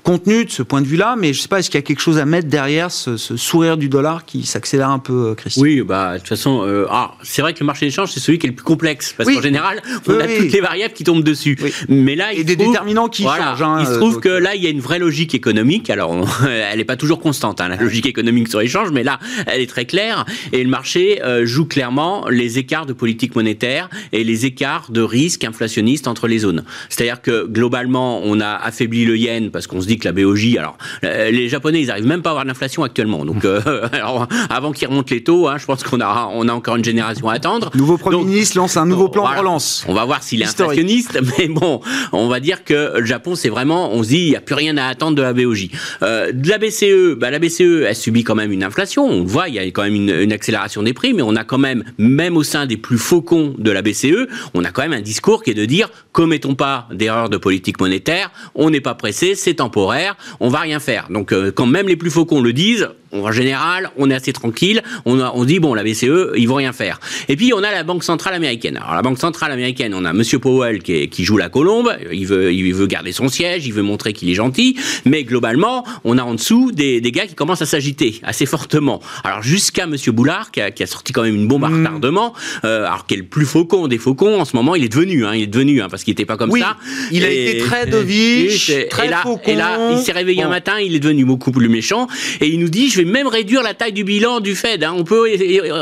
contenu 0.04 0.44
de 0.44 0.50
ce 0.50 0.62
point 0.62 0.80
de 0.80 0.87
vue-là. 0.87 1.16
Mais 1.18 1.32
je 1.32 1.40
ne 1.40 1.42
sais 1.42 1.48
pas, 1.48 1.59
est-ce 1.59 1.68
qu'il 1.68 1.78
y 1.78 1.82
a 1.82 1.87
quelque 1.87 2.00
chose 2.00 2.18
à 2.18 2.24
mettre 2.26 2.48
derrière 2.48 2.92
ce, 2.92 3.16
sourire 3.16 3.76
du 3.76 3.88
dollar 3.88 4.24
qui 4.24 4.46
s'accélère 4.46 4.90
un 4.90 5.00
peu, 5.00 5.35
Christian? 5.35 5.62
Oui, 5.62 5.82
bah 5.82 6.14
de 6.14 6.18
toute 6.18 6.28
façon, 6.28 6.64
ah, 6.88 7.14
c'est 7.24 7.42
vrai 7.42 7.54
que 7.54 7.61
le 7.61 7.66
marché 7.66 7.87
d'échange 7.87 8.12
c'est 8.12 8.20
celui 8.20 8.38
qui 8.38 8.46
est 8.46 8.50
le 8.50 8.54
plus 8.54 8.64
complexe 8.64 9.14
parce 9.16 9.28
qu'en 9.28 9.42
général, 9.42 9.82
on 10.06 10.20
a 10.20 10.28
toutes 10.28 10.52
les 10.52 10.61
variables 10.61 10.94
qui 10.94 11.02
tombent 11.02 11.24
dessus. 11.24 11.59
Mais 11.88 12.14
là, 12.14 12.32
et 12.37 12.44
des 12.44 12.57
déterminants 12.57 13.09
qui 13.09 13.22
changent. 13.22 13.62
Hein, 13.62 13.79
il 13.81 13.87
se 13.87 13.94
trouve 13.94 14.20
que 14.20 14.29
euh, 14.29 14.40
là, 14.40 14.55
il 14.55 14.62
y 14.62 14.66
a 14.66 14.70
une 14.70 14.81
vraie 14.81 14.99
logique 14.99 15.35
économique. 15.35 15.90
Alors, 15.90 16.14
elle 16.49 16.79
n'est 16.79 16.85
pas 16.85 16.96
toujours 16.96 17.20
constante, 17.20 17.61
hein, 17.61 17.68
la 17.68 17.77
logique 17.77 18.07
économique 18.07 18.49
sur 18.49 18.61
l'échange, 18.61 18.90
mais 18.92 19.03
là, 19.03 19.18
elle 19.46 19.61
est 19.61 19.66
très 19.66 19.87
claire. 19.87 20.25
Et 20.53 20.62
le 20.62 20.68
marché 20.68 21.22
euh, 21.22 21.46
joue 21.46 21.64
clairement 21.64 22.29
les 22.29 22.59
écarts 22.59 22.87
de 22.87 22.92
politique 22.92 23.35
monétaire 23.35 23.88
et 24.12 24.25
les 24.25 24.46
écarts 24.46 24.90
de 24.90 25.01
risque 25.01 25.44
inflationniste 25.44 26.07
entre 26.07 26.29
les 26.29 26.38
zones. 26.38 26.64
C'est-à-dire 26.88 27.22
que 27.22 27.46
globalement, 27.46 28.20
on 28.25 28.40
a 28.40 28.55
affaibli 28.55 29.05
le 29.05 29.16
yen 29.16 29.51
parce 29.51 29.66
qu'on 29.66 29.81
se 29.81 29.87
dit 29.87 29.99
que 29.99 30.07
la 30.07 30.12
BOJ. 30.12 30.57
Alors, 30.59 30.77
euh, 31.05 31.31
les 31.31 31.49
Japonais, 31.49 31.81
ils 31.81 31.90
arrivent 31.90 32.07
même 32.07 32.22
pas 32.22 32.31
à 32.31 32.33
avoir 32.33 32.44
l'inflation 32.44 32.83
actuellement. 32.83 33.25
Donc, 33.25 33.44
alors, 33.92 34.29
avant 34.51 34.72
qu'ils 34.72 34.88
remontent 34.88 35.14
les 35.14 35.22
taux, 35.22 35.49
hein, 35.49 35.57
je 35.59 35.64
pense 35.64 35.83
qu'on 35.83 36.01
a, 36.01 36.31
on 36.33 36.49
a 36.49 36.53
encore 36.53 36.77
une 36.77 36.85
génération 36.85 37.29
à 37.29 37.35
attendre. 37.35 37.70
Nouveau 37.75 37.96
Premier 37.99 38.25
ministre 38.25 38.59
lance 38.59 38.77
un 38.77 38.87
nouveau 38.87 39.09
plan 39.09 39.31
de 39.31 39.38
relance. 39.38 39.85
On 39.88 39.94
va 39.94 40.05
voir 40.05 40.22
s'il 40.22 40.42
est 40.42 40.46
inflationniste, 40.46 41.18
mais 41.38 41.49
bon, 41.49 41.81
on 42.12 42.26
va 42.29 42.41
dire 42.41 42.65
que 42.65 42.99
le 42.99 43.05
Japon, 43.05 43.35
c'est 43.35 43.49
vraiment, 43.49 43.93
on 43.93 44.03
se 44.03 44.09
dit, 44.09 44.19
il 44.19 44.31
n'y 44.31 44.37
a 44.37 44.41
plus 44.41 44.55
rien 44.55 44.77
à 44.77 44.87
attendre 44.87 45.17
de 45.17 45.23
la 45.23 45.33
BOJ. 45.33 45.69
Euh, 46.03 46.33
de 46.33 46.49
la 46.49 46.59
BCE, 46.59 47.15
bah, 47.17 47.31
la 47.31 47.39
BCE, 47.39 47.85
elle 47.87 47.97
subit 47.97 48.25
quand 48.25 48.35
même 48.35 48.53
une 48.53 48.65
inflation. 48.65 49.05
On 49.05 49.21
le 49.21 49.27
voit, 49.27 49.49
il 49.49 49.55
y 49.55 49.59
a 49.59 49.65
quand 49.65 49.83
même 49.83 49.95
une, 49.95 50.33
accélération 50.33 50.83
des 50.83 50.93
prix, 50.93 51.15
mais 51.15 51.23
on 51.23 51.37
a 51.37 51.45
quand 51.45 51.59
même, 51.59 51.85
même 51.99 52.37
au 52.37 52.43
sein 52.43 52.67
des 52.67 52.77
plus 52.77 52.99
faucons 52.99 53.55
de 53.57 53.71
la 53.71 53.83
BCE, 53.83 54.29
on 54.55 54.65
a 54.65 54.71
quand 54.71 54.83
même 54.83 54.93
un 54.93 55.01
discours 55.01 55.43
qui 55.43 55.51
est 55.51 55.55
de 55.55 55.65
dire, 55.65 55.91
commettons 56.12 56.55
pas 56.55 56.89
d'erreurs 56.93 57.29
de 57.29 57.37
politique 57.37 57.81
monétaire, 57.81 58.31
on 58.55 58.71
n'est 58.71 58.81
pas 58.81 58.95
pressé, 58.95 59.35
c'est 59.35 59.55
temporaire, 59.55 60.17
on 60.41 60.49
va 60.49 60.61
rien 60.61 60.81
faire. 60.81 61.09
Donc, 61.11 61.33
euh, 61.33 61.51
quand 61.53 61.67
même 61.67 61.89
les 61.89 61.97
plus 61.97 62.11
faucons 62.11 62.41
le 62.41 62.53
disent, 62.53 62.89
en 63.12 63.33
général, 63.33 63.90
on 63.97 64.11
est 64.11 64.14
assez 64.14 64.33
tranquille. 64.33 64.83
On, 65.05 65.21
on 65.21 65.45
dit, 65.45 65.59
bon, 65.59 65.75
la 65.75 65.83
BCE, 65.85 66.33
ils 66.37 66.47
vont 66.47 66.57
rien 66.57 66.73
faire. 66.73 67.01
Et 67.29 67.37
puis, 67.37 67.53
on 67.55 67.59
a 67.62 67.71
la 67.73 67.83
Banque 67.83 68.05
Centrale 68.05 68.35
Américaine. 68.35 68.77
Alors, 68.77 68.95
la 68.95 69.03
Banque 69.03 69.19
Centrale 69.19 69.53
Américaine, 69.53 69.95
on 69.95 70.05
a 70.05 70.12
Monsieur 70.12 70.38
Powell 70.38 70.83
qui, 70.83 71.09
qui 71.09 71.25
joue 71.25 71.37
la 71.37 71.49
colombe. 71.49 71.97
Il 72.12 72.27
veut, 72.27 72.53
il 72.53 72.73
veut 72.75 72.87
garder 72.87 73.12
son 73.12 73.29
siège, 73.29 73.66
il 73.66 73.73
veut 73.73 73.83
montrer 73.83 74.12
qu'il 74.12 74.29
est 74.31 74.35
gentil. 74.35 74.77
Mais 75.05 75.25
globalement, 75.25 75.85
on 76.05 76.19
a 76.19 76.23
en 76.23 76.35
dessous 76.35 76.73
des, 76.73 77.01
des 77.01 77.12
gars 77.12 77.27
qui 77.27 77.35
commencent 77.35 77.62
à 77.62 77.66
s'agiter 77.66 78.21
assez 78.23 78.47
fortement. 78.47 79.01
Alors, 79.25 79.42
jusqu'à 79.42 79.87
Monsieur 79.87 80.12
Boulard, 80.12 80.51
qui 80.51 80.61
a, 80.61 80.71
qui 80.71 80.83
a, 80.83 80.87
sorti 80.87 81.12
quand 81.12 81.23
même 81.23 81.35
une 81.37 81.47
bombe 81.49 81.64
à 81.64 81.69
Mm. 81.69 81.79
retardement, 81.87 82.33
euh, 82.64 82.87
alors 82.87 83.07
qu'il 83.07 83.19
est 83.19 83.23
le 83.23 83.27
plus 83.27 83.45
faucon 83.47 83.88
des 83.88 83.99
faucons, 83.99 84.40
en 84.40 84.45
ce 84.45 84.57
moment, 84.57 84.75
il 84.75 84.85
est 84.85 84.88
devenu, 84.88 85.25
hein, 85.27 85.33
il 85.35 85.42
est 85.42 85.47
devenu, 85.47 85.81
hein, 85.83 85.88
parce 85.90 86.05
qu'il 86.05 86.12
n'était 86.12 86.25
pas 86.25 86.37
comme 86.37 86.51
Oui, 86.51 86.61
ça. 86.61 86.77
il 87.12 87.25
a 87.25 87.31
été 87.31 87.59
très 87.59 87.87
dovish, 87.90 88.73
très 88.90 89.07
et 89.07 89.11
là, 89.11 89.19
faucon. 89.23 89.51
et 89.51 89.55
là, 89.55 89.92
il 89.92 89.99
s'est 89.99 90.12
réveillé 90.12 90.42
un 90.42 90.49
matin, 90.49 90.79
il 90.81 90.95
est 90.95 91.01
devenu 91.01 91.25
beaucoup 91.25 91.51
plus 91.53 91.69
méchant, 91.69 92.07
et 92.40 92.49
il 92.49 92.59
nous 92.61 92.69
dit, 92.69 92.88
je 92.96 93.02
vais 93.02 93.09
même 93.11 93.26
réduire 93.26 93.62
la 93.62 93.74
taille 93.74 93.92
du 93.92 94.04
bilan 94.04 94.40
du 94.40 94.54
Fed. 94.54 94.82
hein. 94.82 94.94
On 94.96 95.04
peut 95.04 95.28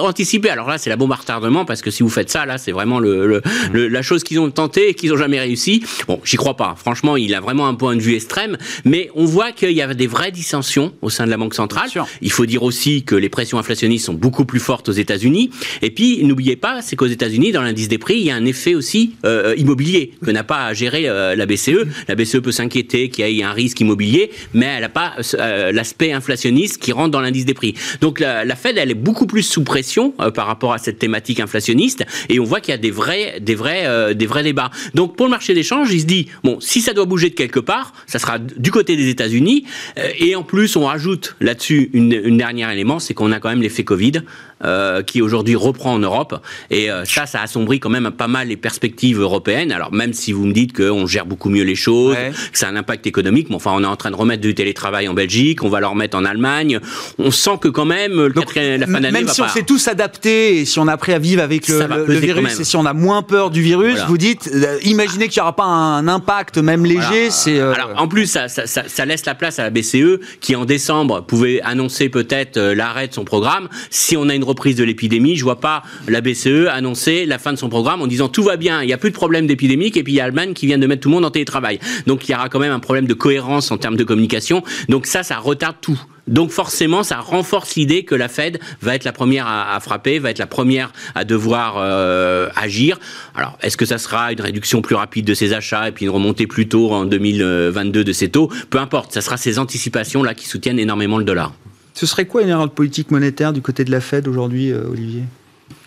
anticiper. 0.01 0.51
Alors 0.51 0.69
là, 0.69 0.79
c'est 0.79 0.91
la 0.91 0.97
bombe 0.97 1.13
à 1.13 1.17
retardement 1.17 1.65
parce 1.65 1.81
que 1.81 1.91
si 1.93 2.03
vous 2.03 2.09
faites 2.09 2.29
ça, 2.29 2.45
là, 2.45 2.59
c'est 2.59 2.73
vraiment 2.73 2.99
le, 2.99 3.27
le- 3.27 3.43
le- 3.73 3.87
la 3.89 4.03
chose 4.03 4.25
qu'ils 4.25 4.41
ont 4.41 4.51
tenté 4.51 4.89
et 4.89 4.95
qu'ils 4.95 5.11
n'ont 5.11 5.17
jamais 5.17 5.39
réussi. 5.39 5.85
Bon, 6.09 6.21
j'y 6.25 6.37
crois 6.37 6.57
pas. 6.57 6.75
Franchement, 6.77 7.17
il 7.17 7.33
a 7.35 7.41
vraiment 7.41 7.69
un 7.69 7.75
point 7.75 7.95
de 7.95 8.01
vue 8.01 8.15
extrême, 8.17 8.57
mais 8.85 9.11
on 9.15 9.25
voit 9.27 9.53
qu'il 9.53 9.71
y 9.73 9.81
a 9.83 9.95
des 9.95 10.07
vraies 10.09 10.33
dissensions 10.33 10.93
au 11.03 11.11
sein 11.11 11.25
de 11.25 11.31
la 11.31 11.37
Banque 11.37 11.55
centrale. 11.55 11.89
Il 12.21 12.33
faut 12.33 12.47
dire 12.47 12.63
aussi 12.65 13.05
que 13.05 13.15
les 13.15 13.29
pressions 13.29 13.59
inflationnistes 13.59 14.07
sont 14.07 14.15
beaucoup 14.15 14.45
plus 14.45 14.59
fortes 14.61 14.89
aux 14.89 14.93
États-Unis. 14.93 15.51
Et 15.83 15.91
puis, 15.91 16.25
n'oubliez 16.25 16.57
pas, 16.57 16.83
c'est 16.83 16.97
qu'aux 16.97 17.07
États-Unis, 17.07 17.53
dans 17.53 17.63
l'indice 17.63 17.89
des 17.89 17.99
prix, 17.99 18.17
il 18.17 18.25
y 18.25 18.31
a 18.31 18.35
un 18.35 18.45
effet 18.47 18.75
aussi 18.75 19.15
euh, 19.25 19.55
immobilier 19.57 20.13
que 20.25 20.31
n'a 20.33 20.43
pas 20.43 20.67
à 20.67 20.73
gérer 20.75 21.09
euh, 21.09 21.37
la 21.37 21.47
BCE. 21.47 21.87
La 22.09 22.17
BCE 22.17 22.41
peut 22.41 22.51
s'inquiéter 22.53 23.09
qu'il 23.09 23.29
y 23.29 23.41
ait 23.41 23.45
un 23.45 23.53
risque 23.53 23.81
immobilier, 23.81 24.31
mais 24.53 24.67
elle 24.67 24.81
n'a 24.81 24.89
pas 24.89 25.13
euh, 25.39 25.71
l'aspect 25.71 26.13
inflationniste 26.13 26.79
qui 26.79 26.93
dans 27.09 27.21
l'indice 27.21 27.45
des 27.45 27.55
prix. 27.55 27.75
Donc 28.01 28.21
la, 28.21 28.45
la 28.45 28.57
Fed, 28.57 28.79
elle 28.79 28.91
est 28.91 28.95
beaucoup 28.95 29.27
plus 29.27 29.43
sous 29.43 29.63
pression 29.63 30.15
euh, 30.21 30.31
par 30.31 30.47
rapport 30.47 30.73
à 30.73 30.79
cette 30.79 30.99
thématique 30.99 31.41
inflationniste, 31.41 32.05
et 32.29 32.41
on 32.41 32.45
voit 32.45 32.61
qu'il 32.61 32.73
y 32.73 32.75
a 32.75 32.79
des 32.79 32.91
vrais, 32.91 33.41
des 33.41 33.55
vrais, 33.55 33.87
euh, 33.87 34.15
des 34.15 34.27
vrais 34.27 34.43
débats. 34.43 34.71
Donc 34.95 35.17
pour 35.17 35.27
le 35.27 35.31
marché 35.31 35.55
d'échange, 35.55 35.93
il 35.93 36.01
se 36.01 36.07
dit 36.07 36.29
bon, 36.43 36.59
si 36.61 36.81
ça 36.81 36.93
doit 36.93 37.05
bouger 37.05 37.31
de 37.31 37.35
quelque 37.35 37.61
part, 37.61 37.93
ça 38.07 38.19
sera 38.19 38.39
du 38.39 38.71
côté 38.71 38.97
des 38.97 39.09
États-Unis, 39.09 39.65
euh, 39.99 40.09
et 40.19 40.37
en 40.37 40.43
plus 40.43 40.77
on 40.77 40.85
rajoute 40.85 41.37
là-dessus 41.41 41.91
une, 41.93 42.13
une 42.13 42.37
dernière 42.37 42.71
élément, 42.71 42.99
c'est 42.99 43.15
qu'on 43.15 43.33
a 43.33 43.41
quand 43.41 43.49
même 43.49 43.63
l'effet 43.63 43.85
Covid. 43.85 44.23
Euh, 44.65 45.03
qui 45.03 45.23
aujourd'hui 45.23 45.55
reprend 45.57 45.95
en 45.95 45.99
Europe 45.99 46.41
et 46.71 46.91
euh, 46.91 47.05
ça, 47.05 47.27
ça 47.27 47.41
assombrit 47.43 47.81
quand 47.81 47.91
même 47.91 48.11
pas 48.11 48.29
mal 48.29 48.49
les 48.49 48.57
perspectives 48.57 49.21
européennes. 49.21 49.73
Alors 49.73 49.93
même 49.93 50.13
si 50.13 50.33
vous 50.33 50.45
me 50.47 50.53
dites 50.53 50.73
qu'on 50.77 51.07
gère 51.07 51.27
beaucoup 51.27 51.51
mieux 51.51 51.65
les 51.65 51.75
choses, 51.75 52.15
Ouais. 52.15 52.33
que 52.53 52.59
ça 52.59 52.67
a 52.69 52.71
un 52.71 52.77
impact 52.77 53.07
économique, 53.07 53.49
mais 53.51 53.57
enfin 53.57 53.73
on 53.75 53.83
est 53.83 53.87
en 53.87 53.97
train 53.97 54.11
de 54.11 54.17
remettre 54.17 54.43
du 54.43 54.55
télétravail 54.55 55.09
en 55.09 55.15
Belgique, 55.15 55.63
on 55.63 55.69
va 55.69 55.81
le 55.81 55.87
remettre 55.87 56.17
en 56.17 56.25
Allemagne. 56.25 56.79
On 57.19 57.31
sent 57.31 57.59
que 57.61 57.69
quand 57.69 57.85
même 57.85 58.13
le 58.15 58.31
Donc, 58.31 58.55
la 58.55 58.87
fin 58.87 58.93
d'année 59.01 59.11
même 59.11 59.25
va 59.27 59.33
si 59.33 59.43
on 59.43 59.49
s'est 59.49 59.63
tous 59.65 59.89
adaptés 59.89 60.59
et 60.59 60.65
si 60.65 60.79
on 60.79 60.87
a 60.89 60.93
appris 60.93 61.13
à 61.13 61.19
vivre 61.19 61.43
avec 61.43 61.69
le, 61.69 62.15
virus 62.19 62.61
et 62.61 62.65
si 62.65 62.77
on 62.77 62.87
a 62.87 62.93
moins 62.93 63.23
peur 63.23 63.51
du 63.51 63.63
virus, 63.63 63.93
Voilà. 63.93 64.07
vous 64.07 64.19
dites, 64.19 64.51
euh, 64.53 64.79
imaginez 64.85 65.29
qu'il 65.29 65.41
n'y 65.41 65.43
aura 65.43 65.57
pas 65.57 65.65
un 65.65 66.07
impact 66.09 66.59
même 66.59 66.85
léger, 66.85 67.01
Voilà. 67.29 67.31
c'est... 67.31 67.61
Alors, 67.61 67.91
en 67.97 68.09
plus, 68.09 68.27
ça, 68.27 68.49
ça- 68.49 68.67
ça- 68.67 68.85
ça 68.87 69.05
laisse 69.05 69.27
la 69.27 69.35
place 69.35 69.59
à 69.59 69.63
la 69.65 69.71
BCE 69.71 70.21
qui, 70.41 70.55
en 70.57 70.65
décembre, 70.65 71.23
pouvait 71.25 71.61
annoncer 71.63 72.09
peut-être 72.09 72.59
l'arrêt 72.61 73.09
de 73.09 73.15
son 73.15 73.25
programme. 73.25 73.69
Si 73.91 74.17
on 74.17 74.29
a 74.29 74.35
une 74.35 74.45
reprise 74.55 74.77
de 74.77 74.85
l'épidémie, 74.85 75.37
je 75.37 75.45
vois 75.45 75.61
pas 75.61 75.83
la 76.09 76.21
BCE 76.21 76.69
annoncer 76.71 77.27
la 77.27 77.39
fin 77.39 77.53
de 77.53 77.59
son 77.59 77.69
programme 77.69 78.01
en 78.03 78.07
disant 78.07 78.29
tout 78.29 78.43
va 78.43 78.57
bien, 78.57 78.83
il 78.83 78.87
n'y 78.87 78.93
a 78.93 78.99
plus 78.99 79.11
de 79.11 79.15
problème 79.15 79.47
d'épidémique, 79.47 79.97
et 79.97 80.03
puis 80.03 80.15
il 80.15 80.17
y 80.17 80.21
a 80.21 80.25
Allemagne 80.25 80.55
qui 80.55 80.67
vient 80.67 80.79
de 80.79 80.87
mettre 80.87 81.03
tout 81.03 81.09
le 81.09 81.15
monde 81.15 81.25
en 81.25 81.31
télétravail. 81.31 81.79
Donc 82.07 82.29
il 82.29 82.33
y 82.33 82.35
aura 82.35 82.49
quand 82.49 82.61
même 82.61 82.73
un 82.73 82.81
problème 82.81 83.07
de 83.07 83.15
cohérence 83.15 83.71
en 83.71 83.79
termes 83.79 83.97
de 83.97 84.05
communication. 84.05 84.63
Donc 84.89 85.07
ça, 85.07 85.23
ça 85.23 85.37
retarde 85.39 85.77
tout. 85.81 86.01
Donc 86.27 86.51
forcément, 86.51 87.03
ça 87.03 87.19
renforce 87.19 87.75
l'idée 87.77 88.05
que 88.05 88.15
la 88.15 88.29
Fed 88.29 88.59
va 88.81 88.95
être 88.95 89.05
la 89.05 89.13
première 89.13 89.47
à, 89.47 89.75
à 89.75 89.81
frapper, 89.81 90.19
va 90.19 90.31
être 90.31 90.39
la 90.39 90.47
première 90.47 90.93
à 91.15 91.25
devoir 91.25 91.75
euh, 91.79 92.49
agir. 92.57 92.99
Alors, 93.35 93.59
est-ce 93.61 93.77
que 93.77 93.85
ça 93.85 93.99
sera 93.99 94.33
une 94.33 94.41
réduction 94.41 94.81
plus 94.81 94.95
rapide 94.95 95.27
de 95.27 95.35
ses 95.35 95.53
achats 95.53 95.89
et 95.89 95.93
puis 95.93 96.07
une 96.07 96.11
remontée 96.11 96.47
plus 96.47 96.69
tôt 96.69 96.93
en 96.93 97.05
2022 97.05 98.05
de 98.05 98.13
ses 98.13 98.31
taux? 98.31 98.51
Peu 98.71 98.79
importe, 98.79 99.13
ça 99.13 99.21
sera 99.21 99.37
ces 99.37 99.59
anticipations-là 99.59 100.35
qui 100.35 100.49
soutiennent 100.49 100.79
énormément 100.79 101.19
le 101.19 101.25
dollar. 101.25 101.53
Ce 101.95 102.07
serait 102.07 102.27
quoi 102.27 102.43
une 102.43 102.49
erreur 102.49 102.67
de 102.67 102.73
politique 102.73 103.11
monétaire 103.13 103.53
du 103.53 103.63
côté 103.63 103.85
de 103.85 103.91
la 103.91 104.01
Fed 104.01 104.27
aujourd'hui, 104.27 104.73
euh, 104.73 104.89
Olivier? 104.89 105.23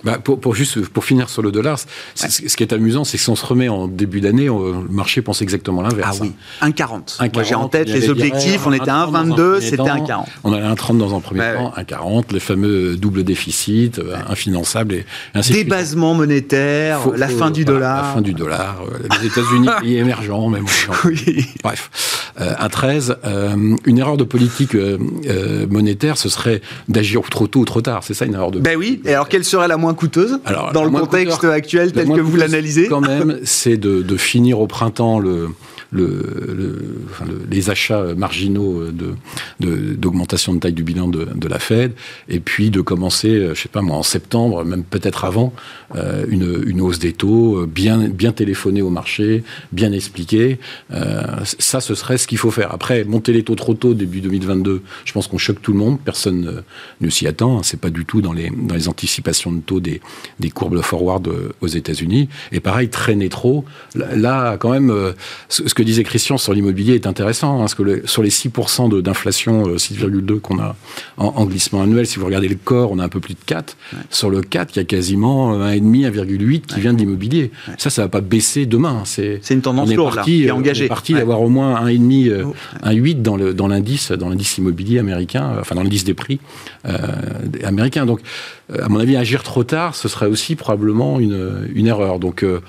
Bah, 0.03 0.19
pour, 0.23 0.39
pour 0.39 0.53
juste 0.53 0.87
pour 0.89 1.03
finir 1.05 1.29
sur 1.29 1.41
le 1.41 1.51
dollar, 1.51 1.79
ce 2.15 2.55
qui 2.55 2.63
est 2.63 2.71
amusant, 2.73 3.03
c'est 3.03 3.17
que 3.17 3.23
si 3.23 3.29
on 3.29 3.35
se 3.35 3.45
remet 3.45 3.67
en 3.67 3.87
début 3.87 4.21
d'année, 4.21 4.45
le 4.45 4.73
marché 4.91 5.21
pense 5.21 5.41
exactement 5.41 5.81
l'inverse. 5.81 6.19
Ah 6.21 6.23
oui, 6.23 6.33
1,40. 6.61 7.17
1,40, 7.19 7.33
Moi 7.33 7.43
j'ai 7.43 7.55
en 7.55 7.67
tête 7.67 7.89
les 7.89 8.09
objectifs, 8.09 8.65
on 8.67 8.73
était 8.73 8.89
à 8.89 9.05
1,30 9.07 9.11
dans 9.11 9.17
un 9.17 9.25
1,22, 9.25 9.35
premier 9.35 9.61
c'était 9.61 9.77
temps. 9.77 9.85
1,40. 10.05 10.25
On 10.43 10.53
allait 10.53 10.65
à 10.65 10.73
1,30 10.73 10.97
dans 10.97 11.15
un 11.15 11.19
premier 11.19 11.39
Ouais, 11.39 11.55
temps, 11.55 11.73
1,40, 11.77 12.33
le 12.33 12.39
fameux 12.39 12.95
double 12.95 13.23
déficit, 13.23 13.99
euh, 13.99 14.15
infinançable 14.29 14.93
et 14.93 15.05
ainsi 15.33 15.49
de 15.49 15.55
suite. 15.55 15.67
Débasement 15.67 16.13
monétaire, 16.13 16.99
Faut- 17.01 17.13
la 17.13 17.27
fin 17.27 17.49
du 17.51 17.65
dollar. 17.65 18.03
La 18.07 18.13
fin 18.13 18.21
du 18.21 18.33
dollar. 18.33 18.83
Les 19.19 19.27
États-Unis, 19.27 19.67
pays 19.81 19.97
émergents, 19.97 20.47
même. 20.49 20.65
Oui. 21.05 21.45
Bref, 21.63 22.31
euh, 22.39 22.53
un 22.59 22.69
13. 22.69 23.17
euh, 23.25 23.75
une 23.85 23.97
erreur 23.97 24.17
de 24.17 24.23
politique 24.23 24.75
euh, 24.75 24.97
monétaire, 25.69 26.17
ce 26.17 26.29
serait 26.29 26.61
d'agir 26.87 27.21
trop 27.29 27.47
tôt 27.47 27.61
ou 27.61 27.65
trop 27.65 27.81
tard. 27.81 28.03
C'est 28.03 28.13
ça 28.13 28.25
une 28.25 28.33
erreur 28.35 28.51
de. 28.51 28.59
Ben 28.59 28.77
oui, 28.77 29.01
et 29.05 29.13
alors 29.13 29.27
quelle 29.27 29.43
serait 29.43 29.67
la 29.67 29.77
moins 29.87 29.93
coûteuse 29.93 30.39
Alors, 30.45 30.71
dans 30.73 30.83
le 30.83 30.91
contexte 30.91 31.43
actuel 31.43 31.93
tel 31.93 32.09
que 32.09 32.19
vous 32.19 32.35
l'analysez 32.35 32.87
Quand 32.87 33.01
même, 33.01 33.39
c'est 33.43 33.77
de, 33.77 34.01
de 34.01 34.17
finir 34.17 34.59
au 34.59 34.67
printemps 34.67 35.19
le, 35.19 35.49
les 35.91 37.69
achats 37.69 38.13
marginaux 38.15 38.83
d'augmentation 39.59 40.53
de, 40.53 40.59
taille 40.59 40.73
du 40.73 40.83
bilan 40.83 41.07
de, 41.07 41.47
la 41.47 41.59
Fed, 41.59 41.93
et 42.27 42.39
puis 42.39 42.69
de 42.69 42.81
commencer, 42.81 43.29
euh, 43.29 43.55
je 43.55 43.61
sais 43.61 43.69
pas 43.69 43.81
moi, 43.81 43.95
en 43.95 44.03
septembre, 44.03 44.65
même 44.65 44.83
peut-être 44.83 45.23
avant, 45.23 45.53
euh, 45.95 46.25
une, 46.29 46.81
hausse 46.81 46.99
des 46.99 47.13
taux, 47.13 47.61
euh, 47.61 47.65
bien, 47.65 48.09
bien 48.09 48.31
téléphoner 48.33 48.81
au 48.81 48.89
marché, 48.89 49.43
bien 49.71 49.91
expliquer. 49.93 50.59
Euh, 50.91 51.23
ça, 51.43 51.79
ce 51.79 51.95
serait 51.95 52.17
ce 52.17 52.27
qu'il 52.27 52.37
faut 52.37 52.51
faire. 52.51 52.73
Après, 52.73 53.05
monter 53.05 53.31
les 53.31 53.43
taux 53.43 53.55
trop 53.55 53.73
tôt, 53.73 53.93
début 53.93 54.19
2022, 54.19 54.81
je 55.05 55.13
pense 55.13 55.27
qu'on 55.27 55.37
choque 55.37 55.61
tout 55.61 55.71
le 55.71 55.79
monde, 55.79 55.99
personne 56.03 56.63
ne, 56.99 57.09
s'y 57.09 57.25
attend. 57.25 57.59
hein. 57.59 57.61
C'est 57.63 57.79
pas 57.79 57.89
du 57.89 58.05
tout 58.05 58.21
dans 58.21 58.33
les, 58.33 58.49
dans 58.49 58.75
les 58.75 58.89
anticipations 58.89 59.51
de 59.51 59.61
taux 59.61 59.79
des, 59.79 60.01
des 60.39 60.49
courbes 60.49 60.81
forward 60.81 61.29
aux 61.61 61.67
États-Unis. 61.67 62.27
Et 62.51 62.59
pareil, 62.59 62.89
traîner 62.89 63.29
trop. 63.29 63.63
Là, 63.95 64.57
quand 64.57 64.71
même, 64.71 64.93
ce 65.49 65.73
que 65.77 65.83
disait 65.83 66.03
Christian 66.03 66.37
sur 66.37 66.53
l'immobilier 66.53 66.95
est 66.95 67.05
intéressant, 67.07 67.55
hein, 67.57 67.59
parce 67.59 67.75
que 67.75 67.83
le- 67.83 68.01
sur 68.07 68.23
les 68.23 68.31
6% 68.31 68.89
de- 68.89 68.99
d'inflation, 68.99 69.67
euh, 69.67 69.77
6,2 69.77 70.39
qu'on 70.39 70.59
a 70.59 70.75
en, 71.17 71.25
en 71.27 71.45
glissement 71.45 71.81
annuel, 71.83 72.07
si 72.07 72.17
vous 72.19 72.25
regardez 72.25 72.47
le 72.47 72.55
corps, 72.55 72.91
on 72.91 72.97
a 72.99 73.03
un 73.03 73.09
peu 73.09 73.19
plus 73.19 73.35
de 73.35 73.39
4. 73.45 73.77
Sur 74.09 74.29
le 74.29 74.41
4, 74.41 74.75
il 74.75 74.79
y 74.79 74.81
a 74.81 74.85
quasiment 74.85 75.53
euh, 75.53 75.67
1,5, 75.71 76.05
1,8 76.11 76.61
qui 76.65 76.79
vient 76.79 76.93
de 76.93 76.97
l'immobilier. 76.97 77.51
Ça, 77.77 77.89
ça 77.91 78.01
va 78.01 78.07
pas 78.09 78.21
baisser 78.21 78.65
demain. 78.65 79.03
C'est 79.05 79.39
une 79.51 79.61
tendance 79.61 79.93
lourde, 79.93 80.09
là, 80.09 80.15
parti, 80.15 80.31
qui 80.31 80.43
est 80.45 80.49
euh, 80.49 80.55
engagée. 80.55 80.83
On 80.83 80.85
est 80.85 80.89
parti 80.89 81.13
Ouais. 81.13 81.19
d'avoir 81.19 81.41
au 81.41 81.49
moins 81.49 81.75
un 81.75 81.87
et 81.87 81.97
demi, 81.97 82.27
euh, 82.27 82.43
Oh. 82.47 82.55
un 82.81 82.91
8 82.93 83.21
dans 83.21 83.37
l'indice 83.67 84.11
dans 84.11 84.29
l'indice 84.29 84.57
immobilier 84.57 84.97
américain, 84.99 85.51
euh, 85.55 85.61
enfin 85.61 85.75
dans 85.75 85.83
l'indice 85.83 86.03
des 86.05 86.13
prix 86.15 86.39
euh, 86.87 86.97
américain. 87.63 88.05
Donc, 88.05 88.21
euh, 88.73 88.83
à 88.83 88.89
mon 88.89 88.99
avis, 88.99 89.15
agir 89.15 89.43
trop 89.43 89.63
tard, 89.63 89.93
ce 89.95 90.07
serait 90.07 90.25
aussi 90.27 90.55
probablement 90.55 91.19
une 91.19 91.67
une 91.73 91.87
erreur. 91.87 92.17
Donc 92.19 92.43
euh, 92.43 92.61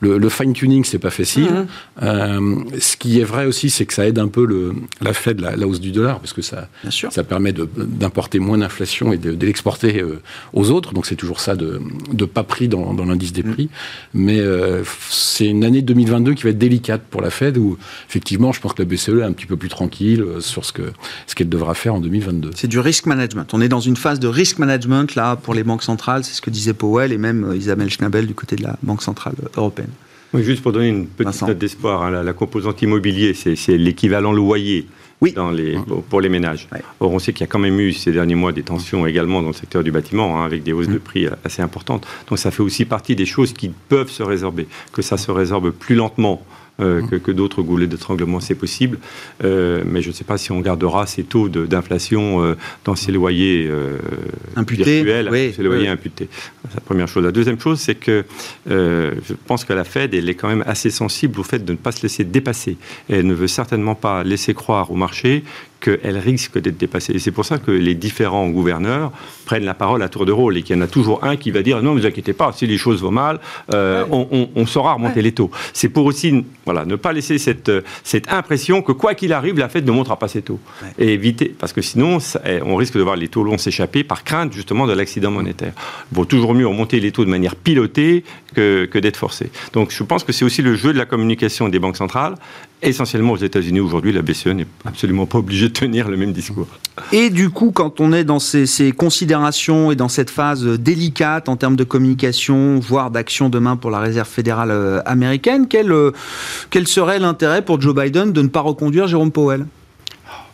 le, 0.00 0.18
le 0.18 0.28
fine-tuning, 0.28 0.84
c'est 0.84 0.98
pas 0.98 1.10
facile. 1.10 1.50
Mhm. 1.50 1.66
Euh, 2.02 2.56
ce 2.78 2.96
qui 2.96 3.20
est 3.20 3.24
vrai 3.24 3.46
aussi, 3.46 3.70
c'est 3.70 3.84
que 3.84 3.92
ça 3.94 4.06
aide 4.06 4.18
un 4.18 4.28
peu 4.28 4.44
le, 4.44 4.74
la 5.00 5.12
Fed, 5.12 5.40
la, 5.40 5.56
la 5.56 5.66
hausse 5.66 5.80
du 5.80 5.92
dollar, 5.92 6.18
parce 6.18 6.32
que 6.32 6.42
ça, 6.42 6.68
permet 7.28 7.52
d'importer 7.52 8.38
moins 8.38 8.58
d'inflation 8.58 9.12
et 9.12 9.18
de, 9.18 9.32
de 9.34 9.46
l'exporter 9.46 10.00
euh, 10.00 10.20
aux 10.54 10.70
autres. 10.70 10.94
Donc 10.94 11.06
c'est 11.06 11.16
toujours 11.16 11.40
ça 11.40 11.54
de, 11.54 11.80
de 12.12 12.24
pas 12.24 12.42
pris 12.42 12.66
dans, 12.66 12.94
dans 12.94 13.04
l'indice 13.04 13.32
des 13.32 13.42
prix. 13.42 13.68
Mais 14.14 14.40
euh, 14.40 14.82
c'est 15.10 15.46
une 15.46 15.64
année 15.64 15.82
2022 15.82 16.34
qui 16.34 16.44
va 16.44 16.50
être 16.50 16.58
délicate 16.58 17.02
pour 17.10 17.20
la 17.20 17.30
Fed, 17.30 17.58
où 17.58 17.76
effectivement, 18.08 18.52
je 18.52 18.60
pense 18.60 18.72
que 18.72 18.82
la 18.82 18.88
BCE 18.88 19.20
est 19.20 19.22
un 19.22 19.32
petit 19.32 19.46
peu 19.46 19.56
plus 19.56 19.68
tranquille 19.68 20.24
sur 20.40 20.64
ce 20.64 20.72
que 20.72 20.82
ce 21.26 21.34
qu'elle 21.34 21.48
devra 21.48 21.74
faire 21.74 21.94
en 21.94 22.00
2022. 22.00 22.50
C'est 22.56 22.68
du 22.68 22.78
risk 22.78 23.06
management. 23.06 23.52
On 23.52 23.60
est 23.60 23.68
dans 23.68 23.80
une 23.80 23.96
phase 23.96 24.18
de 24.18 24.28
risk 24.28 24.58
management 24.58 25.14
là 25.14 25.36
pour 25.36 25.54
les 25.54 25.62
banques 25.62 25.82
centrales, 25.82 26.24
c'est 26.24 26.34
ce 26.34 26.40
que 26.40 26.50
disait 26.50 26.72
Powell 26.72 27.12
et 27.12 27.18
même 27.18 27.52
Isabelle 27.54 27.90
Schnabel 27.90 28.26
du 28.26 28.34
côté 28.34 28.56
de 28.56 28.62
la 28.62 28.76
Banque 28.82 29.02
centrale 29.02 29.34
européenne. 29.56 29.89
Oui, 30.32 30.44
juste 30.44 30.62
pour 30.62 30.72
donner 30.72 30.88
une 30.88 31.06
petite 31.06 31.26
Vincent. 31.32 31.46
note 31.48 31.58
d'espoir, 31.58 32.02
hein, 32.02 32.10
la, 32.10 32.22
la 32.22 32.32
composante 32.32 32.80
immobilier, 32.82 33.34
c'est 33.34 33.76
l'équivalent 33.76 34.32
loyer 34.32 34.86
Oui. 35.20 35.32
dans 35.32 35.50
les, 35.50 35.74
pour, 35.74 36.02
pour 36.04 36.20
les 36.20 36.28
ménages. 36.28 36.68
Ouais. 36.72 36.80
Or, 37.00 37.10
on 37.12 37.18
sait 37.18 37.32
qu'il 37.32 37.40
y 37.40 37.44
a 37.44 37.46
quand 37.48 37.58
même 37.58 37.80
eu 37.80 37.92
ces 37.92 38.12
derniers 38.12 38.36
mois 38.36 38.52
des 38.52 38.62
tensions 38.62 39.06
également 39.06 39.42
dans 39.42 39.48
le 39.48 39.54
secteur 39.54 39.82
du 39.82 39.90
bâtiment, 39.90 40.40
hein, 40.40 40.44
avec 40.46 40.62
des 40.62 40.72
hausses 40.72 40.86
de 40.88 40.94
Mm. 40.96 41.00
prix 41.00 41.26
assez 41.44 41.62
importantes. 41.62 42.06
Donc 42.28 42.38
ça 42.38 42.50
fait 42.52 42.62
aussi 42.62 42.84
partie 42.84 43.16
des 43.16 43.26
choses 43.26 43.52
qui 43.52 43.70
peuvent 43.88 44.10
se 44.10 44.22
résorber. 44.22 44.68
Que 44.92 45.02
ça 45.02 45.16
se 45.16 45.30
résorbe 45.32 45.70
plus 45.70 45.96
lentement 45.96 46.42
euh, 46.80 47.06
que, 47.06 47.16
que 47.16 47.30
d'autres 47.30 47.62
goulets 47.62 47.86
d'étranglement, 47.86 48.40
c'est 48.40 48.54
possible. 48.54 48.98
Euh, 49.44 49.82
mais 49.86 50.02
je 50.02 50.08
ne 50.08 50.12
sais 50.12 50.24
pas 50.24 50.38
si 50.38 50.52
on 50.52 50.60
gardera 50.60 51.06
ces 51.06 51.24
taux 51.24 51.48
d'inflation 51.48 52.42
euh, 52.42 52.56
dans 52.84 52.96
ces 52.96 53.12
loyers 53.12 53.70
Imputés, 54.56 55.02
oui, 55.30 55.52
ces 55.54 55.62
loyers 55.62 55.82
oui. 55.82 55.88
imputés. 55.88 56.28
C'est 56.68 56.74
la 56.74 56.80
première 56.80 57.08
chose. 57.08 57.24
La 57.24 57.32
deuxième 57.32 57.60
chose, 57.60 57.80
c'est 57.80 57.94
que 57.94 58.24
je 58.66 59.34
pense 59.46 59.64
que 59.64 59.72
la 59.72 59.84
Fed, 59.84 60.14
elle 60.14 60.28
est 60.28 60.34
quand 60.34 60.48
même 60.48 60.64
assez 60.66 60.90
sensible 60.90 61.40
au 61.40 61.42
fait 61.42 61.64
de 61.64 61.72
ne 61.72 61.76
pas 61.76 61.92
se 61.92 62.02
laisser 62.02 62.24
dépasser. 62.24 62.76
Elle 63.08 63.26
ne 63.26 63.34
veut 63.34 63.48
certainement 63.48 63.94
pas 63.94 64.24
laisser 64.24 64.54
croire 64.54 64.90
au 64.90 64.96
marché 64.96 65.44
qu'elle 65.80 66.18
risque 66.18 66.58
d'être 66.60 66.76
dépassée. 66.76 67.14
Et 67.14 67.18
c'est 67.18 67.30
pour 67.30 67.44
ça 67.44 67.58
que 67.58 67.70
les 67.70 67.94
différents 67.94 68.48
gouverneurs 68.48 69.12
prennent 69.46 69.64
la 69.64 69.74
parole 69.74 70.02
à 70.02 70.08
tour 70.08 70.26
de 70.26 70.32
rôle 70.32 70.56
et 70.56 70.62
qu'il 70.62 70.76
y 70.76 70.78
en 70.78 70.82
a 70.82 70.86
toujours 70.86 71.24
un 71.24 71.36
qui 71.36 71.50
va 71.50 71.62
dire 71.62 71.82
non, 71.82 71.94
ne 71.94 72.00
vous 72.00 72.06
inquiétez 72.06 72.32
pas, 72.32 72.52
si 72.52 72.66
les 72.66 72.78
choses 72.78 73.02
vont 73.02 73.10
mal, 73.10 73.40
euh, 73.74 74.04
on, 74.10 74.66
saura 74.66 74.94
remonter 74.94 75.22
les 75.22 75.32
taux. 75.32 75.50
C'est 75.72 75.88
pour 75.88 76.04
aussi 76.04 76.44
voilà, 76.64 76.84
ne 76.84 76.96
pas 76.96 77.12
laisser 77.12 77.38
cette, 77.38 77.72
cette 78.04 78.30
impression 78.30 78.82
que 78.82 78.92
quoi 78.92 79.14
qu'il 79.14 79.32
arrive, 79.32 79.58
la 79.58 79.68
Fed 79.68 79.86
ne 79.86 79.90
montera 79.90 80.18
pas 80.18 80.28
ses 80.28 80.42
taux. 80.42 80.60
Et 80.98 81.14
éviter, 81.14 81.54
parce 81.58 81.72
que 81.72 81.82
sinon, 81.82 82.18
eh, 82.44 82.60
on 82.62 82.76
risque 82.76 82.96
de 82.96 83.02
voir 83.02 83.16
les 83.16 83.28
taux 83.28 83.42
longs 83.42 83.58
s'échapper 83.58 84.04
par 84.04 84.22
crainte 84.22 84.52
justement 84.52 84.86
de 84.86 84.92
l'accident 84.92 85.30
monétaire. 85.30 85.72
Il 86.12 86.16
vaut 86.16 86.24
toujours 86.24 86.54
mieux 86.54 86.66
remonter 86.66 87.00
les 87.00 87.10
taux 87.10 87.24
de 87.24 87.30
manière 87.30 87.56
pilotée 87.56 88.24
que, 88.54 88.86
que 88.86 88.98
d'être 88.98 89.16
forcé. 89.16 89.50
Donc 89.72 89.90
je 89.90 90.02
pense 90.02 90.24
que 90.24 90.32
c'est 90.32 90.44
aussi 90.44 90.62
le 90.62 90.74
jeu 90.74 90.92
de 90.92 90.98
la 90.98 91.06
communication 91.06 91.68
des 91.68 91.78
banques 91.78 91.96
centrales 91.96 92.34
essentiellement 92.82 93.32
aux 93.32 93.38
États-Unis 93.38 93.80
aujourd'hui, 93.80 94.12
la 94.12 94.22
BCE 94.22 94.48
n'est 94.48 94.66
absolument 94.84 95.26
pas 95.26 95.38
obligée 95.38 95.68
de 95.68 95.72
tenir 95.72 96.08
le 96.08 96.16
même 96.16 96.32
discours. 96.32 96.66
Et 97.12 97.30
du 97.30 97.50
coup, 97.50 97.72
quand 97.72 98.00
on 98.00 98.12
est 98.12 98.24
dans 98.24 98.38
ces, 98.38 98.92
considérations 98.92 99.90
et 99.90 99.96
dans 99.96 100.08
cette 100.08 100.30
phase 100.30 100.64
délicate 100.64 101.48
en 101.48 101.56
termes 101.56 101.76
de 101.76 101.84
communication, 101.84 102.78
voire 102.78 103.10
d'action 103.10 103.48
demain 103.48 103.76
pour 103.76 103.90
la 103.90 103.98
Réserve 103.98 104.28
fédérale 104.28 104.70
euh, 104.70 105.00
américaine, 105.04 105.66
quel, 105.68 105.92
euh, 105.92 106.12
quel 106.70 106.86
serait 106.86 107.18
l'intérêt 107.18 107.62
pour 107.62 107.80
Joe 107.80 107.94
Biden 107.94 108.32
de 108.32 108.42
ne 108.42 108.48
pas 108.48 108.60
reconduire 108.60 109.06
Jérôme 109.06 109.32
Powell? 109.32 109.66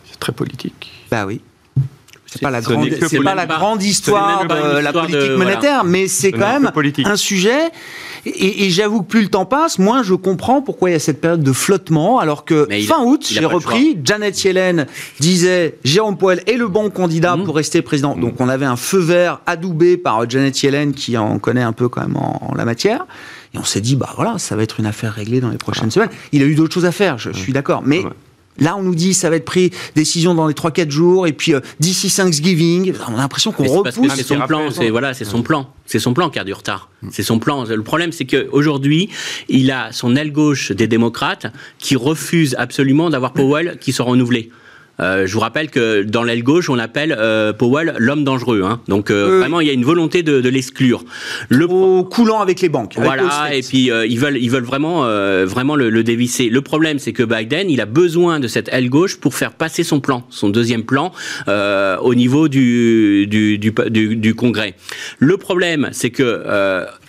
C'est 0.09 0.19
très 0.19 0.31
politique. 0.31 0.91
Bah 1.09 1.25
oui. 1.25 1.41
C'est 2.27 2.41
pas 2.41 2.51
la 2.51 2.61
grande, 2.61 2.89
c'est 3.07 3.19
pas 3.21 3.35
la 3.35 3.45
grande 3.45 3.81
histoire 3.81 4.45
de 4.45 4.79
la 4.79 4.93
politique 4.93 5.37
monétaire, 5.37 5.83
mais 5.83 6.07
c'est 6.07 6.31
quand 6.31 6.59
même 6.59 6.71
un 7.05 7.15
sujet. 7.15 7.71
Et, 8.25 8.69
j'avoue 8.69 9.01
que 9.01 9.07
plus 9.07 9.21
le 9.21 9.29
temps 9.29 9.45
passe, 9.45 9.79
moins 9.79 10.03
je 10.03 10.13
comprends 10.13 10.61
pourquoi 10.61 10.89
il 10.89 10.93
y 10.93 10.95
a 10.95 10.99
cette 10.99 11.21
période 11.21 11.41
de 11.41 11.53
flottement, 11.53 12.19
alors 12.19 12.43
que 12.43 12.67
fin 12.85 13.03
août, 13.03 13.25
j'ai 13.29 13.45
repris, 13.45 13.97
Janet 14.03 14.43
Yellen 14.43 14.87
disait 15.19 15.77
Jérôme 15.83 16.17
Powell 16.17 16.41
est 16.45 16.57
le 16.57 16.67
bon 16.67 16.89
candidat 16.89 17.37
mmh. 17.37 17.43
pour 17.45 17.55
rester 17.55 17.81
président. 17.81 18.15
Mmh. 18.15 18.21
Donc 18.21 18.41
on 18.41 18.49
avait 18.49 18.65
un 18.65 18.75
feu 18.75 18.99
vert 18.99 19.39
adoubé 19.45 19.97
par 19.97 20.29
Janet 20.29 20.61
Yellen 20.61 20.93
qui 20.93 21.17
en 21.17 21.39
connaît 21.39 21.61
un 21.61 21.73
peu 21.73 21.87
quand 21.87 22.01
même 22.01 22.17
en, 22.17 22.53
la 22.55 22.65
matière. 22.65 23.05
Et 23.53 23.57
on 23.57 23.63
s'est 23.63 23.81
dit, 23.81 23.95
bah 23.95 24.09
voilà, 24.15 24.37
ça 24.37 24.55
va 24.55 24.63
être 24.63 24.79
une 24.79 24.85
affaire 24.85 25.13
réglée 25.13 25.39
dans 25.39 25.49
les 25.49 25.57
prochaines 25.57 25.91
semaines. 25.91 26.09
Il 26.33 26.43
a 26.43 26.45
eu 26.45 26.55
d'autres 26.55 26.73
choses 26.73 26.85
à 26.85 26.91
faire, 26.91 27.17
je, 27.17 27.31
suis 27.31 27.53
d'accord. 27.53 27.81
Mais 27.85 28.03
Là, 28.59 28.75
on 28.77 28.83
nous 28.83 28.95
dit 28.95 29.13
ça 29.13 29.29
va 29.29 29.35
être 29.35 29.45
pris 29.45 29.71
décision 29.95 30.33
dans 30.33 30.47
les 30.47 30.53
3-4 30.53 30.89
jours 30.89 31.27
et 31.27 31.33
puis 31.33 31.53
euh, 31.53 31.59
d'ici 31.79 32.09
Thanksgiving, 32.09 32.93
on 33.09 33.15
a 33.15 33.17
l'impression 33.17 33.51
qu'on 33.51 33.65
repousse. 33.65 34.11
C'est 34.15 34.23
son 34.23 34.39
plan, 34.41 34.71
c'est 34.71 34.89
voilà, 34.89 35.13
c'est 35.13 35.25
son 35.25 35.43
plan, 35.43 35.71
c'est 35.85 35.99
son 35.99 36.13
plan 36.13 36.29
qui 36.29 36.39
a 36.39 36.43
du 36.43 36.53
retard. 36.53 36.89
C'est 37.11 37.23
son 37.23 37.39
plan. 37.39 37.63
Le 37.63 37.83
problème, 37.83 38.11
c'est 38.11 38.25
qu'aujourd'hui, 38.25 39.09
il 39.49 39.71
a 39.71 39.91
son 39.91 40.15
aile 40.15 40.31
gauche 40.31 40.71
des 40.71 40.87
démocrates 40.87 41.47
qui 41.79 41.95
refuse 41.95 42.55
absolument 42.57 43.09
d'avoir 43.09 43.33
Powell 43.33 43.77
qui 43.79 43.93
soit 43.93 44.05
renouvelé. 44.05 44.49
Euh, 44.99 45.27
je 45.27 45.33
vous 45.33 45.39
rappelle 45.39 45.69
que 45.69 46.03
dans 46.03 46.23
l'aile 46.23 46.43
gauche, 46.43 46.69
on 46.69 46.79
appelle 46.79 47.15
euh, 47.17 47.53
Powell 47.53 47.93
l'homme 47.97 48.23
dangereux. 48.23 48.63
Hein. 48.63 48.81
Donc 48.87 49.11
euh, 49.11 49.39
vraiment, 49.39 49.59
il 49.61 49.67
y 49.67 49.69
a 49.69 49.73
une 49.73 49.85
volonté 49.85 50.23
de, 50.23 50.41
de 50.41 50.49
l'exclure. 50.49 51.03
Le 51.49 51.67
coulant 52.03 52.39
avec 52.39 52.61
les 52.61 52.69
banques. 52.69 52.93
voilà. 52.97 53.53
et 53.53 53.61
puis 53.61 53.89
ils 53.89 54.19
veulent, 54.19 54.37
ils 54.37 54.49
veulent 54.49 54.63
vraiment, 54.63 55.03
vraiment 55.45 55.75
le, 55.75 55.89
le, 55.89 56.03
dévisser. 56.03 56.49
Le 56.49 56.61
problème, 56.61 56.99
c'est 56.99 57.13
que 57.13 57.23
Biden, 57.23 57.69
il 57.69 57.81
a 57.81 57.85
besoin 57.85 58.39
de 58.39 58.47
cette 58.47 58.69
aile 58.71 58.89
gauche 58.89 59.17
pour 59.17 59.35
faire 59.35 59.51
passer 59.51 59.83
son 59.83 59.99
plan, 59.99 60.25
son 60.29 60.49
deuxième 60.49 60.83
plan, 60.83 61.11
au 61.47 62.15
niveau 62.15 62.47
du 62.47 63.27
du, 63.27 63.57
du, 63.57 63.71
du, 63.89 64.15
du, 64.15 64.35
Congrès. 64.35 64.75
Le 65.19 65.37
problème, 65.37 65.89
c'est 65.91 66.09
que 66.09 66.43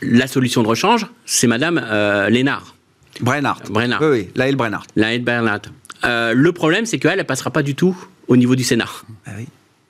la 0.02 0.26
solution 0.26 0.62
de 0.62 0.68
rechange, 0.68 1.06
c'est 1.24 1.46
Madame 1.46 1.80
Lénard. 2.30 2.74
Brennard. 3.20 3.62
Brennard. 3.70 4.00
Oui, 4.02 4.08
oui, 4.10 4.28
Laëlle 4.36 4.56
Brennard. 4.56 4.84
Laëlle 4.94 5.24
Brennard. 5.24 5.62
Euh, 6.04 6.32
le 6.34 6.52
problème, 6.52 6.86
c'est 6.86 6.98
qu'elle, 6.98 7.18
elle 7.18 7.26
passera 7.26 7.50
pas 7.50 7.62
du 7.62 7.74
tout 7.74 7.96
au 8.28 8.36
niveau 8.36 8.56
du 8.56 8.64
Sénat. 8.64 8.88
Ah. 9.26 9.32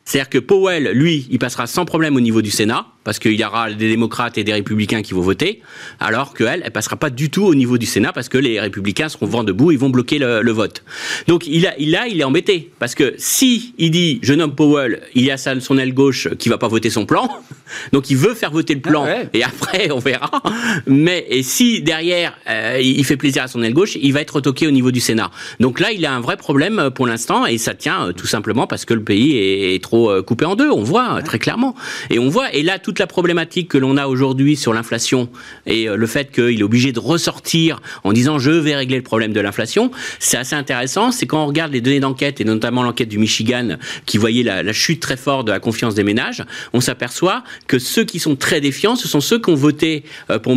C'est-à-dire 0.09 0.31
que 0.31 0.39
Powell, 0.39 0.93
lui, 0.95 1.27
il 1.31 1.39
passera 1.39 1.67
sans 1.67 1.85
problème 1.85 2.17
au 2.17 2.21
niveau 2.21 2.41
du 2.41 2.51
Sénat, 2.51 2.87
parce 3.05 3.19
qu'il 3.19 3.35
y 3.35 3.45
aura 3.45 3.71
des 3.71 3.91
démocrates 3.91 4.39
et 4.39 4.45
des 4.45 4.55
républicains 4.55 5.03
qui 5.03 5.13
vont 5.13 5.21
voter, 5.21 5.61
alors 6.01 6.33
qu'elle, 6.33 6.63
elle 6.65 6.71
passera 6.71 6.97
pas 6.97 7.11
du 7.11 7.29
tout 7.29 7.45
au 7.45 7.55
niveau 7.55 7.77
du 7.77 7.85
Sénat, 7.85 8.15
parce 8.15 8.31
que 8.31 8.39
les 8.39 8.59
républicains 8.59 9.11
seront 9.11 9.27
vent 9.27 9.45
debout, 9.45 9.71
ils 9.71 9.79
vont 9.79 9.91
bloquer 9.91 10.19
le, 10.19 10.51
vote. 10.51 10.83
Donc 11.27 11.47
il 11.47 11.67
a, 11.67 11.79
il 11.79 11.95
a, 11.95 12.07
il 12.07 12.21
est 12.21 12.25
embêté, 12.25 12.71
parce 12.79 12.95
que 12.95 13.15
si 13.19 13.75
il 13.77 13.91
dit, 13.91 14.19
je 14.23 14.33
nomme 14.33 14.55
Powell, 14.55 15.03
il 15.15 15.25
y 15.25 15.31
a 15.31 15.37
son 15.37 15.77
aile 15.77 15.93
gauche 15.93 16.29
qui 16.39 16.49
va 16.49 16.57
pas 16.57 16.69
voter 16.69 16.89
son 16.89 17.05
plan, 17.05 17.31
donc 17.93 18.09
il 18.09 18.17
veut 18.17 18.35
faire 18.35 18.51
voter 18.51 18.75
le 18.75 18.81
plan, 18.81 19.07
ah 19.07 19.25
et 19.35 19.43
après 19.43 19.91
on 19.91 19.99
verra. 19.99 20.31
Mais 20.87 21.27
et 21.29 21.43
si 21.43 21.83
derrière 21.83 22.35
euh, 22.49 22.81
il 22.83 23.05
fait 23.05 23.17
plaisir 23.19 23.43
à 23.43 23.49
son 23.49 23.63
aile 23.63 23.75
gauche, 23.75 23.97
il 24.01 24.13
va 24.15 24.23
être 24.23 24.37
retoqué 24.37 24.67
au 24.67 24.71
niveau 24.71 24.91
du 24.91 25.01
Sénat. 25.01 25.31
Donc 25.61 25.81
là, 25.81 25.93
il 25.93 26.05
a 26.07 26.15
un 26.15 26.21
vrai 26.21 26.39
problème 26.39 26.79
euh, 26.79 26.91
pour 26.91 27.07
l'instant, 27.07 27.45
et 27.45 27.59
ça 27.59 27.75
tient 27.75 28.09
euh, 28.09 28.13
tout 28.13 28.27
simplement 28.27 28.67
parce 28.67 28.85
que 28.85 28.95
le 28.95 29.03
pays 29.03 29.37
est 29.37 29.83
trop 29.83 29.98
euh, 30.07 30.23
coupé 30.23 30.45
en 30.45 30.57
deux, 30.57 30.71
on 30.71 30.83
voit 30.83 31.23
très 31.23 31.39
clairement. 31.39 31.75
Et 32.11 32.19
on 32.19 32.29
voit, 32.29 32.55
et 32.55 32.63
là, 32.63 32.79
toute 32.79 32.99
la 32.99 33.07
problématique 33.07 33.69
que 33.69 33.79
l'on 33.79 33.97
a 33.97 34.07
aujourd'hui 34.07 34.57
sur 34.57 34.73
l'inflation 34.73 35.29
et 35.67 35.89
euh, 35.89 35.97
le 35.97 36.07
fait 36.07 36.31
qu'il 36.31 36.61
est 36.61 36.63
obligé 36.63 36.93
de 36.93 37.01
ressortir 37.01 37.81
en 38.05 38.13
disant 38.13 38.39
je 38.39 38.51
vais 38.51 38.75
régler 38.75 38.97
le 38.97 39.03
problème 39.03 39.33
de 39.33 39.41
l'inflation, 39.41 39.91
c'est 40.19 40.37
assez 40.37 40.55
intéressant. 40.55 41.13
C'est 41.13 41.27
quand 41.27 41.43
on 41.43 41.47
regarde 41.47 41.73
les 41.73 41.81
données 41.81 42.01
d'enquête, 42.01 42.41
et 42.41 42.45
notamment 42.45 42.83
l'enquête 42.83 43.09
du 43.09 43.19
Michigan, 43.19 43.77
qui 44.07 44.19
voyait 44.19 44.43
la, 44.43 44.73
chute 44.73 45.01
très 45.01 45.17
forte 45.17 45.47
de 45.47 45.53
la 45.53 45.61
confiance 45.61 45.95
des 45.95 46.05
ménages, 46.05 46.45
on 46.73 46.81
s'aperçoit 46.81 47.43
que 47.67 47.79
ceux 47.79 48.05
qui 48.05 48.19
sont 48.19 48.37
très 48.37 48.61
défiants, 48.61 48.97
ce 48.97 49.09
sont 49.09 49.21
ceux 49.21 49.39
qui 49.39 49.51
ont 49.51 49.55
voté 49.55 50.05
euh, 50.31 50.39
pour, 50.39 50.57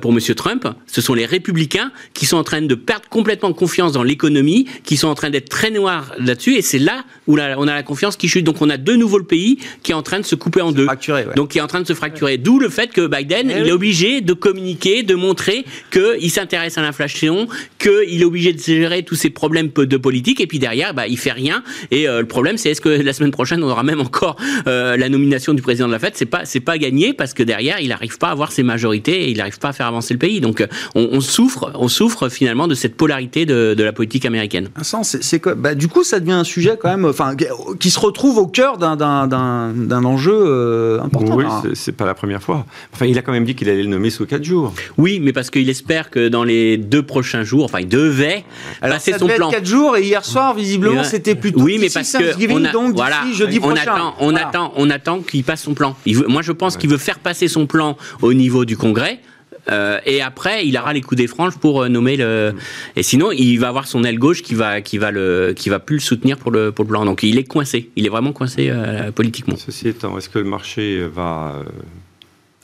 pour 0.00 0.12
M. 0.12 0.34
Trump, 0.34 0.68
ce 0.86 1.00
sont 1.00 1.14
les 1.14 1.26
républicains 1.26 1.90
qui 2.14 2.26
sont 2.26 2.36
en 2.36 2.44
train 2.44 2.62
de 2.62 2.74
perdre 2.74 3.08
complètement 3.08 3.52
confiance 3.52 3.92
dans 3.92 4.02
l'économie, 4.02 4.66
qui 4.84 4.96
sont 4.96 5.08
en 5.08 5.14
train 5.14 5.30
d'être 5.30 5.48
très 5.48 5.70
noirs 5.70 6.12
là-dessus, 6.18 6.54
et 6.54 6.62
c'est 6.62 6.78
là 6.78 7.04
où 7.26 7.38
on 7.38 7.68
a 7.68 7.74
la 7.74 7.82
confiance 7.82 8.16
qui 8.16 8.28
chute. 8.28 8.44
Donc 8.44 8.62
on 8.62 8.70
a 8.70 8.75
de 8.76 8.94
nouveau 8.94 9.18
le 9.18 9.24
pays 9.24 9.58
qui 9.82 9.92
est 9.92 9.94
en 9.94 10.02
train 10.02 10.20
de 10.20 10.24
se 10.24 10.34
couper 10.34 10.60
en 10.60 10.72
deux. 10.72 10.86
Donc 11.34 11.50
qui 11.50 11.58
est 11.58 11.62
en 11.62 11.66
train 11.66 11.80
de 11.80 11.86
se 11.86 11.94
fracturer. 11.94 12.38
D'où 12.38 12.58
le 12.58 12.68
fait 12.68 12.92
que 12.92 13.06
Biden, 13.06 13.50
eh 13.50 13.60
il 13.60 13.68
est 13.68 13.72
obligé 13.72 14.20
de 14.20 14.32
communiquer, 14.32 15.02
de 15.02 15.14
montrer 15.14 15.64
qu'il 15.90 16.30
s'intéresse 16.30 16.78
à 16.78 16.82
l'inflation, 16.82 17.48
qu'il 17.78 18.20
est 18.20 18.24
obligé 18.24 18.52
de 18.52 18.60
gérer 18.60 19.02
tous 19.02 19.14
ces 19.14 19.30
problèmes 19.30 19.70
de 19.74 19.96
politique, 19.96 20.40
et 20.40 20.46
puis 20.46 20.58
derrière, 20.58 20.94
bah, 20.94 21.06
il 21.06 21.18
fait 21.18 21.32
rien. 21.32 21.62
Et 21.90 22.08
euh, 22.08 22.20
le 22.20 22.26
problème, 22.26 22.56
c'est 22.58 22.70
est-ce 22.70 22.80
que 22.80 22.88
la 22.88 23.12
semaine 23.12 23.30
prochaine, 23.30 23.62
on 23.62 23.70
aura 23.70 23.82
même 23.82 24.00
encore 24.00 24.36
euh, 24.66 24.96
la 24.96 25.08
nomination 25.08 25.54
du 25.54 25.62
président 25.62 25.86
de 25.86 25.92
la 25.92 25.98
Fed 25.98 26.12
C'est 26.14 26.26
pas, 26.26 26.44
c'est 26.44 26.60
pas 26.60 26.78
gagné 26.78 27.12
parce 27.12 27.34
que 27.34 27.42
derrière, 27.42 27.80
il 27.80 27.88
n'arrive 27.88 28.18
pas 28.18 28.28
à 28.28 28.32
avoir 28.32 28.52
ses 28.52 28.62
majorités 28.62 29.24
et 29.24 29.30
il 29.30 29.38
n'arrive 29.38 29.58
pas 29.58 29.68
à 29.68 29.72
faire 29.72 29.86
avancer 29.86 30.14
le 30.14 30.18
pays. 30.18 30.40
Donc, 30.40 30.60
euh, 30.60 30.66
on, 30.94 31.20
souffre, 31.20 31.72
on 31.74 31.88
souffre 31.88 32.28
finalement 32.28 32.68
de 32.68 32.74
cette 32.74 32.96
polarité 32.96 33.46
de, 33.46 33.74
la 33.86 33.92
politique 33.92 34.24
américaine. 34.24 34.68
c'est, 35.02 35.42
bah, 35.56 35.74
du 35.74 35.88
coup, 35.88 36.02
ça 36.02 36.18
devient 36.18 36.32
un 36.32 36.44
sujet 36.44 36.76
quand 36.80 36.88
même, 36.88 37.04
enfin, 37.04 37.36
qui 37.78 37.90
se 37.90 38.00
retrouve 38.00 38.38
au 38.38 38.46
cœur 38.56 38.78
d'un 38.78 40.04
enjeu 40.04 40.32
euh, 40.34 41.02
important. 41.02 41.36
Oui, 41.36 41.44
c'est 41.74 41.92
pas 41.92 42.06
la 42.06 42.14
première 42.14 42.42
fois. 42.42 42.64
Enfin, 42.94 43.04
il 43.04 43.18
a 43.18 43.22
quand 43.22 43.32
même 43.32 43.44
dit 43.44 43.54
qu'il 43.54 43.68
allait 43.68 43.82
le 43.82 43.88
nommer 43.88 44.08
sous 44.08 44.24
4 44.24 44.42
jours. 44.42 44.72
Oui, 44.96 45.20
mais 45.20 45.32
parce 45.32 45.50
qu'il 45.50 45.68
espère 45.68 46.08
que 46.10 46.28
dans 46.28 46.42
les 46.42 46.78
deux 46.78 47.02
prochains 47.02 47.42
jours, 47.42 47.64
enfin, 47.64 47.80
il 47.80 47.88
devait 47.88 48.44
Alors, 48.80 48.96
passer 48.96 49.12
ça 49.12 49.18
son 49.18 49.28
plan. 49.28 49.50
4 49.50 49.66
jours 49.66 49.96
et 49.96 50.02
hier 50.02 50.24
soir, 50.24 50.54
visiblement, 50.54 51.04
c'était 51.04 51.34
plutôt 51.34 51.60
oui, 51.60 51.78
mais 51.80 51.90
parce 51.92 52.12
que 52.12 52.52
on 52.52 52.64
a, 52.64 52.72
donc 52.72 52.94
voilà, 52.94 53.24
jeudi 53.32 53.58
on 53.58 53.68
prochain. 53.68 53.92
Attend, 53.92 54.14
on 54.20 54.34
attend, 54.34 54.72
on 54.76 54.90
attend 54.90 55.20
qu'il 55.20 55.44
passe 55.44 55.62
son 55.62 55.74
plan. 55.74 55.94
Il 56.06 56.16
veut, 56.16 56.26
moi, 56.26 56.42
je 56.42 56.52
pense 56.52 56.76
qu'il 56.76 56.88
veut 56.88 56.98
faire 56.98 57.18
passer 57.18 57.48
son 57.48 57.66
plan 57.66 57.96
au 58.22 58.32
niveau 58.32 58.64
du 58.64 58.76
Congrès. 58.76 59.20
Euh, 59.70 59.98
et 60.04 60.22
après, 60.22 60.66
il 60.66 60.76
aura 60.76 60.92
les 60.92 61.00
coups 61.00 61.18
des 61.18 61.26
franges 61.26 61.56
pour 61.56 61.82
euh, 61.82 61.88
nommer 61.88 62.16
le. 62.16 62.54
Et 62.94 63.02
sinon, 63.02 63.32
il 63.32 63.56
va 63.58 63.68
avoir 63.68 63.86
son 63.86 64.04
aile 64.04 64.18
gauche 64.18 64.42
qui 64.42 64.54
va, 64.54 64.80
qui 64.80 64.98
va 64.98 65.10
le, 65.10 65.54
qui 65.56 65.68
va 65.68 65.78
plus 65.78 65.96
le 65.96 66.00
soutenir 66.00 66.38
pour 66.38 66.50
le, 66.50 66.72
pour 66.72 66.84
le 66.84 66.90
blanc. 66.90 67.04
Donc, 67.04 67.22
il 67.22 67.38
est 67.38 67.44
coincé. 67.44 67.90
Il 67.96 68.06
est 68.06 68.10
vraiment 68.10 68.32
coincé 68.32 68.68
euh, 68.70 69.10
politiquement. 69.10 69.56
Ceci 69.56 69.88
étant, 69.88 70.16
est-ce 70.18 70.28
que 70.28 70.38
le 70.38 70.44
marché 70.44 71.06
va 71.06 71.54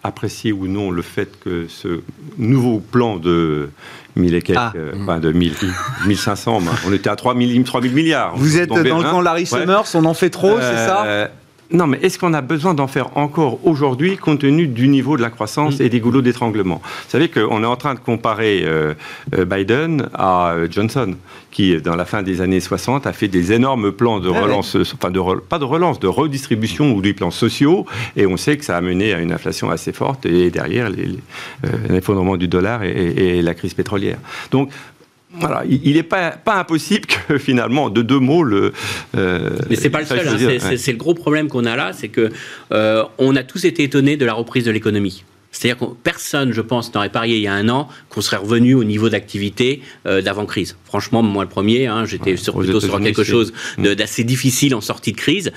apprécier 0.05 0.53
ou 0.53 0.67
non 0.67 0.91
le 0.91 1.03
fait 1.03 1.39
que 1.45 1.67
ce 1.69 2.01
nouveau 2.37 2.81
plan 2.81 3.19
de 3.19 3.69
1000 4.17 4.35
et 4.35 4.43
quelques, 4.43 4.59
ah. 4.59 4.73
enfin 5.01 5.21
de 5.21 5.31
1000, 5.31 5.55
1500, 6.09 6.61
on 6.89 6.93
était 6.93 7.09
à 7.09 7.15
3000, 7.15 7.63
3000 7.63 7.93
milliards. 7.93 8.37
Vous 8.37 8.59
êtes 8.59 8.69
dans 8.69 8.79
le 8.79 9.03
camp 9.03 9.21
Larry 9.21 9.47
Summers, 9.47 9.85
on 9.95 10.05
en 10.05 10.15
fait 10.15 10.31
trop, 10.31 10.57
c'est 10.61 10.87
ça 10.87 11.31
non, 11.73 11.87
mais 11.87 11.99
est-ce 12.03 12.19
qu'on 12.19 12.35
a 12.35 12.43
besoin 12.43 12.75
d'en 12.75 12.87
faire 12.87 13.17
encore 13.17 13.59
aujourd'hui 13.65 14.19
compte 14.19 14.41
tenu 14.41 14.67
du 14.67 14.89
niveau 14.89 15.17
de 15.17 15.23
la 15.23 15.31
croissance 15.31 15.81
et 15.81 15.89
des 15.89 16.01
goulots 16.01 16.21
d'étranglement? 16.21 16.83
Vous 16.85 17.11
savez 17.11 17.29
qu'on 17.29 17.63
est 17.63 17.67
en 17.67 17.77
train 17.77 17.95
de 17.95 17.99
comparer 17.99 18.63
euh, 18.65 18.95
euh, 19.35 19.45
Biden 19.47 20.09
à 20.13 20.53
euh, 20.53 20.69
Johnson, 20.71 21.15
qui, 21.51 21.81
dans 21.81 21.97
la 21.97 22.05
fin 22.05 22.23
des 22.23 22.43
années 22.43 22.61
60, 22.61 23.07
a 23.07 23.13
fait 23.13 23.29
des 23.29 23.53
énormes 23.53 23.93
plans 23.93 24.21
de 24.21 24.29
relance, 24.29 24.77
enfin, 24.77 25.11
de 25.11 25.21
pas 25.41 25.59
de 25.59 25.65
relance, 25.65 25.99
de 25.99 26.09
redistribution 26.09 26.93
ou 26.93 27.01
des 27.01 27.15
plans 27.15 27.31
sociaux, 27.31 27.87
et 28.17 28.27
on 28.27 28.37
sait 28.37 28.57
que 28.57 28.65
ça 28.65 28.77
a 28.77 28.81
mené 28.81 29.15
à 29.15 29.21
une 29.21 29.33
inflation 29.33 29.71
assez 29.71 29.93
forte, 29.93 30.27
et 30.27 30.51
derrière 30.51 30.91
l'effondrement 31.89 32.37
du 32.37 32.49
dollar 32.49 32.83
et, 32.83 32.91
et, 32.91 33.43
la 33.43 33.55
crise 33.55 33.75
pétrolière. 33.75 34.19
Donc, 34.51 34.71
voilà, 35.35 35.65
il 35.69 35.95
n'est 35.95 36.03
pas, 36.03 36.33
pas 36.33 36.57
impossible 36.57 37.07
que 37.07 37.39
finalement, 37.39 37.91
de 37.91 38.03
deux 38.03 38.19
mots, 38.19 38.43
le. 38.43 38.73
Euh, 39.17 39.51
Mais 39.71 39.77
c'est 39.77 39.91
pas 39.91 40.01
le 40.01 40.07
seul. 40.07 40.27
Hein, 40.27 40.77
c'est 40.77 40.93
le 40.93 40.99
gros 40.99 41.15
problème 41.15 41.49
qu'on 41.49 41.65
a 41.65 41.77
là, 41.77 41.93
c'est 41.93 42.09
que 42.09 42.31
euh, 42.73 43.05
on 43.19 43.35
a 43.37 43.43
tous 43.43 43.65
été 43.65 43.83
étonnés 43.83 44.17
de 44.17 44.27
la 44.27 44.35
reprise 44.35 44.65
de 44.65 44.71
l'économie. 44.71 45.25
C'est-à-dire 45.53 45.79
que 45.79 45.93
personne, 46.03 46.53
je 46.53 46.63
pense, 46.63 46.93
n'aurait 46.95 47.11
parié 47.11 47.37
il 47.37 47.43
y 47.43 47.47
a 47.47 47.53
un 47.53 47.69
an 47.69 47.89
qu'on 48.09 48.23
serait 48.23 48.39
revenu 48.39 48.75
au 48.75 48.85
niveau 48.85 49.11
d'activité 49.11 49.83
euh, 50.07 50.23
d'avant-crise. 50.23 50.77
Franchement, 50.85 51.23
moi 51.23 51.45
le 51.45 51.51
premier, 51.51 51.87
hein, 51.87 52.05
j'étais 52.07 52.37
sur, 52.37 52.57
plutôt 52.59 52.81
sur 52.81 53.01
quelque 53.01 53.23
chose 53.23 53.53
mm. 53.79 53.95
d'assez 53.95 54.25
difficile 54.25 54.75
en 54.75 54.81
sortie 54.81 55.13
de 55.13 55.17
crise. 55.17 55.53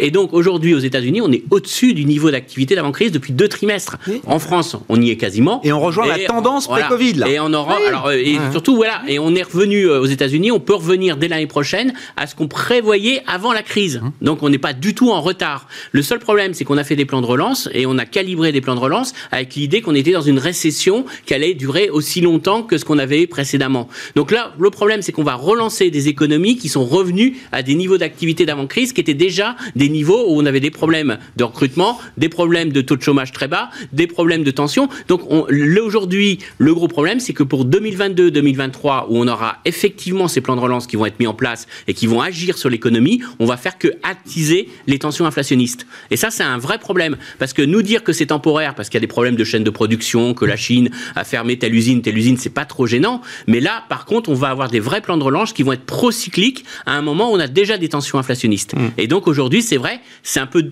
et 0.00 0.10
donc 0.10 0.32
aujourd'hui 0.32 0.74
aux 0.74 0.78
États-Unis, 0.78 1.20
on 1.20 1.30
est 1.30 1.44
au-dessus 1.50 1.92
du 1.94 2.06
niveau 2.06 2.30
d'activité 2.30 2.74
d'avant-crise 2.74 3.12
depuis 3.12 3.32
deux 3.32 3.48
trimestres. 3.48 3.98
En 4.26 4.38
France, 4.38 4.76
on 4.88 5.00
y 5.00 5.10
est 5.10 5.16
quasiment. 5.16 5.60
Et 5.64 5.72
on 5.72 5.80
rejoint 5.80 6.06
la 6.06 6.18
tendance 6.20 6.66
pré-Covid. 6.66 7.24
Et 7.26 7.38
on 7.38 7.52
aura, 7.52 7.76
alors, 7.86 8.10
et 8.12 8.38
surtout 8.52 8.74
voilà, 8.74 9.02
et 9.06 9.18
on 9.18 9.34
est 9.34 9.42
revenu 9.42 9.86
aux 9.86 10.06
États-Unis. 10.06 10.50
On 10.50 10.60
peut 10.60 10.74
revenir 10.74 11.18
dès 11.18 11.28
l'année 11.28 11.46
prochaine 11.46 11.92
à 12.16 12.26
ce 12.26 12.34
qu'on 12.34 12.48
prévoyait 12.48 13.22
avant 13.26 13.52
la 13.52 13.62
crise. 13.62 14.00
Hum. 14.02 14.12
Donc 14.22 14.42
on 14.42 14.48
n'est 14.48 14.58
pas 14.58 14.72
du 14.72 14.94
tout 14.94 15.10
en 15.10 15.20
retard. 15.20 15.68
Le 15.92 16.02
seul 16.02 16.18
problème, 16.18 16.54
c'est 16.54 16.64
qu'on 16.64 16.78
a 16.78 16.84
fait 16.84 16.96
des 16.96 17.04
plans 17.04 17.20
de 17.20 17.26
relance 17.26 17.68
et 17.72 17.86
on 17.86 17.98
a 17.98 18.06
calibré 18.06 18.52
des 18.52 18.60
plans 18.60 18.74
de 18.74 18.80
relance 18.80 19.12
avec 19.30 19.54
l'idée 19.54 19.80
qu'on 19.80 19.94
était 19.94 20.12
dans 20.12 20.20
une 20.22 20.38
récession 20.38 21.04
qui 21.24 21.34
allait 21.34 21.54
durer 21.54 21.90
aussi 21.90 22.20
longtemps 22.20 22.62
que 22.62 22.78
ce 22.78 22.84
qu'on 22.84 22.98
avait 22.98 23.26
précédemment. 23.26 23.88
Donc 24.14 24.30
là, 24.30 24.54
le 24.58 24.70
problème, 24.70 25.02
c'est 25.02 25.12
qu'on 25.12 25.22
va 25.22 25.34
relancer 25.34 25.90
des 25.90 26.08
économies 26.08 26.56
qui 26.56 26.68
sont 26.68 26.84
revenues 26.84 27.36
à 27.52 27.62
des 27.62 27.74
niveaux 27.74 27.98
d'activité 27.98 28.46
d'avant-crise 28.46 28.92
qui 28.92 29.00
étaient 29.00 29.14
déjà 29.14 29.56
des 29.74 29.88
niveaux 29.88 30.26
où 30.28 30.40
on 30.40 30.46
avait 30.46 30.60
des 30.60 30.70
problèmes 30.70 31.18
de 31.36 31.44
recrutement, 31.44 31.98
des 32.16 32.28
problèmes 32.28 32.72
de 32.72 32.80
taux 32.80 32.96
de 32.96 33.02
chômage 33.02 33.32
très 33.32 33.48
bas, 33.48 33.70
des 33.92 34.06
problèmes 34.06 34.44
de 34.44 34.50
tension. 34.50 34.88
Donc 35.08 35.22
aujourd'hui, 35.30 36.38
le 36.58 36.74
gros 36.74 36.88
problème, 36.88 37.20
c'est 37.20 37.32
que 37.32 37.42
pour 37.42 37.66
2022-2023, 37.66 39.06
où 39.08 39.18
on 39.18 39.28
aura 39.28 39.58
effectivement 39.64 40.28
ces 40.28 40.40
plans 40.40 40.56
de 40.56 40.60
relance 40.60 40.86
qui 40.86 40.96
vont 40.96 41.06
être 41.06 41.20
mis 41.20 41.26
en 41.26 41.34
place 41.34 41.66
et 41.86 41.94
qui 41.94 42.06
vont 42.06 42.20
agir 42.20 42.58
sur 42.58 42.70
l'économie, 42.70 43.22
on 43.38 43.46
va 43.46 43.56
faire 43.56 43.78
que 43.78 43.88
attiser 44.02 44.68
les 44.86 44.98
tensions 44.98 45.26
inflationnistes. 45.26 45.86
Et 46.10 46.16
ça, 46.16 46.30
c'est 46.30 46.42
un 46.42 46.58
vrai 46.58 46.78
problème. 46.78 47.16
Parce 47.38 47.52
que 47.52 47.62
nous 47.62 47.82
dire 47.82 48.04
que 48.04 48.12
c'est 48.12 48.26
temporaire, 48.26 48.74
parce 48.74 48.88
qu'il 48.88 48.96
y 48.96 49.02
a 49.02 49.06
des 49.06 49.06
problèmes 49.16 49.36
de 49.36 49.44
chaîne 49.44 49.64
de 49.64 49.70
production, 49.70 50.34
que 50.34 50.44
la 50.44 50.56
Chine 50.56 50.90
a 51.14 51.24
fermé 51.24 51.58
telle 51.58 51.74
usine, 51.74 52.02
telle 52.02 52.18
usine, 52.18 52.36
c'est 52.36 52.50
pas 52.50 52.66
trop 52.66 52.86
gênant. 52.86 53.22
Mais 53.46 53.60
là, 53.60 53.82
par 53.88 54.04
contre, 54.04 54.28
on 54.28 54.34
va 54.34 54.48
avoir 54.50 54.68
des 54.68 54.78
vrais 54.78 55.00
plans 55.00 55.16
de 55.16 55.22
relance 55.22 55.54
qui 55.54 55.62
vont 55.62 55.72
être 55.72 55.86
procycliques 55.86 56.66
à 56.84 56.92
un 56.92 57.00
moment 57.00 57.32
où 57.32 57.34
on 57.34 57.40
a 57.40 57.46
déjà 57.48 57.78
des 57.78 57.88
tensions 57.88 58.18
inflationnistes. 58.18 58.74
Mmh. 58.74 58.88
Et 58.98 59.06
donc 59.06 59.26
aujourd'hui, 59.26 59.62
c'est 59.62 59.78
vrai, 59.78 60.00
c'est 60.22 60.38
un 60.38 60.46
peu 60.46 60.70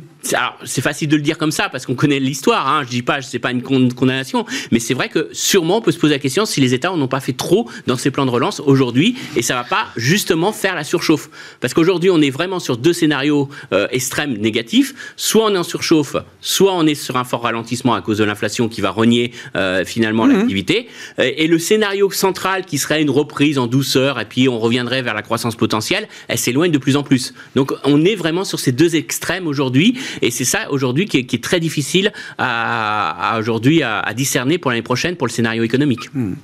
c'est 0.64 0.80
facile 0.80 1.08
de 1.08 1.16
le 1.16 1.22
dire 1.22 1.38
comme 1.38 1.50
ça 1.50 1.68
parce 1.68 1.86
qu'on 1.86 1.94
connaît 1.94 2.20
l'histoire. 2.20 2.68
Hein. 2.68 2.82
Je 2.84 2.90
dis 2.90 3.02
pas, 3.02 3.22
c'est 3.22 3.38
pas 3.38 3.50
une 3.50 3.62
condamnation, 3.62 4.44
mais 4.70 4.78
c'est 4.78 4.94
vrai 4.94 5.08
que 5.08 5.28
sûrement 5.32 5.78
on 5.78 5.80
peut 5.80 5.92
se 5.92 5.98
poser 5.98 6.14
la 6.14 6.18
question 6.18 6.46
si 6.46 6.60
les 6.60 6.74
États 6.74 6.94
n'ont 6.94 7.08
pas 7.08 7.20
fait 7.20 7.32
trop 7.32 7.68
dans 7.86 7.96
ces 7.96 8.10
plans 8.10 8.26
de 8.26 8.30
relance 8.30 8.60
aujourd'hui, 8.60 9.16
et 9.36 9.42
ça 9.42 9.54
va 9.54 9.64
pas 9.64 9.86
justement 9.96 10.52
faire 10.52 10.74
la 10.74 10.84
surchauffe. 10.84 11.28
Parce 11.60 11.74
qu'aujourd'hui, 11.74 12.10
on 12.10 12.20
est 12.20 12.30
vraiment 12.30 12.60
sur 12.60 12.76
deux 12.76 12.92
scénarios 12.92 13.48
euh, 13.72 13.86
extrêmes 13.90 14.36
négatifs. 14.38 14.94
Soit 15.16 15.46
on 15.46 15.54
est 15.54 15.58
en 15.58 15.64
surchauffe, 15.64 16.16
soit 16.40 16.74
on 16.74 16.86
est 16.86 16.94
sur 16.94 17.16
un 17.16 17.24
fort 17.24 17.42
ralentissement 17.42 17.94
à 17.94 18.00
cause 18.00 18.18
de 18.18 18.24
l'inflation 18.24 18.68
qui 18.68 18.80
va 18.80 18.90
renier 18.90 19.32
euh, 19.56 19.84
finalement 19.84 20.26
mmh. 20.26 20.32
l'activité. 20.32 20.88
Et 21.18 21.46
le 21.46 21.58
scénario 21.58 22.10
central 22.10 22.64
qui 22.64 22.78
serait 22.78 23.02
une 23.02 23.10
reprise 23.10 23.58
en 23.58 23.66
douceur 23.66 24.20
et 24.20 24.24
puis 24.24 24.48
on 24.48 24.58
reviendrait 24.58 25.02
vers 25.02 25.14
la 25.14 25.22
croissance 25.22 25.56
potentielle, 25.56 26.08
elle 26.28 26.38
s'éloigne 26.38 26.70
de 26.70 26.78
plus 26.78 26.96
en 26.96 27.02
plus. 27.02 27.34
Donc 27.54 27.72
on 27.84 28.04
est 28.04 28.14
vraiment 28.14 28.44
sur 28.44 28.60
ces 28.60 28.72
deux 28.72 28.96
extrêmes 28.96 29.46
aujourd'hui 29.46 29.98
et 30.22 30.30
c'est 30.30 30.44
ça 30.44 30.70
aujourd'hui 30.70 31.06
qui, 31.06 31.18
est 31.18 31.42
très 31.42 31.60
difficile 31.60 32.12
à, 32.38 33.36
aujourd'hui 33.38 33.82
à, 33.82 34.12
discerner 34.14 34.58
pour 34.58 34.70
l'année 34.70 34.82
prochaine 34.82 35.16
pour 35.16 35.26
le 35.26 35.32
scénario 35.32 35.62
économique. 35.62 36.12
Hmm 36.14 36.34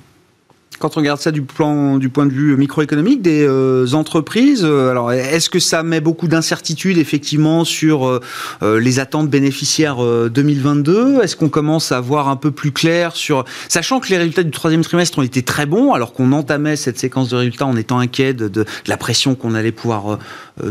quand 0.81 0.97
on 0.97 0.99
regarde 0.99 1.21
ça 1.21 1.31
du, 1.31 1.43
plan, 1.43 1.97
du 1.97 2.09
point 2.09 2.25
de 2.25 2.31
vue 2.31 2.57
microéconomique 2.57 3.21
des 3.21 3.45
euh, 3.47 3.93
entreprises, 3.93 4.65
euh, 4.65 4.89
alors 4.89 5.11
est-ce 5.11 5.49
que 5.49 5.59
ça 5.59 5.83
met 5.83 6.01
beaucoup 6.01 6.27
d'incertitudes 6.27 6.97
effectivement 6.97 7.63
sur 7.63 8.07
euh, 8.07 8.79
les 8.79 8.99
attentes 8.99 9.29
bénéficiaires 9.29 9.97
2022 10.29 11.21
Est-ce 11.21 11.35
qu'on 11.35 11.49
commence 11.49 11.91
à 11.91 12.01
voir 12.01 12.27
un 12.29 12.35
peu 12.35 12.49
plus 12.49 12.71
clair 12.71 13.15
sur, 13.15 13.45
sachant 13.69 13.99
que 13.99 14.09
les 14.09 14.17
résultats 14.17 14.43
du 14.43 14.49
troisième 14.49 14.83
trimestre 14.83 15.19
ont 15.19 15.23
été 15.23 15.43
très 15.43 15.67
bons, 15.67 15.93
alors 15.93 16.13
qu'on 16.13 16.31
entamait 16.31 16.75
cette 16.75 16.97
séquence 16.97 17.29
de 17.29 17.35
résultats 17.35 17.67
en 17.67 17.77
étant 17.77 17.99
inquiet 17.99 18.33
de, 18.33 18.65
la 18.87 18.97
pression 18.97 19.35
qu'on 19.35 19.53
allait 19.53 19.71
pouvoir 19.71 20.17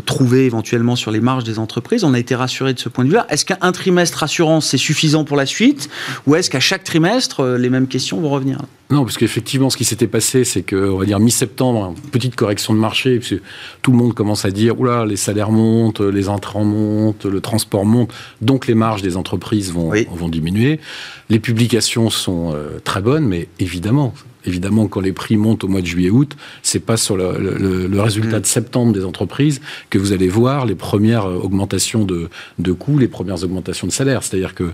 trouver 0.06 0.46
éventuellement 0.46 0.96
sur 0.96 1.12
les 1.12 1.20
marges 1.20 1.44
des 1.44 1.58
entreprises, 1.58 2.02
on 2.02 2.14
a 2.14 2.18
été 2.18 2.34
rassuré 2.34 2.74
de 2.74 2.80
ce 2.80 2.88
point 2.88 3.04
de 3.04 3.10
vue-là. 3.10 3.26
Est-ce 3.30 3.44
qu'un 3.44 3.72
trimestre 3.72 4.18
rassurant 4.18 4.60
c'est 4.60 4.76
suffisant 4.76 5.24
pour 5.24 5.36
la 5.36 5.46
suite, 5.46 5.88
ou 6.26 6.34
est-ce 6.34 6.50
qu'à 6.50 6.60
chaque 6.60 6.82
trimestre 6.82 7.44
les 7.44 7.70
mêmes 7.70 7.86
questions 7.86 8.20
vont 8.20 8.30
revenir? 8.30 8.58
Non, 8.90 9.04
parce 9.04 9.16
qu'effectivement, 9.16 9.70
ce 9.70 9.76
qui 9.76 9.84
s'était 10.00 10.10
passé, 10.10 10.44
c'est 10.44 10.62
que, 10.62 10.76
on 10.76 10.96
va 10.96 11.04
dire 11.04 11.20
mi-septembre, 11.20 11.94
petite 12.10 12.34
correction 12.34 12.72
de 12.72 12.78
marché, 12.78 13.18
puisque 13.18 13.42
tout 13.82 13.90
le 13.90 13.98
monde 13.98 14.14
commence 14.14 14.46
à 14.46 14.50
dire, 14.50 14.80
oula, 14.80 15.04
les 15.04 15.16
salaires 15.16 15.50
montent, 15.50 16.00
les 16.00 16.28
intrants 16.28 16.64
montent, 16.64 17.26
le 17.26 17.40
transport 17.40 17.84
monte, 17.84 18.10
donc 18.40 18.66
les 18.66 18.74
marges 18.74 19.02
des 19.02 19.18
entreprises 19.18 19.72
vont, 19.72 19.92
vont 20.14 20.28
diminuer. 20.28 20.80
Les 21.28 21.38
publications 21.38 22.08
sont 22.08 22.52
euh, 22.54 22.78
très 22.82 23.02
bonnes, 23.02 23.26
mais 23.26 23.48
évidemment, 23.58 24.14
évidemment, 24.44 24.86
quand 24.86 25.00
les 25.00 25.12
prix 25.12 25.36
montent 25.36 25.64
au 25.64 25.68
mois 25.68 25.80
de 25.80 25.86
juillet-août, 25.86 26.36
c'est 26.62 26.80
pas 26.80 26.96
sur 26.96 27.16
le, 27.16 27.88
résultat 28.00 28.38
mm. 28.38 28.42
de 28.42 28.46
septembre 28.46 28.92
des 28.92 29.04
entreprises 29.04 29.60
que 29.90 29.98
vous 29.98 30.12
allez 30.12 30.28
voir 30.28 30.66
les 30.66 30.74
premières 30.74 31.26
augmentations 31.26 32.04
de, 32.04 32.28
de 32.58 32.72
coûts, 32.72 32.98
les 32.98 33.08
premières 33.08 33.42
augmentations 33.44 33.86
de 33.86 33.92
salaire. 33.92 34.22
C'est-à-dire 34.22 34.54
que 34.54 34.64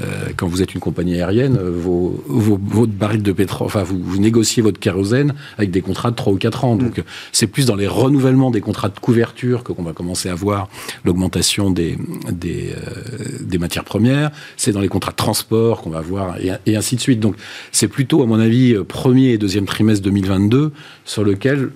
euh, 0.00 0.04
quand 0.36 0.46
vous 0.46 0.62
êtes 0.62 0.74
une 0.74 0.80
compagnie 0.80 1.14
aérienne, 1.14 1.58
vos, 1.58 2.22
vos, 2.26 2.58
votre 2.62 2.92
baril 2.92 3.22
de 3.22 3.32
pétrole, 3.32 3.66
enfin, 3.66 3.82
vous, 3.82 3.98
vous, 4.02 4.18
négociez 4.18 4.62
votre 4.62 4.78
kérosène 4.78 5.34
avec 5.58 5.70
des 5.70 5.80
contrats 5.80 6.10
de 6.10 6.16
3 6.16 6.32
ou 6.32 6.36
4 6.36 6.64
ans. 6.64 6.76
Mm. 6.76 6.78
Donc, 6.78 7.04
c'est 7.32 7.46
plus 7.46 7.66
dans 7.66 7.76
les 7.76 7.86
renouvellements 7.86 8.50
des 8.50 8.60
contrats 8.60 8.88
de 8.88 8.98
couverture 8.98 9.62
que 9.62 9.72
qu'on 9.72 9.82
va 9.82 9.92
commencer 9.92 10.28
à 10.28 10.34
voir 10.34 10.68
l'augmentation 11.04 11.70
des, 11.70 11.98
des, 12.30 12.72
euh, 12.76 13.38
des, 13.40 13.58
matières 13.58 13.84
premières. 13.84 14.30
C'est 14.56 14.72
dans 14.72 14.80
les 14.80 14.88
contrats 14.88 15.12
de 15.12 15.16
transport 15.16 15.82
qu'on 15.82 15.90
va 15.90 16.00
voir 16.00 16.38
et, 16.40 16.50
et 16.66 16.76
ainsi 16.76 16.96
de 16.96 17.00
suite. 17.00 17.20
Donc, 17.20 17.36
c'est 17.72 17.88
plutôt, 17.88 18.22
à 18.22 18.26
mon 18.26 18.38
avis, 18.38 18.74
premier 19.06 19.28
et 19.28 19.38
deuxième 19.38 19.66
trimestre 19.66 20.02
2022 20.02 20.72
sur 21.04 21.22
lequel 21.22 21.70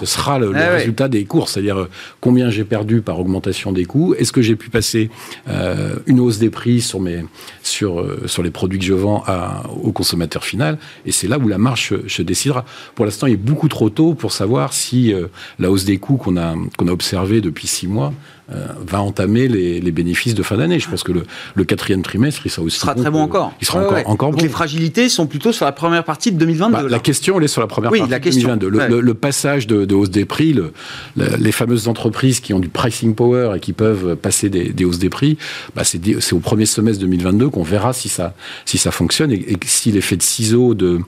ce 0.00 0.06
sera 0.06 0.38
le, 0.38 0.50
ah 0.54 0.70
résultat 0.70 1.08
des 1.08 1.26
courses, 1.26 1.52
c'est-à-dire 1.52 1.76
euh, 1.76 1.90
combien 2.22 2.48
j'ai 2.48 2.64
perdu 2.64 3.02
par 3.02 3.20
augmentation 3.20 3.70
des 3.70 3.84
coûts, 3.84 4.14
est-ce 4.14 4.32
que 4.32 4.40
j'ai 4.40 4.56
pu 4.56 4.70
passer 4.70 5.10
euh, 5.50 5.96
une 6.06 6.20
hausse 6.20 6.38
des 6.38 6.48
prix 6.48 6.80
sur, 6.80 7.00
mes, 7.00 7.22
sur, 7.62 8.00
euh, 8.00 8.22
sur 8.24 8.42
les 8.42 8.50
produits 8.50 8.78
que 8.78 8.86
je 8.86 8.94
vends 8.94 9.22
à, 9.26 9.64
au 9.82 9.92
consommateur 9.92 10.42
final, 10.42 10.78
et 11.04 11.12
c'est 11.12 11.28
là 11.28 11.36
où 11.36 11.48
la 11.48 11.58
marche 11.58 11.92
se, 12.06 12.22
décidera. 12.22 12.64
Pour 12.94 13.04
l'instant, 13.04 13.26
il 13.26 13.34
est 13.34 13.36
beaucoup 13.36 13.68
trop 13.68 13.90
tôt 13.90 14.14
pour 14.14 14.32
savoir 14.32 14.72
si 14.72 15.12
la 15.58 15.70
hausse 15.70 15.84
des 15.84 15.98
coûts 15.98 16.16
qu'on 16.16 16.38
a, 16.38 16.54
qu'on 16.78 16.88
a 16.88 16.92
observée 16.92 17.42
depuis 17.42 17.66
six 17.66 17.88
mois 17.88 18.14
euh, 18.50 18.66
va 18.86 19.02
entamer 19.02 19.46
les, 19.46 19.80
les, 19.80 19.90
bénéfices 19.90 20.34
de 20.34 20.42
fin 20.42 20.56
d'année. 20.56 20.78
Je 20.78 20.88
pense 20.88 21.02
que 21.02 21.12
le, 21.12 21.24
le, 21.54 21.64
quatrième 21.64 22.02
trimestre, 22.02 22.42
il 22.46 22.50
sera 22.50 22.62
aussi. 22.62 22.78
sera 22.78 22.94
très 22.94 23.10
bon 23.10 23.20
encore. 23.20 23.52
Il 23.60 23.66
sera 23.66 23.80
encore, 23.80 23.98
encore 24.06 24.30
bon. 24.30 24.38
Les 24.40 24.48
fragilités 24.48 25.10
sont 25.10 25.26
plutôt 25.26 25.52
sur 25.52 25.66
la 25.66 25.72
première 25.72 26.02
partie 26.02 26.32
de 26.32 26.38
2022. 26.38 26.72
Bah, 26.72 26.82
la 26.88 26.98
question, 26.98 27.38
elle 27.38 27.44
est 27.44 27.48
sur 27.48 27.60
la 27.60 27.66
première 27.66 27.90
partie 27.90 28.06
de 28.06 28.18
2022. 28.18 28.68
Le, 28.68 29.00
le, 29.00 29.14
passage 29.14 29.66
de, 29.66 29.84
de, 29.84 29.94
hausse 29.94 30.08
des 30.08 30.24
prix, 30.24 30.54
le, 30.54 30.72
les 31.16 31.52
fameuses 31.52 31.88
entreprises 31.88 32.40
qui 32.40 32.54
ont 32.54 32.60
du 32.60 32.68
pricing 32.68 33.14
power 33.14 33.52
et 33.56 33.60
qui 33.60 33.74
peuvent 33.74 34.16
passer 34.16 34.48
des, 34.48 34.72
des 34.72 34.84
hausses 34.86 34.98
des 34.98 35.10
prix, 35.10 35.36
bah 35.76 35.82
c'est 35.84 36.32
au 36.32 36.38
premier 36.38 36.64
semestre 36.64 37.02
2022 37.02 37.50
qu'on 37.50 37.62
verra 37.62 37.92
si 37.92 38.08
ça, 38.08 38.34
si 38.64 38.78
ça 38.78 38.90
fonctionne 38.90 39.30
et, 39.30 39.52
et 39.52 39.58
si 39.66 39.92
l'effet 39.92 40.16
de 40.16 40.22
ciseau 40.22 40.74
de, 40.74 41.00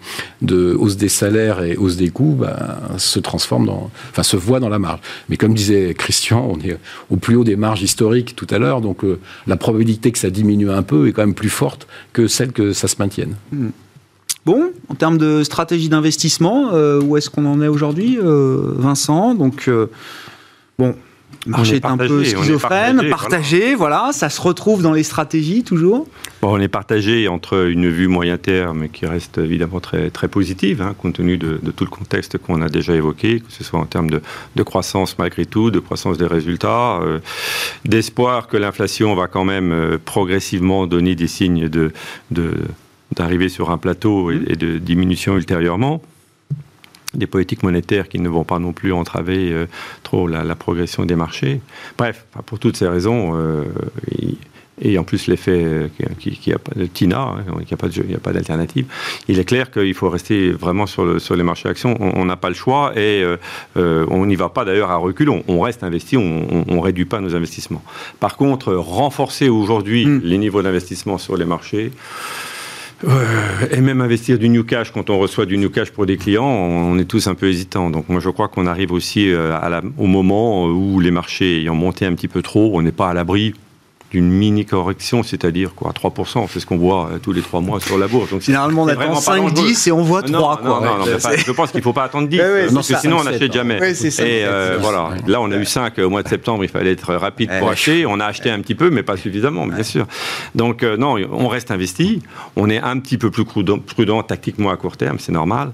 de 0.43 0.74
hausse 0.78 0.97
des 0.97 1.09
salaires 1.09 1.62
et 1.62 1.76
hausse 1.76 1.97
des 1.97 2.11
coûts 2.11 2.36
bah, 2.38 2.80
se 2.99 3.18
transforme 3.18 3.66
dans, 3.66 3.91
enfin, 4.11 4.22
se 4.22 4.36
voit 4.36 4.61
dans 4.61 4.68
la 4.68 4.78
marge. 4.78 5.01
Mais 5.28 5.36
comme 5.36 5.55
disait 5.55 5.95
Christian, 5.97 6.47
on 6.51 6.61
est 6.61 6.76
au 7.11 7.16
plus 7.16 7.30
plus 7.31 7.37
haut 7.37 7.45
des 7.45 7.55
marges 7.55 7.83
historiques 7.83 8.35
tout 8.35 8.49
à 8.51 8.59
l'heure, 8.59 8.81
donc 8.81 9.05
euh, 9.05 9.20
la 9.47 9.57
probabilité 9.57 10.11
que 10.11 10.18
ça 10.18 10.31
diminue 10.31 10.68
un 10.68 10.83
peu 10.83 11.07
est 11.07 11.12
quand 11.12 11.22
même 11.22 11.37
plus 11.37 11.49
forte 11.49 11.87
que 12.12 12.26
celle 12.26 12.51
que 12.51 12.72
ça 12.72 12.89
se 12.89 12.97
maintienne. 12.99 13.37
Hmm. 13.53 13.68
Bon, 14.45 14.72
en 14.89 14.97
termes 14.97 15.16
de 15.16 15.45
stratégie 15.45 15.89
d'investissement, 15.89 16.70
euh, 16.72 17.01
où 17.01 17.16
est-ce 17.16 17.31
qu'on 17.31 17.47
en 17.47 17.62
est 17.62 17.68
aujourd'hui, 17.68 18.18
euh, 18.18 18.74
Vincent? 18.78 19.37
Donc, 19.37 19.70
bon, 20.76 20.97
le 21.47 21.53
marché 21.53 21.76
est, 21.76 21.84
un 21.86 21.97
peu 21.97 22.22
schizophrène, 22.22 23.09
partagé, 23.09 23.74
voilà. 23.74 24.11
ça 24.12 24.28
se 24.28 24.41
retrouve 24.41 24.82
dans 24.82 24.93
les 24.93 25.03
stratégies 25.03 25.64
toujours 25.64 26.07
bon, 26.43 26.49
On 26.55 26.61
est 26.61 26.68
partagé 26.68 27.28
entre 27.28 27.68
une 27.68 27.88
vue 27.88 28.09
moyen 28.09 28.36
terme 28.36 28.88
qui 28.88 29.07
reste 29.07 29.38
évidemment 29.38 29.80
très, 29.80 30.11
très 30.11 30.28
positive, 30.28 30.82
hein, 30.82 30.95
compte 30.99 31.14
tenu 31.14 31.38
de, 31.38 31.59
tout 31.74 31.84
le 31.84 31.91
contexte 31.91 32.36
qu'on 32.36 32.61
a 32.61 32.68
déjà 32.68 32.95
évoqué, 32.95 33.41
que 33.41 33.51
ce 33.51 33.64
soit 33.64 33.80
en 33.80 33.86
termes 33.86 34.11
de, 34.11 34.20
de 34.55 34.62
croissance 34.62 35.18
malgré 35.18 35.47
tout, 35.47 35.70
de 35.70 35.78
croissance 35.78 36.18
des 36.18 36.26
résultats, 36.26 37.01
euh, 37.01 37.20
d'espoir 37.86 38.47
que 38.47 38.59
l'inflation 38.59 39.14
va 39.14 39.26
quand 39.26 39.45
même 39.45 39.72
euh, 39.72 39.99
progressivement 40.03 40.86
donner 40.86 41.14
des 41.14 41.26
signes 41.26 41.68
de, 41.68 41.93
d'arriver 43.16 43.49
sur 43.49 43.70
un 43.70 43.78
plateau 43.78 44.30
et 44.30 44.57
de 44.57 44.76
diminution 44.78 45.36
ultérieurement 45.36 46.03
des 47.15 47.27
politiques 47.27 47.63
monétaires 47.63 48.09
qui 48.09 48.21
ne 48.21 48.29
vont 48.29 48.45
pas 48.45 48.59
non 48.59 48.73
plus 48.73 48.93
entraver 48.93 49.53
euh, 49.53 49.67
trop 50.03 50.29
la, 50.29 50.55
progression 50.55 51.05
des 51.05 51.17
marchés. 51.17 51.61
Bref, 51.99 52.27
pour 52.47 52.59
toutes 52.59 52.77
ces 52.77 52.87
raisons, 52.87 53.33
euh, 53.35 53.65
et 54.83 54.97
en 54.99 55.05
plus 55.05 55.27
l'effet 55.27 55.91
qui, 56.19 56.31
qui 56.33 56.53
a 56.53 56.59
pas 56.59 56.73
de 56.75 56.87
TINA, 56.87 57.21
hein, 57.21 57.45
il 57.59 58.07
n'y 58.07 58.15
a 58.15 58.19
pas 58.19 58.33
d'alternative. 58.33 58.87
Il 59.29 59.39
est 59.39 59.45
clair 59.45 59.71
qu'il 59.71 59.93
faut 59.95 60.09
rester 60.09 60.53
vraiment 60.53 60.87
sur, 60.87 61.05
le, 61.05 61.19
sur 61.19 61.37
les 61.37 61.43
marchés 61.43 61.69
actions. 61.69 61.97
On 62.01 62.25
n'a 62.25 62.37
pas 62.37 62.49
le 62.49 62.55
choix 62.55 62.93
et 62.99 63.23
on 63.77 64.25
n'y 64.25 64.37
va 64.37 64.49
pas 64.49 64.65
d'ailleurs 64.65 64.91
à 64.91 64.97
recul. 64.97 65.29
On, 65.29 65.61
reste 65.61 65.85
investi, 65.85 66.17
on 66.17 66.65
ne 66.67 66.81
réduit 66.81 67.05
pas 67.05 67.21
nos 67.21 67.35
investissements. 67.35 67.83
Par 68.21 68.37
contre, 68.37 68.73
renforcer 68.73 69.51
aujourd'hui 69.51 70.07
hmm. 70.07 70.21
les 70.25 70.39
niveaux 70.39 70.63
d'investissement 70.63 71.19
sur 71.19 71.37
les 71.37 71.45
marchés. 71.45 71.93
Euh, 73.05 73.66
et 73.70 73.80
même 73.80 74.01
investir 74.01 74.38
du 74.38 74.48
new 74.48 74.62
cash 74.62 74.92
quand 74.92 75.09
on 75.09 75.18
reçoit 75.18 75.46
du 75.46 75.57
new 75.57 75.70
cash 75.70 75.90
pour 75.90 76.05
des 76.05 76.16
clients, 76.16 76.44
on 76.44 76.98
est 76.98 77.07
tous 77.07 77.26
un 77.28 77.34
peu 77.34 77.48
hésitants. 77.48 77.90
Donc 77.90 78.09
moi 78.09 78.20
je 78.20 78.28
crois 78.28 78.48
qu'on 78.48 78.66
arrive 78.66 78.92
aussi 78.92 79.32
euh, 79.32 79.59
au 79.96 80.07
moment 80.07 80.66
où 80.66 81.01
les 81.01 81.11
marchés 81.11 81.61
ayant 81.61 81.74
monté 81.74 82.05
un 82.05 82.14
petit 82.14 82.28
peu 82.28 82.42
trop, 82.42 82.72
on 82.74 82.82
n'est 82.82 82.92
pas 82.92 83.09
à 83.09 83.14
l'abri 83.14 83.55
d'une 84.11 84.29
mini 84.29 84.67
correction, 84.67 85.23
c'est-à-dire 85.23 85.75
quoi, 85.75 85.93
3%, 85.93 86.47
c'est 86.49 86.59
ce 86.59 86.67
qu'on 86.67 86.79
voit 86.79 87.11
euh, 87.13 87.19
tous 87.19 87.33
les 87.33 87.43
trois 87.43 87.61
mois 87.61 87.79
sur 87.79 87.97
la 87.97 88.09
bourse. 88.09 88.31
Donc 88.31 88.41
Généralement, 88.43 88.83
on 88.83 88.89
attend 88.89 89.15
5, 89.15 89.53
10 89.53 89.87
et 89.87 89.93
on 89.93 90.03
voit 90.03 90.23
3. 90.23 90.61
Non, 90.63 90.81
non, 90.81 91.05
je 91.05 91.53
pense 91.53 91.71
qu'il 91.71 91.79
ne 91.79 91.85
faut 91.85 91.93
pas 91.93 92.05
attendre 92.05 92.27
10, 92.29 92.39
parce 92.75 92.89
que 92.89 92.97
sinon 92.97 93.19
on 93.21 93.25
n'achète 93.25 93.53
jamais. 93.53 93.77
et 93.79 94.45
euh, 94.45 94.79
voilà, 94.81 95.11
là 95.27 95.41
on 95.41 95.51
a 95.53 95.57
eu 95.57 95.65
5 95.65 95.99
au 95.99 96.11
mois 96.11 96.25
de 96.25 96.29
septembre, 96.29 96.65
il 96.65 96.71
fallait 96.71 96.93
être 96.93 97.15
rapide 97.15 97.51
pour 97.59 97.71
acheter. 97.71 98.05
On 98.07 98.19
a 98.19 98.27
acheté 98.27 98.51
un 98.51 98.59
petit 98.61 98.75
peu, 98.75 98.91
mais 98.91 99.05
pas 99.05 99.17
suffisamment, 99.17 99.67
bien 99.67 99.85
sûr. 99.85 100.07
Donc 100.57 100.83
euh, 100.83 100.97
non, 100.97 101.17
on 101.31 101.47
reste 101.47 101.71
investi, 101.71 102.21
on 102.57 102.69
est 102.69 102.79
un 102.79 102.99
petit 102.99 103.17
peu 103.17 103.31
plus 103.31 103.45
prudent, 103.45 103.79
prudent 103.79 104.23
tactiquement 104.25 104.71
à 104.71 104.77
court 104.77 104.97
terme, 104.97 105.19
c'est 105.21 105.33
normal, 105.33 105.71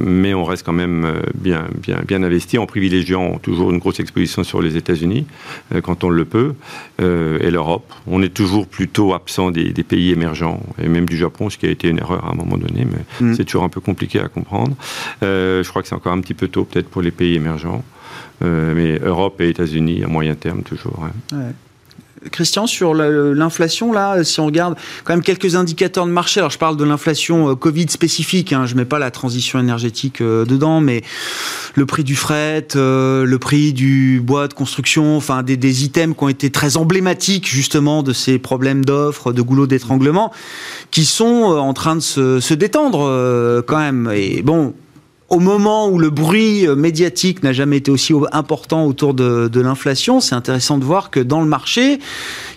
mais 0.00 0.34
on 0.34 0.44
reste 0.44 0.64
quand 0.64 0.72
même 0.72 1.14
bien, 1.34 1.66
bien, 1.74 1.98
bien 2.06 2.22
investi 2.22 2.58
en 2.58 2.66
privilégiant 2.66 3.38
toujours 3.42 3.72
une 3.72 3.78
grosse 3.78 3.98
exposition 3.98 4.44
sur 4.44 4.62
les 4.62 4.76
États-Unis. 4.76 5.26
Quand 5.82 6.04
on 6.04 6.11
le 6.12 6.24
peut, 6.24 6.54
euh, 7.00 7.38
et 7.40 7.50
l'Europe. 7.50 7.92
On 8.06 8.22
est 8.22 8.32
toujours 8.32 8.66
plutôt 8.66 9.14
absent 9.14 9.50
des, 9.50 9.72
pays 9.82 10.10
émergents, 10.10 10.60
et 10.80 10.88
même 10.88 11.06
du 11.06 11.16
Japon, 11.16 11.50
ce 11.50 11.58
qui 11.58 11.66
a 11.66 11.70
été 11.70 11.88
une 11.88 11.98
erreur 11.98 12.24
à 12.24 12.32
un 12.32 12.34
moment 12.34 12.56
donné, 12.56 12.86
mais 12.86 13.26
mm. 13.26 13.34
c'est 13.34 13.44
toujours 13.44 13.64
un 13.64 13.68
peu 13.68 13.80
compliqué 13.80 14.20
à 14.20 14.28
comprendre. 14.28 14.76
Euh, 15.22 15.62
je 15.62 15.68
crois 15.68 15.82
que 15.82 15.88
c'est 15.88 15.94
encore 15.94 16.12
un 16.12 16.20
petit 16.20 16.34
peu 16.34 16.48
tôt 16.48 16.64
peut-être 16.64 16.88
pour 16.88 17.02
les 17.02 17.10
pays 17.10 17.34
émergents, 17.34 17.84
euh, 18.42 18.74
mais 18.74 18.98
Europe 19.04 19.40
et 19.40 19.48
États-Unis 19.48 20.04
à 20.04 20.08
moyen 20.08 20.34
terme 20.34 20.62
toujours. 20.62 21.04
Hein. 21.04 21.52
Christian, 22.30 22.66
sur 22.66 22.94
l'inflation, 22.94 23.92
là, 23.92 24.22
si 24.24 24.40
on 24.40 24.46
regarde 24.46 24.76
quand 25.04 25.12
même 25.12 25.22
quelques 25.22 25.56
indicateurs 25.56 26.06
de 26.06 26.10
marché, 26.10 26.40
alors 26.40 26.50
je 26.50 26.58
parle 26.58 26.76
de 26.76 26.84
l'inflation 26.84 27.50
euh, 27.50 27.54
Covid 27.54 27.88
spécifique, 27.88 28.52
hein, 28.52 28.66
je 28.66 28.74
mets 28.74 28.84
pas 28.84 28.98
la 28.98 29.10
transition 29.10 29.58
énergétique 29.58 30.20
euh, 30.20 30.44
dedans, 30.44 30.80
mais 30.80 31.02
le 31.74 31.86
prix 31.86 32.04
du 32.04 32.16
fret, 32.16 32.68
euh, 32.76 33.24
le 33.24 33.38
prix 33.38 33.72
du 33.72 34.20
bois 34.20 34.48
de 34.48 34.54
construction, 34.54 35.16
enfin 35.16 35.42
des, 35.42 35.56
des, 35.56 35.84
items 35.84 36.16
qui 36.16 36.24
ont 36.24 36.28
été 36.28 36.50
très 36.50 36.76
emblématiques 36.76 37.48
justement 37.48 38.02
de 38.02 38.12
ces 38.12 38.38
problèmes 38.38 38.84
d'offres, 38.84 39.32
de 39.32 39.42
goulot 39.42 39.66
d'étranglement, 39.66 40.32
qui 40.90 41.04
sont 41.04 41.24
en 41.24 41.74
train 41.74 41.96
de 41.96 42.00
se, 42.00 42.40
se 42.40 42.54
détendre 42.54 43.62
quand 43.66 43.78
même. 43.78 44.10
Et 44.14 44.42
bon, 44.42 44.74
au 45.32 45.38
moment 45.38 45.88
où 45.88 45.98
le 45.98 46.10
bruit 46.10 46.68
euh, 46.68 46.76
médiatique 46.76 47.42
n'a 47.42 47.54
jamais 47.54 47.78
été 47.78 47.90
aussi 47.90 48.12
important 48.32 48.84
autour 48.84 49.14
de, 49.14 49.48
de 49.48 49.60
l'inflation, 49.62 50.20
c'est 50.20 50.34
intéressant 50.34 50.76
de 50.76 50.84
voir 50.84 51.10
que 51.10 51.20
dans 51.20 51.40
le 51.40 51.46
marché, 51.46 51.98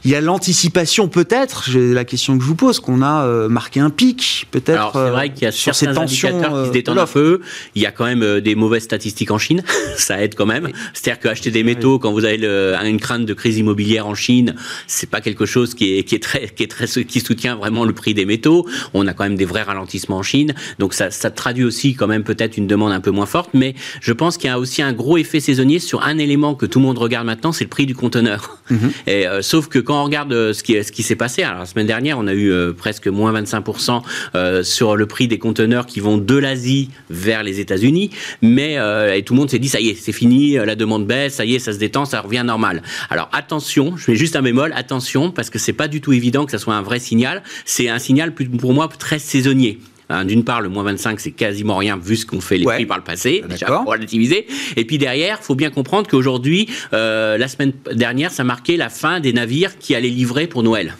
il 0.04 0.12
y 0.12 0.16
a 0.16 0.22
l'anticipation 0.22 1.08
peut-être, 1.08 1.70
la 1.74 2.06
question 2.06 2.38
que 2.38 2.44
je 2.44 2.48
vous 2.48 2.56
pose, 2.56 2.80
qu'on 2.80 3.02
a 3.02 3.26
euh, 3.26 3.50
marqué 3.50 3.80
un 3.80 3.90
pic 3.90 4.46
peut-être 4.52 4.92
c'est 4.94 5.10
vrai 5.10 5.30
qu'il 5.34 5.44
y 5.44 5.48
a 5.48 5.52
sur 5.52 5.74
ces 5.74 5.88
tensions 5.88 6.30
indicateurs 6.30 6.60
qui 6.60 6.66
se 6.66 6.70
euh, 6.70 6.74
détendent 6.74 7.00
un 7.00 7.08
peu. 7.08 7.42
Il 7.74 7.82
y 7.82 7.86
a 7.86 7.92
quand 7.92 8.06
même 8.06 8.22
euh, 8.22 8.42
des 8.42 8.56
mauvaises 8.56 8.84
statistiques 8.84 9.32
en 9.32 9.40
Chine, 9.40 9.64
ça 9.98 10.22
aide 10.22 10.36
quand 10.36 10.46
même. 10.46 10.70
C'est-à-dire 10.94 11.20
qu'acheter 11.20 11.52
des 11.52 11.64
métaux 11.64 11.98
quand 11.98 12.12
vous 12.12 12.24
avez 12.24 12.38
le, 12.38 12.76
une 12.84 13.00
crainte 13.00 13.26
de 13.26 13.34
crise 13.34 13.58
immobilière 13.58 14.06
en 14.06 14.16
Chine, 14.16 14.56
c'est 14.86 15.10
pas 15.10 15.22
quelque 15.22 15.46
chose 15.46 15.74
qui 15.74 15.98
est, 15.98 16.04
qui 16.04 16.14
est 16.16 16.24
très 16.24 16.50
qui 16.50 16.64
est 16.64 16.68
très 16.68 16.86
qui 16.86 17.20
soutient 17.20 17.56
vraiment 17.56 17.84
le 17.86 17.94
prix 17.94 18.14
des 18.14 18.26
métaux. 18.26 18.68
On 18.94 19.08
a 19.08 19.14
quand 19.14 19.24
même 19.24 19.38
des 19.38 19.46
vrais 19.46 19.64
ralentissements 19.64 20.18
en 20.18 20.24
Chine, 20.24 20.54
donc 20.78 20.94
ça, 20.94 21.10
ça 21.10 21.32
traduit 21.32 21.64
aussi 21.64 21.96
quand 21.96 22.08
même 22.08 22.24
peut-être 22.24 22.58
une 22.58 22.65
demande 22.68 22.92
un 22.92 23.02
peu 23.02 23.12
moins 23.12 23.26
forte. 23.26 23.50
Mais 23.54 23.76
je 24.02 24.14
pense 24.14 24.38
qu'il 24.38 24.50
y 24.50 24.54
a 24.54 24.60
aussi 24.60 24.82
un 24.82 24.94
gros 24.94 25.18
effet 25.18 25.40
saisonnier 25.40 25.80
sur 25.80 26.04
un 26.04 26.18
élément 26.18 26.56
que 26.56 26.66
tout 26.66 26.80
le 26.80 26.86
monde 26.86 26.98
regarde 26.98 27.26
maintenant, 27.26 27.52
c'est 27.52 27.64
le 27.64 27.70
prix 27.70 27.86
du 27.86 27.96
conteneur. 27.96 28.60
Mhm. 28.70 28.92
Et 29.08 29.26
sauf 29.42 29.68
que 29.68 29.80
quand 29.80 30.02
on 30.02 30.04
regarde 30.04 30.34
euh, 30.34 30.54
ce 30.54 30.64
qui, 30.64 30.82
ce 30.84 30.92
qui 30.92 31.04
s'est 31.04 31.16
passé, 31.16 31.44
alors 31.44 31.60
la 31.60 31.66
semaine 31.66 31.88
dernière, 31.88 32.20
on 32.20 32.28
a 32.28 32.34
eu 32.34 32.52
euh, 32.52 32.74
presque 32.74 33.08
moins 33.08 33.34
25% 33.34 34.02
euh, 34.36 34.64
sur 34.64 34.96
le 34.96 35.06
prix 35.06 35.28
des 35.28 35.38
conteneurs 35.38 35.86
qui 35.86 36.00
vont 36.00 36.18
de 36.18 36.36
l'Asie 36.36 36.90
vers 37.10 37.44
les 37.44 37.60
États-Unis, 37.60 38.10
mais 38.42 38.76
et 39.16 39.24
tout 39.24 39.34
le 39.34 39.40
monde 39.40 39.50
s'est 39.50 39.60
dit 39.60 39.70
ça 39.70 39.80
y 39.80 39.90
est, 39.90 39.96
c'est 39.96 40.12
fini, 40.12 40.54
la 40.54 40.76
demande 40.76 41.06
baisse, 41.06 41.36
ça 41.36 41.46
y 41.46 41.56
est, 41.56 41.60
ça 41.60 41.74
se 41.74 41.78
détend, 41.78 42.06
ça 42.06 42.22
revient 42.22 42.44
normal. 42.46 42.82
Alors 43.10 43.30
attention, 43.32 43.96
je 43.98 44.12
mets 44.12 44.18
juste 44.18 44.36
un 44.36 44.42
bémol, 44.42 44.74
attention 44.76 45.32
parce 45.32 45.50
que 45.50 45.60
c'est 45.60 45.74
pas 45.74 45.88
du 45.88 46.02
tout 46.02 46.14
évident 46.14 46.46
que 46.46 46.52
ça 46.52 46.58
soit 46.58 46.76
un 46.76 46.82
vrai 46.82 47.00
signal. 47.00 47.44
C'est 47.66 47.90
un 47.90 48.00
signal 48.00 48.34
pour 48.34 48.74
moi 48.74 48.90
très 48.98 49.20
saisonnier. 49.20 49.80
Hein, 50.10 50.26
d'une 50.26 50.44
part, 50.44 50.62
le 50.62 50.70
moins 50.70 50.84
25, 50.84 51.20
c'est 51.20 51.32
quasiment 51.32 51.78
rien 51.78 51.98
vu 51.98 52.16
ce 52.16 52.26
qu'on 52.26 52.42
fait 52.42 52.58
les 52.58 52.66
prix 52.66 52.86
par 52.86 52.98
le 52.98 53.04
passé, 53.04 53.44
déjà 53.50 53.66
pour 53.66 53.86
relativiser. 53.86 54.46
Et 54.76 54.86
puis 54.86 54.98
derrière, 54.98 55.42
faut 55.42 55.56
bien 55.56 55.70
comprendre 55.70 56.08
qu'aujourd'hui, 56.10 56.70
euh, 56.94 57.38
la 57.38 57.48
semaine 57.48 57.74
dernière, 57.92 58.32
ça 58.32 58.44
marquait 58.44 58.78
la 58.78 58.90
fin 58.90 59.20
des 59.20 59.34
navires 59.34 59.78
qui 59.80 59.96
allaient 59.96 60.10
livrer 60.10 60.48
pour 60.48 60.64
Noël. 60.64 60.96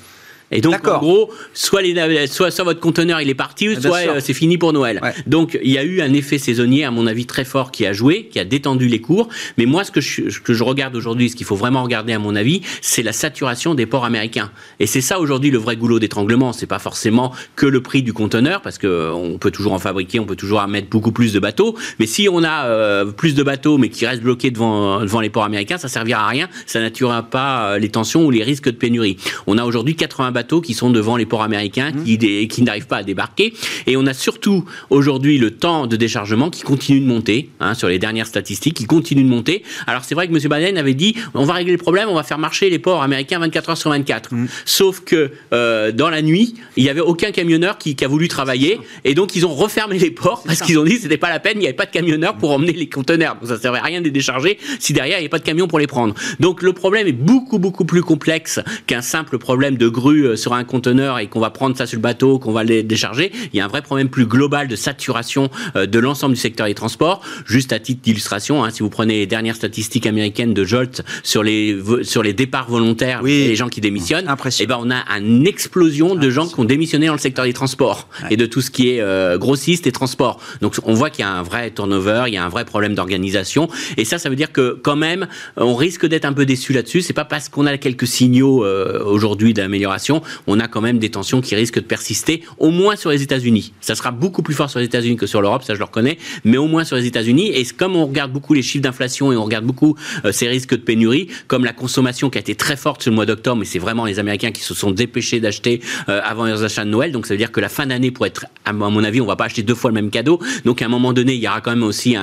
Et 0.52 0.62
donc, 0.62 0.88
en 0.88 1.00
gros, 1.00 1.32
soit, 1.54 1.82
les, 1.82 2.28
soit, 2.28 2.52
soit 2.52 2.64
votre 2.64 2.80
conteneur 2.80 3.20
il 3.22 3.30
est 3.30 3.36
parti, 3.36 3.68
ah, 3.76 3.82
soit 3.82 3.98
euh, 4.08 4.20
c'est 4.20 4.34
fini 4.34 4.58
pour 4.58 4.74
Noël. 4.74 5.02
Donc, 5.26 5.58
il 5.64 5.72
y 5.72 5.78
a 5.78 5.84
eu 5.84 6.02
un 6.02 6.14
effet 6.14 6.38
saisonnier, 6.38 6.86
à 6.86 6.92
mon 6.92 7.08
avis, 7.08 7.26
très 7.26 7.46
fort 7.46 7.72
qui 7.72 7.86
a 7.86 7.94
joué, 7.94 8.28
qui 8.28 8.40
a 8.40 8.46
détendu 8.46 8.88
les 8.88 9.02
cours. 9.02 9.30
Mais 9.58 9.66
moi, 9.66 9.84
ce 9.84 9.92
que 9.92 10.02
je, 10.02 10.30
ce 10.30 10.40
que 10.40 10.54
je 10.54 10.64
regarde 10.64 10.96
aujourd'hui, 10.96 11.30
ce 11.30 11.36
qu'il 11.36 11.46
faut 11.46 11.56
vraiment 11.56 11.84
regarder, 11.84 12.14
à 12.14 12.20
mon 12.20 12.36
avis, 12.36 12.62
c'est 12.82 13.02
la 13.02 13.14
saturation 13.14 13.74
des 13.74 13.86
ports 13.86 14.06
américains. 14.06 14.52
Et 14.80 14.86
c'est 14.86 15.02
ça 15.02 15.20
aujourd'hui 15.20 15.50
le 15.50 15.58
vrai 15.58 15.78
goulot 15.78 16.00
d'étranglement. 16.00 16.54
C'est 16.54 16.68
pas 16.68 16.80
forcément 16.80 17.34
que 17.56 17.66
le 17.66 17.82
prix 17.82 18.04
du 18.04 18.14
conteneur, 18.14 18.62
parce 18.62 18.78
que 18.78 18.88
euh, 18.88 19.14
on 19.14 19.38
peut 19.38 19.52
toujours 19.52 19.74
en 19.74 19.80
fabriquer, 19.80 20.20
on 20.20 20.26
peut 20.26 20.36
toujours 20.36 20.66
mettre 20.68 20.90
beaucoup 20.90 21.12
plus 21.12 21.34
de 21.34 21.40
bateaux. 21.40 21.76
Mais 22.00 22.06
si 22.06 22.30
on 22.32 22.44
a 22.44 22.66
euh, 22.66 23.06
plus 23.06 23.34
de 23.34 23.44
bateaux, 23.44 23.78
mais 23.78 23.90
qui 23.90 24.06
restent 24.06 24.24
bloqués 24.24 24.52
devant, 24.52 25.02
devant 25.02 25.22
les 25.22 25.30
ports 25.30 25.44
américains, 25.44 25.78
ça 25.78 25.88
servira 25.88 26.26
à 26.26 26.28
rien. 26.28 26.50
Ça 26.68 26.80
n'attirera 26.80 27.24
pas 27.24 27.80
les 27.80 27.90
tensions 27.90 28.26
ou 28.26 28.32
les 28.32 28.44
risques 28.44 28.66
de 28.66 28.78
pénurie. 28.78 29.18
On 29.48 29.58
a 29.58 29.64
aujourd'hui 29.64 29.96
80 29.96 30.35
bateaux 30.36 30.62
qui 30.62 30.76
sont 30.76 30.92
devant 30.92 31.18
les 31.18 31.26
ports 31.26 31.42
américains, 31.42 31.92
mmh. 31.92 32.04
qui, 32.04 32.48
qui 32.48 32.62
n'arrivent 32.62 32.86
pas 32.86 32.98
à 32.98 33.04
débarquer. 33.04 33.54
Et 33.88 33.98
on 33.98 34.06
a 34.06 34.14
surtout 34.14 34.66
aujourd'hui 34.92 35.40
le 35.40 35.50
temps 35.50 35.88
de 35.88 35.96
déchargement 35.96 36.52
qui 36.52 36.62
continue 36.62 37.00
de 37.00 37.08
monter, 37.08 37.50
hein, 37.60 37.74
sur 37.74 37.88
les 37.88 37.98
dernières 37.98 38.28
statistiques, 38.28 38.76
qui 38.76 38.86
continue 38.86 39.24
de 39.24 39.30
monter. 39.30 39.64
Alors 39.88 40.04
c'est 40.04 40.14
vrai 40.14 40.28
que 40.28 40.34
M. 40.34 40.40
Biden 40.40 40.78
avait 40.78 40.94
dit, 40.94 41.16
on 41.34 41.46
va 41.46 41.54
régler 41.54 41.72
le 41.72 41.80
problème, 41.80 42.10
on 42.10 42.16
va 42.16 42.24
faire 42.24 42.38
marcher 42.38 42.70
les 42.70 42.78
ports 42.78 43.02
américains 43.02 43.40
24 43.40 43.70
heures 43.72 43.78
sur 43.78 43.90
24. 43.90 44.34
Mmh. 44.34 44.48
Sauf 44.66 45.00
que 45.00 45.32
euh, 45.54 45.92
dans 45.92 46.10
la 46.10 46.22
nuit, 46.22 46.56
il 46.78 46.84
n'y 46.84 46.90
avait 46.90 47.02
aucun 47.02 47.32
camionneur 47.32 47.78
qui, 47.78 47.96
a 48.04 48.08
voulu 48.08 48.28
travailler, 48.28 48.80
et 49.06 49.16
donc 49.16 49.36
ils 49.36 49.46
ont 49.46 49.54
refermé 49.54 49.98
les 49.98 50.12
ports 50.12 50.44
parce 50.46 50.62
qu'ils 50.62 50.78
ont 50.78 50.84
dit 50.84 50.98
que 50.98 51.02
c'était 51.02 51.18
pas 51.18 51.30
la 51.30 51.40
peine, 51.40 51.54
il 51.56 51.62
n'y 51.62 51.66
avait 51.66 51.74
pas 51.74 51.86
de 51.86 51.92
camionneurs 51.92 52.38
pour 52.38 52.52
emmener 52.52 52.74
les 52.74 52.90
conteneurs. 52.90 53.36
Donc 53.36 53.50
ça 53.50 53.58
servait 53.58 53.80
à 53.80 53.84
rien 53.84 54.02
de 54.02 54.06
les 54.06 54.12
décharger 54.12 54.60
si 54.80 54.94
derrière 54.94 55.18
il 55.18 55.22
n'y 55.22 55.26
avait 55.26 55.30
pas 55.30 55.40
de 55.40 55.46
camion 55.46 55.68
pour 55.68 55.80
les 55.80 55.88
prendre. 55.88 56.14
Donc 56.40 56.62
le 56.62 56.74
problème 56.74 57.08
est 57.08 57.14
beaucoup 57.14 57.58
beaucoup 57.58 57.86
plus 57.86 58.04
complexe 58.04 58.60
qu'un 58.86 59.02
simple 59.02 59.38
problème 59.38 59.78
de 59.78 59.88
grue 59.88 60.25
euh, 60.26 60.36
sur 60.36 60.54
un 60.54 60.64
conteneur 60.64 61.20
et 61.20 61.28
qu'on 61.28 61.40
va 61.40 61.50
prendre 61.50 61.78
ça 61.78 61.86
sur 61.86 61.98
le 61.98 62.02
bateau, 62.02 62.40
qu'on 62.40 62.52
va 62.52 62.64
les 62.64 62.84
décharger, 62.84 63.32
il 63.54 63.58
y 63.58 63.62
a 63.62 63.66
un 63.66 63.68
vrai 63.68 63.82
problème 63.82 64.10
plus 64.10 64.26
global 64.26 64.68
de 64.68 64.76
saturation 64.76 65.50
euh, 65.76 65.86
de 65.86 66.00
l'ensemble 66.00 66.36
du 66.36 66.40
secteur 66.40 66.68
des 66.68 66.74
transports. 66.74 67.22
Juste 67.46 67.74
à 67.74 67.80
titre 67.80 68.02
d'illustration, 68.02 68.64
hein, 68.64 68.70
si 68.72 68.84
vous 68.84 68.90
prenez 68.90 69.20
les 69.20 69.28
dernières 69.28 69.56
statistiques 69.56 70.06
américaines 70.06 70.54
de 70.54 70.64
Jolt 70.64 71.04
sur 71.24 71.44
les 71.44 71.78
sur 72.04 72.24
les 72.24 72.34
départs 72.34 72.70
volontaires 72.70 73.22
et 73.26 73.48
les 73.48 73.56
gens 73.56 73.70
qui 73.70 73.82
démissionnent, 73.82 74.28
et 74.28 74.64
eh 74.64 74.68
ben 74.68 74.78
on 74.80 74.92
a 74.92 75.04
une 75.18 75.48
explosion 75.48 76.16
de 76.16 76.30
gens 76.30 76.48
qui 76.48 76.60
ont 76.60 76.66
démissionné 76.66 77.08
dans 77.08 77.14
le 77.14 77.20
secteur 77.20 77.46
des 77.46 77.54
transports 77.54 78.08
et 78.30 78.38
de 78.38 78.46
tout 78.46 78.62
ce 78.62 78.72
qui 78.72 78.90
est 78.90 79.02
euh, 79.02 79.38
grossiste 79.38 79.88
et 79.88 79.92
transport. 79.92 80.40
Donc 80.62 80.76
on 80.84 80.94
voit 80.94 81.10
qu'il 81.10 81.26
y 81.26 81.28
a 81.28 81.32
un 81.32 81.44
vrai 81.44 81.72
turnover, 81.72 82.26
il 82.28 82.34
y 82.34 82.38
a 82.38 82.46
un 82.46 82.50
vrai 82.50 82.66
problème 82.66 82.96
d'organisation 82.96 83.68
et 83.98 84.06
ça 84.06 84.18
ça 84.18 84.30
veut 84.30 84.36
dire 84.36 84.52
que 84.52 84.80
quand 84.82 84.96
même 84.96 85.28
on 85.58 85.76
risque 85.76 86.06
d'être 86.06 86.26
un 86.26 86.34
peu 86.34 86.46
déçu 86.46 86.74
là-dessus. 86.74 87.02
C'est 87.02 87.14
pas 87.14 87.26
parce 87.26 87.50
qu'on 87.50 87.66
a 87.66 87.78
quelques 87.78 88.08
signaux 88.08 88.64
euh, 88.64 89.04
aujourd'hui 89.04 89.54
d'amélioration, 89.54 90.15
on 90.48 90.60
a 90.60 90.68
quand 90.68 90.82
même 90.82 91.00
des 91.00 91.10
tensions 91.10 91.42
qui 91.42 91.56
risquent 91.56 91.80
de 91.80 91.86
persister, 91.86 92.44
au 92.58 92.70
moins 92.70 92.96
sur 92.96 93.10
les 93.10 93.22
États-Unis. 93.22 93.74
Ça 93.82 93.96
sera 93.96 94.12
beaucoup 94.12 94.44
plus 94.44 94.54
fort 94.54 94.70
sur 94.70 94.80
les 94.80 94.86
États-Unis 94.86 95.16
que 95.16 95.28
sur 95.28 95.42
l'Europe, 95.42 95.64
ça 95.64 95.74
je 95.74 95.80
le 95.80 95.86
reconnais, 95.86 96.18
mais 96.44 96.58
au 96.58 96.68
moins 96.68 96.84
sur 96.84 96.96
les 96.96 97.06
États-Unis. 97.06 97.52
Et 97.54 97.66
comme 97.66 97.96
on 97.96 98.06
regarde 98.06 98.32
beaucoup 98.32 98.54
les 98.54 98.62
chiffres 98.62 98.84
d'inflation 98.84 99.32
et 99.32 99.36
on 99.36 99.44
regarde 99.44 99.66
beaucoup 99.66 99.96
euh, 100.24 100.32
ces 100.32 100.48
risques 100.48 100.72
de 100.72 100.82
pénurie, 100.82 101.28
comme 101.48 101.66
la 101.66 101.74
consommation 101.74 102.30
qui 102.30 102.38
a 102.38 102.42
été 102.42 102.56
très 102.56 102.78
forte 102.78 103.02
sur 103.02 103.12
le 103.12 103.16
mois 103.16 103.26
d'octobre, 103.26 103.58
mais 103.58 103.66
c'est 103.66 103.80
vraiment 103.80 104.06
les 104.06 104.20
Américains 104.20 104.52
qui 104.52 104.62
se 104.62 104.74
sont 104.74 104.92
dépêchés 104.92 105.40
d'acheter 105.40 105.82
euh, 106.10 106.22
avant 106.24 106.46
leurs 106.46 106.64
achats 106.64 106.86
de 106.86 106.90
Noël. 106.90 107.12
Donc 107.12 107.26
ça 107.26 107.34
veut 107.34 107.38
dire 107.38 107.52
que 107.52 107.60
la 107.60 107.70
fin 107.70 107.86
d'année, 107.86 108.12
pour 108.12 108.26
être, 108.26 108.46
à 108.66 108.74
mon 108.74 109.04
avis, 109.04 109.22
on 109.22 109.26
va 109.26 109.36
pas 109.36 109.46
acheter 109.46 109.64
deux 109.64 109.76
fois 109.76 109.90
le 109.92 109.96
même 109.96 110.10
cadeau. 110.10 110.40
Donc 110.66 110.82
à 110.82 110.86
un 110.86 110.90
moment 110.90 111.14
donné, 111.14 111.34
il 111.34 111.42
y 111.42 111.48
aura 111.48 111.62
quand 111.62 111.72
même 111.72 111.84
aussi 111.84 112.16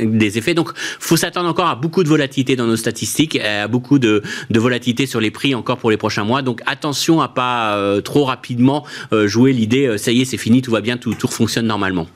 des 0.00 0.38
effets. 0.38 0.54
Donc 0.54 0.72
faut 0.76 1.16
s'attendre 1.16 1.48
encore 1.48 1.66
à 1.66 1.76
beaucoup 1.76 2.02
de 2.02 2.08
volatilité 2.08 2.56
dans 2.56 2.66
nos 2.66 2.76
statistiques, 2.76 3.36
à 3.36 3.68
beaucoup 3.68 3.98
de, 3.98 4.22
de 4.50 4.60
volatilité 4.60 5.06
sur 5.06 5.20
les 5.20 5.30
prix 5.30 5.54
encore 5.54 5.78
pour 5.78 5.90
les 5.90 5.96
prochains 5.96 6.24
mois. 6.24 6.42
Donc 6.42 6.60
attention 6.66 7.20
à 7.20 7.28
pas 7.34 7.76
euh, 7.76 8.00
trop 8.00 8.24
rapidement 8.24 8.84
euh, 9.12 9.26
jouer 9.26 9.52
l'idée, 9.52 9.86
euh, 9.86 9.98
ça 9.98 10.12
y 10.12 10.22
est, 10.22 10.24
c'est 10.24 10.36
fini, 10.36 10.62
tout 10.62 10.70
va 10.70 10.80
bien, 10.80 10.96
tout, 10.96 11.14
tout 11.14 11.28
fonctionne 11.28 11.66
normalement. 11.66 12.06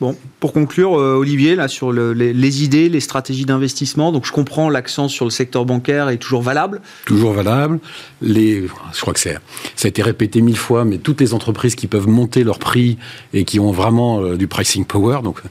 Bon, 0.00 0.16
pour 0.38 0.52
conclure, 0.52 0.96
euh, 0.96 1.16
Olivier, 1.16 1.56
là, 1.56 1.66
sur 1.66 1.90
le, 1.90 2.12
les, 2.12 2.32
les, 2.32 2.62
idées, 2.62 2.88
les 2.88 3.00
stratégies 3.00 3.44
d'investissement, 3.44 4.12
donc 4.12 4.26
je 4.26 4.32
comprends 4.32 4.70
l'accent 4.70 5.08
sur 5.08 5.24
le 5.24 5.32
secteur 5.32 5.64
bancaire 5.64 6.08
est 6.08 6.18
toujours 6.18 6.42
valable 6.42 6.80
Toujours 7.04 7.32
valable. 7.32 7.80
Les, 8.22 8.68
je 8.94 9.00
crois 9.00 9.12
que 9.12 9.18
c'est, 9.18 9.38
ça 9.74 9.86
a 9.86 9.88
été 9.88 10.02
répété 10.02 10.40
mille 10.40 10.56
fois, 10.56 10.84
mais 10.84 10.98
toutes 10.98 11.20
les 11.20 11.34
entreprises 11.34 11.74
qui 11.74 11.88
peuvent 11.88 12.06
monter 12.06 12.44
leur 12.44 12.60
prix 12.60 12.96
et 13.32 13.44
qui 13.44 13.58
ont 13.58 13.72
vraiment 13.72 14.20
euh, 14.20 14.36
du 14.36 14.46
pricing 14.46 14.84
power, 14.84 15.20
donc 15.24 15.42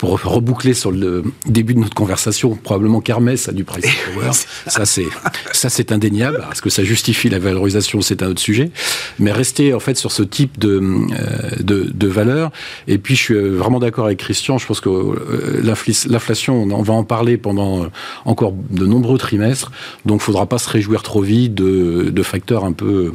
pour 0.00 0.18
reboucler 0.18 0.72
sur 0.72 0.92
le 0.92 1.22
début 1.44 1.74
de 1.74 1.80
notre 1.80 1.94
conversation, 1.94 2.54
probablement 2.54 3.02
qu'Hermès 3.02 3.50
a 3.50 3.52
du 3.52 3.64
pricing 3.64 3.92
power. 4.14 4.30
ça, 4.66 4.86
c'est, 4.86 5.04
ça, 5.52 5.68
c'est 5.68 5.92
indéniable. 5.92 6.42
Est-ce 6.50 6.62
que 6.62 6.70
ça 6.70 6.82
justifie 6.84 7.28
la 7.28 7.38
valorisation 7.38 8.00
C'est 8.00 8.22
un 8.22 8.28
autre 8.28 8.40
sujet. 8.40 8.70
Mais 9.18 9.30
rester, 9.30 9.74
en 9.74 9.78
fait, 9.78 9.98
sur 9.98 10.10
ce 10.10 10.22
type 10.22 10.58
de, 10.58 10.80
euh, 10.80 11.50
de, 11.60 11.90
de 11.92 12.06
valeur. 12.08 12.50
Et 12.88 12.96
puis, 12.96 13.14
je 13.14 13.20
suis 13.20 13.34
euh, 13.34 13.50
vraiment 13.50 13.78
d'accord 13.78 14.06
avec 14.06 14.20
Christian. 14.20 14.56
Je 14.56 14.66
pense 14.66 14.80
que 14.80 14.88
euh, 14.88 15.60
l'inflation, 16.08 16.62
on 16.62 16.82
va 16.82 16.94
en 16.94 17.04
parler 17.04 17.36
pendant 17.36 17.86
encore 18.24 18.54
de 18.70 18.86
nombreux 18.86 19.18
trimestres. 19.18 19.70
Donc, 20.06 20.22
il 20.22 20.24
faudra 20.24 20.46
pas 20.46 20.56
se 20.56 20.70
réjouir 20.70 21.02
trop 21.02 21.20
vite 21.20 21.52
de, 21.54 22.08
de 22.08 22.22
facteurs 22.22 22.64
un 22.64 22.72
peu 22.72 23.12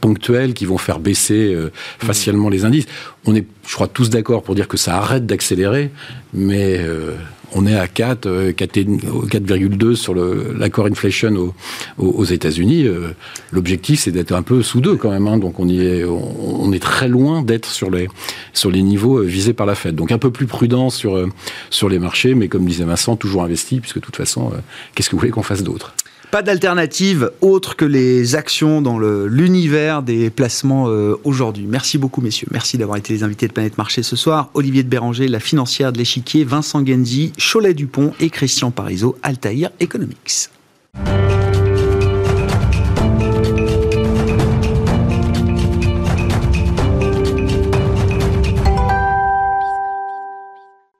ponctuels 0.00 0.54
qui 0.54 0.64
vont 0.64 0.78
faire 0.78 0.98
baisser 0.98 1.56
facialement 2.00 2.48
les 2.48 2.64
indices. 2.64 2.86
On 3.26 3.34
est, 3.34 3.44
je 3.66 3.74
crois, 3.74 3.88
tous 3.88 4.08
d'accord 4.08 4.42
pour 4.42 4.54
dire 4.54 4.68
que 4.68 4.76
ça 4.76 4.96
arrête 4.96 5.26
d'accélérer 5.26 5.90
mais 6.36 6.78
euh, 6.78 7.16
on 7.54 7.66
est 7.66 7.76
à 7.76 7.88
4, 7.88 8.50
4,2 8.50 9.84
euh, 9.84 9.94
sur 9.94 10.14
l'accord 10.14 10.86
inflation 10.86 11.54
aux, 11.98 12.24
États-Unis. 12.24 12.86
Euh, 12.86 13.08
l'objectif, 13.50 14.00
c'est 14.00 14.10
d'être 14.10 14.32
un 14.32 14.42
peu 14.42 14.62
sous 14.62 14.80
deux 14.80 14.96
quand 14.96 15.10
même. 15.10 15.26
Hein, 15.26 15.38
donc 15.38 15.58
on, 15.58 15.68
est, 15.68 16.04
on, 16.04 16.70
est 16.72 16.82
très 16.82 17.08
loin 17.08 17.42
d'être 17.42 17.70
sur 17.70 17.90
les, 17.90 18.08
sur 18.52 18.70
les 18.70 18.82
niveaux 18.82 19.22
visés 19.22 19.54
par 19.54 19.66
la 19.66 19.74
Fed. 19.74 19.94
Donc 19.94 20.12
un 20.12 20.18
peu 20.18 20.30
plus 20.30 20.46
prudent 20.46 20.90
sur, 20.90 21.26
sur 21.70 21.88
les 21.88 21.98
marchés, 21.98 22.34
mais 22.34 22.48
comme 22.48 22.66
disait 22.66 22.84
Vincent, 22.84 23.16
toujours 23.16 23.42
investi, 23.42 23.80
puisque 23.80 23.96
de 23.96 24.04
toute 24.04 24.16
façon, 24.16 24.52
qu'est-ce 24.94 25.08
que 25.08 25.16
vous 25.16 25.20
voulez 25.20 25.32
qu'on 25.32 25.42
fasse 25.42 25.62
d'autre? 25.62 25.94
Pas 26.30 26.42
d'alternative 26.42 27.30
autre 27.40 27.76
que 27.76 27.84
les 27.84 28.34
actions 28.34 28.82
dans 28.82 28.98
l'univers 28.98 30.02
des 30.02 30.30
placements 30.30 30.88
euh, 30.88 31.18
aujourd'hui. 31.24 31.66
Merci 31.68 31.98
beaucoup, 31.98 32.20
messieurs. 32.20 32.48
Merci 32.50 32.78
d'avoir 32.78 32.98
été 32.98 33.12
les 33.12 33.22
invités 33.22 33.48
de 33.48 33.52
Planète 33.52 33.78
Marché 33.78 34.02
ce 34.02 34.16
soir. 34.16 34.50
Olivier 34.54 34.82
de 34.82 34.88
Béranger, 34.88 35.28
la 35.28 35.40
financière 35.40 35.92
de 35.92 35.98
l'échiquier, 35.98 36.44
Vincent 36.44 36.84
Genzi, 36.84 37.32
Cholet 37.38 37.74
Dupont 37.74 38.12
et 38.20 38.30
Christian 38.30 38.70
Parizeau, 38.70 39.16
Altair 39.22 39.70
Economics. 39.80 40.50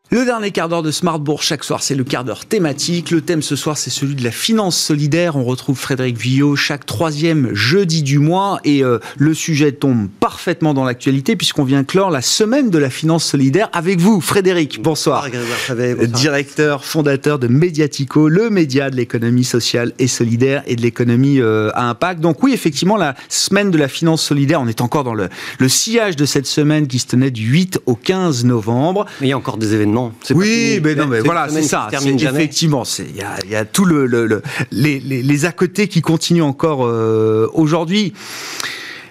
Le 0.09 0.25
dernier 0.25 0.53
quart 0.53 0.69
d'heure 0.69 0.85
de 0.85 0.93
Smartbourg 0.93 1.43
chaque 1.43 1.65
soir, 1.65 1.83
c'est 1.83 1.97
le 1.97 2.05
quart 2.05 2.23
d'heure 2.23 2.47
thématique. 2.47 3.11
Le 3.11 3.23
thème 3.23 3.43
ce 3.43 3.57
soir, 3.57 3.77
c'est 3.77 3.91
celui 3.91 4.15
de 4.15 4.23
la 4.23 4.31
finance 4.31 4.79
solidaire. 4.79 5.35
On 5.35 5.43
retrouve 5.43 5.77
Frédéric 5.77 6.17
Villot 6.17 6.55
chaque 6.55 6.87
troisième 6.87 7.53
jeudi 7.55 8.05
du 8.05 8.21
mois 8.21 8.61
et 8.63 8.85
euh, 8.85 9.01
le 9.17 9.35
sujet 9.35 9.73
tombe 9.73 10.09
parfaitement 10.21 10.75
dans 10.75 10.85
l'actualité 10.85 11.35
puisqu'on 11.35 11.65
vient 11.65 11.83
clore 11.83 12.13
la 12.13 12.23
semaine 12.23 12.71
de 12.71 12.79
la 12.79 12.89
finance 12.89 13.25
solidaire 13.25 13.69
avec 13.73 13.99
vous, 13.99 14.21
Frédéric. 14.21 14.81
Bonsoir. 14.81 15.27
bonsoir. 15.29 16.07
Directeur, 16.07 16.85
fondateur 16.85 17.41
de 17.41 17.49
Mediatico, 17.49 18.29
le 18.29 18.49
média 18.49 18.91
de 18.91 18.97
l'économie 18.97 19.43
sociale 19.43 19.93
et 19.99 20.07
solidaire 20.07 20.63
et 20.69 20.77
de 20.77 20.83
l'économie 20.83 21.41
euh, 21.41 21.71
à 21.75 21.89
impact. 21.89 22.21
Donc 22.21 22.45
oui, 22.45 22.53
effectivement, 22.53 22.97
la 22.97 23.17
semaine 23.29 23.73
de 23.73 23.79
la 23.79 23.89
finance 23.89 24.23
solidaire, 24.23 24.61
on 24.61 24.69
est 24.69 24.81
encore 24.81 25.03
dans 25.03 25.15
le, 25.15 25.29
le 25.59 25.69
sillage 25.69 26.15
de 26.15 26.27
cette 26.27 26.47
semaine 26.47 26.87
qui 26.87 27.01
se 27.01 27.09
tenait 27.09 27.33
du 27.33 27.45
8 27.45 27.81
au 27.87 27.97
15 27.97 28.45
novembre. 28.45 29.07
Mais 29.21 29.27
il 29.27 29.31
y 29.31 29.33
a 29.33 29.39
encore 29.39 29.57
des 29.57 29.75
événements 29.75 29.96
oui, 30.31 30.81
mais 30.83 30.95
non, 30.95 31.07
mais 31.07 31.21
voilà, 31.21 31.49
c'est 31.49 31.63
ça. 31.63 31.89
Effectivement, 31.93 32.85
il 32.99 33.49
y, 33.49 33.53
y 33.53 33.57
a, 33.57 33.65
tout 33.65 33.85
le, 33.85 34.07
le, 34.07 34.43
les, 34.71 35.01
les, 35.01 35.23
les, 35.23 35.45
à 35.45 35.53
côté 35.53 35.89
qui 35.89 36.03
continuent 36.03 36.43
encore 36.43 36.87
euh, 36.87 37.49
aujourd'hui. 37.53 38.13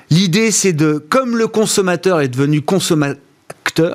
L'idée, 0.09 0.51
c'est 0.51 0.73
de, 0.73 1.03
comme 1.09 1.35
le 1.35 1.47
consommateur 1.47 2.21
est 2.21 2.27
devenu 2.27 2.61
consommateur, 2.61 3.21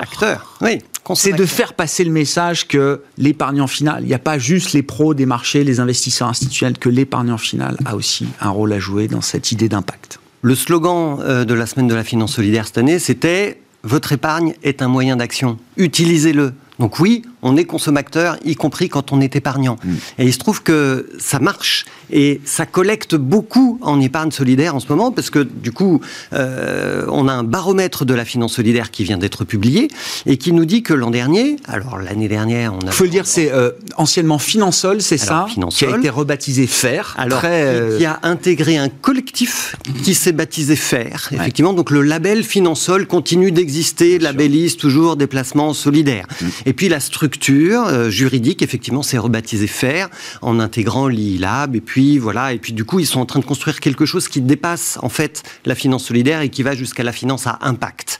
Acteur, 0.00 0.58
oui. 0.60 0.80
C'est 1.14 1.32
de 1.32 1.46
faire 1.46 1.72
passer 1.74 2.04
le 2.04 2.10
message 2.10 2.68
que 2.68 3.00
l'épargnant 3.16 3.66
final, 3.66 4.02
il 4.02 4.08
n'y 4.08 4.14
a 4.14 4.18
pas 4.18 4.38
juste 4.38 4.72
les 4.72 4.82
pros 4.82 5.14
des 5.14 5.26
marchés, 5.26 5.64
les 5.64 5.80
investisseurs 5.80 6.28
institutionnels, 6.28 6.78
que 6.78 6.88
l'épargnant 6.88 7.38
final 7.38 7.76
a 7.86 7.96
aussi 7.96 8.26
un 8.40 8.50
rôle 8.50 8.72
à 8.72 8.78
jouer 8.78 9.08
dans 9.08 9.22
cette 9.22 9.52
idée 9.52 9.68
d'impact. 9.68 10.20
Le 10.42 10.54
slogan 10.54 11.18
euh, 11.20 11.44
de 11.44 11.54
la 11.54 11.66
semaine 11.66 11.88
de 11.88 11.94
la 11.94 12.04
finance 12.04 12.34
solidaire 12.34 12.66
cette 12.66 12.78
année, 12.78 12.98
c'était 12.98 13.60
Votre 13.82 14.12
épargne 14.12 14.54
est 14.62 14.82
un 14.82 14.88
moyen 14.88 15.16
d'action. 15.16 15.58
Utilisez-le. 15.76 16.52
Donc 16.80 16.98
oui, 16.98 17.22
on 17.42 17.56
est 17.56 17.64
consommateur, 17.64 18.38
y 18.44 18.54
compris 18.54 18.88
quand 18.88 19.12
on 19.12 19.20
est 19.20 19.36
épargnant. 19.36 19.76
Mm. 19.84 19.94
Et 20.18 20.24
il 20.24 20.32
se 20.32 20.38
trouve 20.38 20.62
que 20.62 21.10
ça 21.18 21.38
marche 21.38 21.84
et 22.10 22.40
ça 22.44 22.66
collecte 22.66 23.14
beaucoup 23.14 23.78
en 23.82 24.00
épargne 24.00 24.30
solidaire 24.30 24.74
en 24.74 24.80
ce 24.80 24.88
moment 24.88 25.12
parce 25.12 25.30
que 25.30 25.40
du 25.40 25.72
coup, 25.72 26.00
euh, 26.32 27.04
on 27.08 27.28
a 27.28 27.32
un 27.32 27.44
baromètre 27.44 28.04
de 28.04 28.14
la 28.14 28.24
finance 28.24 28.54
solidaire 28.54 28.90
qui 28.90 29.04
vient 29.04 29.18
d'être 29.18 29.44
publié 29.44 29.88
et 30.26 30.38
qui 30.38 30.52
nous 30.52 30.64
dit 30.64 30.82
que 30.82 30.94
l'an 30.94 31.10
dernier, 31.10 31.56
alors 31.68 31.98
l'année 31.98 32.28
dernière, 32.28 32.74
on 32.74 32.78
a. 32.78 32.90
Il 32.90 32.92
faut 32.92 33.04
le 33.04 33.10
dire, 33.10 33.26
c'est 33.26 33.52
euh, 33.52 33.70
anciennement 33.96 34.38
Finansol, 34.38 35.02
c'est 35.02 35.18
ça, 35.18 35.46
qui 35.70 35.84
a 35.84 35.96
été 35.96 36.08
rebaptisé 36.08 36.66
FAIR. 36.66 37.14
Alors, 37.18 37.42
euh, 37.44 37.98
qui 37.98 38.06
a 38.06 38.18
intégré 38.22 38.78
un 38.78 38.88
collectif 38.88 39.76
qui 40.02 40.14
s'est 40.14 40.32
baptisé 40.32 40.76
FAIR. 40.76 41.28
Effectivement, 41.32 41.74
donc 41.74 41.90
le 41.90 42.02
label 42.02 42.42
Finansol 42.42 43.06
continue 43.06 43.52
d'exister, 43.52 44.18
labellise 44.18 44.76
toujours 44.76 45.16
des 45.16 45.26
placements 45.26 45.74
solidaires. 45.74 46.26
Mm. 46.40 46.46
Et 46.66 46.69
puis 46.72 46.88
la 46.88 47.00
structure 47.00 47.86
euh, 47.86 48.10
juridique, 48.10 48.62
effectivement, 48.62 49.02
s'est 49.02 49.18
rebaptisée 49.18 49.66
FAIR 49.66 50.08
en 50.42 50.60
intégrant 50.60 51.08
l'ILAB. 51.08 51.76
Et 51.76 51.80
puis 51.80 52.18
voilà. 52.18 52.52
Et 52.52 52.58
puis 52.58 52.72
du 52.72 52.84
coup, 52.84 53.00
ils 53.00 53.06
sont 53.06 53.20
en 53.20 53.26
train 53.26 53.40
de 53.40 53.44
construire 53.44 53.80
quelque 53.80 54.06
chose 54.06 54.28
qui 54.28 54.40
dépasse 54.40 54.98
en 55.02 55.08
fait 55.08 55.42
la 55.64 55.74
finance 55.74 56.04
solidaire 56.04 56.40
et 56.40 56.48
qui 56.48 56.62
va 56.62 56.74
jusqu'à 56.74 57.02
la 57.02 57.12
finance 57.12 57.46
à 57.46 57.58
impact. 57.62 58.18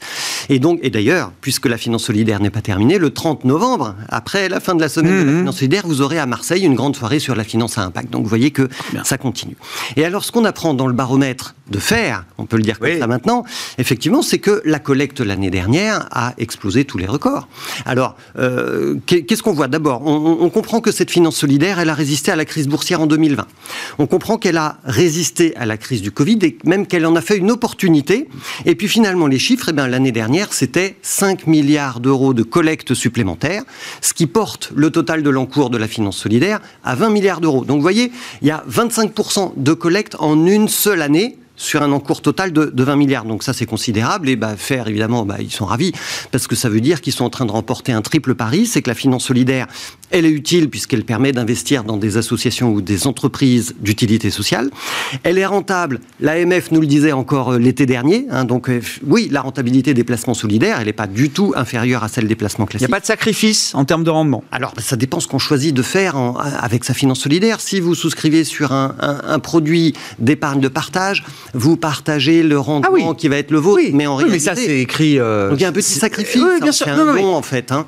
Et 0.49 0.59
donc, 0.59 0.79
et 0.81 0.89
d'ailleurs, 0.89 1.31
puisque 1.41 1.67
la 1.67 1.77
finance 1.77 2.03
solidaire 2.05 2.39
n'est 2.39 2.49
pas 2.49 2.61
terminée, 2.61 2.97
le 2.97 3.11
30 3.11 3.45
novembre, 3.45 3.95
après 4.09 4.49
la 4.49 4.59
fin 4.59 4.75
de 4.75 4.81
la 4.81 4.89
semaine 4.89 5.13
de 5.13 5.25
la 5.25 5.31
mmh, 5.31 5.39
finance 5.39 5.57
solidaire, 5.57 5.83
vous 5.85 6.01
aurez 6.01 6.19
à 6.19 6.25
Marseille 6.25 6.63
une 6.63 6.75
grande 6.75 6.95
soirée 6.95 7.19
sur 7.19 7.35
la 7.35 7.43
finance 7.43 7.77
à 7.77 7.83
impact. 7.83 8.09
Donc 8.09 8.23
vous 8.23 8.29
voyez 8.29 8.51
que 8.51 8.67
ça 9.03 9.17
continue. 9.17 9.55
Et 9.95 10.05
alors, 10.05 10.23
ce 10.23 10.31
qu'on 10.31 10.45
apprend 10.45 10.73
dans 10.73 10.87
le 10.87 10.93
baromètre 10.93 11.55
de 11.69 11.79
faire, 11.79 12.25
on 12.37 12.45
peut 12.45 12.57
le 12.57 12.63
dire 12.63 12.79
comme 12.79 12.99
ça 12.99 13.07
maintenant, 13.07 13.43
effectivement, 13.77 14.21
c'est 14.21 14.39
que 14.39 14.61
la 14.65 14.79
collecte 14.79 15.21
l'année 15.21 15.49
dernière 15.49 16.07
a 16.11 16.33
explosé 16.37 16.85
tous 16.85 16.97
les 16.97 17.05
records. 17.05 17.47
Alors, 17.85 18.15
euh, 18.37 18.95
qu'est-ce 19.05 19.43
qu'on 19.43 19.53
voit 19.53 19.67
D'abord, 19.67 20.05
on, 20.05 20.49
comprend 20.49 20.81
que 20.81 20.91
cette 20.91 21.11
finance 21.11 21.37
solidaire, 21.37 21.79
a 21.79 21.93
résisté 21.93 22.31
à 22.31 22.35
la 22.35 22.45
crise 22.45 22.67
boursière 22.67 23.01
en 23.01 23.07
2020. 23.07 23.45
On 23.99 24.07
comprend 24.07 24.37
qu'elle 24.37 24.57
a 24.57 24.77
résisté 24.83 25.55
à 25.57 25.65
la 25.65 25.77
crise 25.77 26.01
du 26.01 26.11
Covid 26.11 26.39
et 26.43 26.57
même 26.63 26.87
qu'elle 26.87 27.05
en 27.05 27.15
a 27.15 27.21
fait 27.21 27.37
une 27.37 27.51
opportunité. 27.51 28.27
Et 28.65 28.75
puis 28.75 28.87
finalement, 28.87 29.27
les 29.27 29.39
chiffres, 29.39 29.67
eh 29.69 29.73
bien, 29.73 29.87
l'année 29.87 30.11
dernière, 30.11 30.53
c'était 30.53 30.95
5 31.01 31.47
milliards 31.47 31.99
d'euros 31.99 32.33
de 32.33 32.43
collecte 32.43 32.93
supplémentaire, 32.93 33.63
ce 34.01 34.13
qui 34.13 34.27
porte 34.27 34.71
le 34.75 34.89
total 34.91 35.23
de 35.23 35.29
l'encours 35.29 35.69
de 35.69 35.77
la 35.77 35.87
finance 35.87 36.17
solidaire 36.17 36.59
à 36.83 36.95
20 36.95 37.09
milliards 37.09 37.41
d'euros. 37.41 37.65
Donc 37.65 37.77
vous 37.77 37.81
voyez, 37.81 38.11
il 38.41 38.47
y 38.47 38.51
a 38.51 38.63
25% 38.69 39.53
de 39.57 39.73
collecte 39.73 40.15
en 40.19 40.45
une 40.45 40.67
seule 40.67 41.01
année 41.01 41.37
sur 41.61 41.83
un 41.83 41.91
encours 41.91 42.21
total 42.21 42.51
de, 42.51 42.83
20 42.83 42.95
milliards. 42.95 43.25
Donc 43.25 43.43
ça, 43.43 43.53
c'est 43.53 43.65
considérable. 43.65 44.29
Et 44.29 44.35
bah, 44.35 44.55
faire, 44.57 44.87
évidemment, 44.87 45.25
bah, 45.25 45.37
ils 45.39 45.51
sont 45.51 45.65
ravis, 45.65 45.91
parce 46.31 46.47
que 46.47 46.55
ça 46.55 46.69
veut 46.69 46.81
dire 46.81 47.01
qu'ils 47.01 47.13
sont 47.13 47.25
en 47.25 47.29
train 47.29 47.45
de 47.45 47.51
remporter 47.51 47.91
un 47.91 48.01
triple 48.01 48.35
pari, 48.35 48.65
c'est 48.65 48.81
que 48.81 48.89
la 48.89 48.95
finance 48.95 49.25
solidaire, 49.25 49.67
elle 50.09 50.25
est 50.25 50.31
utile 50.31 50.69
puisqu'elle 50.69 51.05
permet 51.05 51.31
d'investir 51.31 51.83
dans 51.83 51.97
des 51.97 52.17
associations 52.17 52.73
ou 52.73 52.81
des 52.81 53.07
entreprises 53.07 53.75
d'utilité 53.79 54.29
sociale. 54.29 54.69
Elle 55.23 55.37
est 55.37 55.45
rentable. 55.45 56.01
L'AMF 56.19 56.71
nous 56.71 56.81
le 56.81 56.87
disait 56.87 57.11
encore 57.11 57.53
euh, 57.53 57.59
l'été 57.59 57.85
dernier. 57.85 58.25
Hein, 58.29 58.43
donc 58.45 58.69
euh, 58.69 58.81
oui, 59.05 59.29
la 59.31 59.41
rentabilité 59.41 59.93
des 59.93 60.03
placements 60.03 60.33
solidaires, 60.33 60.77
elle 60.79 60.87
n'est 60.87 60.93
pas 60.93 61.07
du 61.07 61.29
tout 61.29 61.53
inférieure 61.55 62.03
à 62.03 62.09
celle 62.09 62.27
des 62.27 62.35
placements 62.35 62.65
classiques. 62.65 62.87
Il 62.87 62.89
n'y 62.89 62.93
a 62.93 62.97
pas 62.97 63.01
de 63.01 63.05
sacrifice 63.05 63.73
en 63.73 63.85
termes 63.85 64.03
de 64.03 64.09
rendement? 64.09 64.43
Alors 64.51 64.73
ça 64.77 64.95
dépend 64.95 65.19
ce 65.19 65.27
qu'on 65.27 65.39
choisit 65.39 65.73
de 65.73 65.81
faire 65.81 66.15
avec 66.59 66.83
sa 66.83 66.93
finance 66.93 67.19
solidaire. 67.19 67.61
Si 67.61 67.79
vous 67.79 67.95
souscrivez 67.95 68.43
sur 68.43 68.71
un, 68.71 69.39
produit 69.39 69.93
d'épargne 70.19 70.59
de 70.59 70.67
partage, 70.67 71.23
vous 71.53 71.77
partagez 71.77 72.43
le 72.43 72.59
rendement 72.59 73.11
ah 73.11 73.15
qui 73.15 73.27
va 73.27 73.37
être 73.37 73.51
le 73.51 73.59
vôtre. 73.59 73.83
mais 73.93 74.07
en 74.07 74.15
réalité, 74.15 74.35
mais 74.35 74.39
ça 74.39 74.55
c'est 74.55 74.79
écrit. 74.79 75.19
Euh, 75.19 75.49
donc 75.49 75.59
il 75.59 75.63
y 75.63 75.65
a 75.65 75.69
un 75.69 75.73
petit 75.73 75.93
sacrifice. 75.93 76.41
Oui, 76.41 76.61
bien 76.61 76.71
sûr. 76.71 76.85
C'est 76.85 76.91
un 76.91 77.13
bon 77.13 77.33
en 77.33 77.41
fait. 77.41 77.71
Hein 77.71 77.85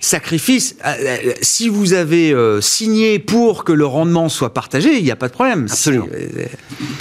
sacrifice. 0.00 0.76
Euh, 0.84 0.94
euh, 0.98 1.32
si 1.42 1.68
vous 1.68 1.92
avez 1.92 2.32
euh, 2.32 2.60
signé 2.60 3.18
pour 3.18 3.64
que 3.64 3.72
le 3.72 3.86
rendement 3.86 4.28
soit 4.28 4.52
partagé, 4.54 4.96
il 4.96 5.04
n'y 5.04 5.10
a 5.10 5.16
pas 5.16 5.28
de 5.28 5.32
problème. 5.32 5.66
Absolument. 5.70 6.06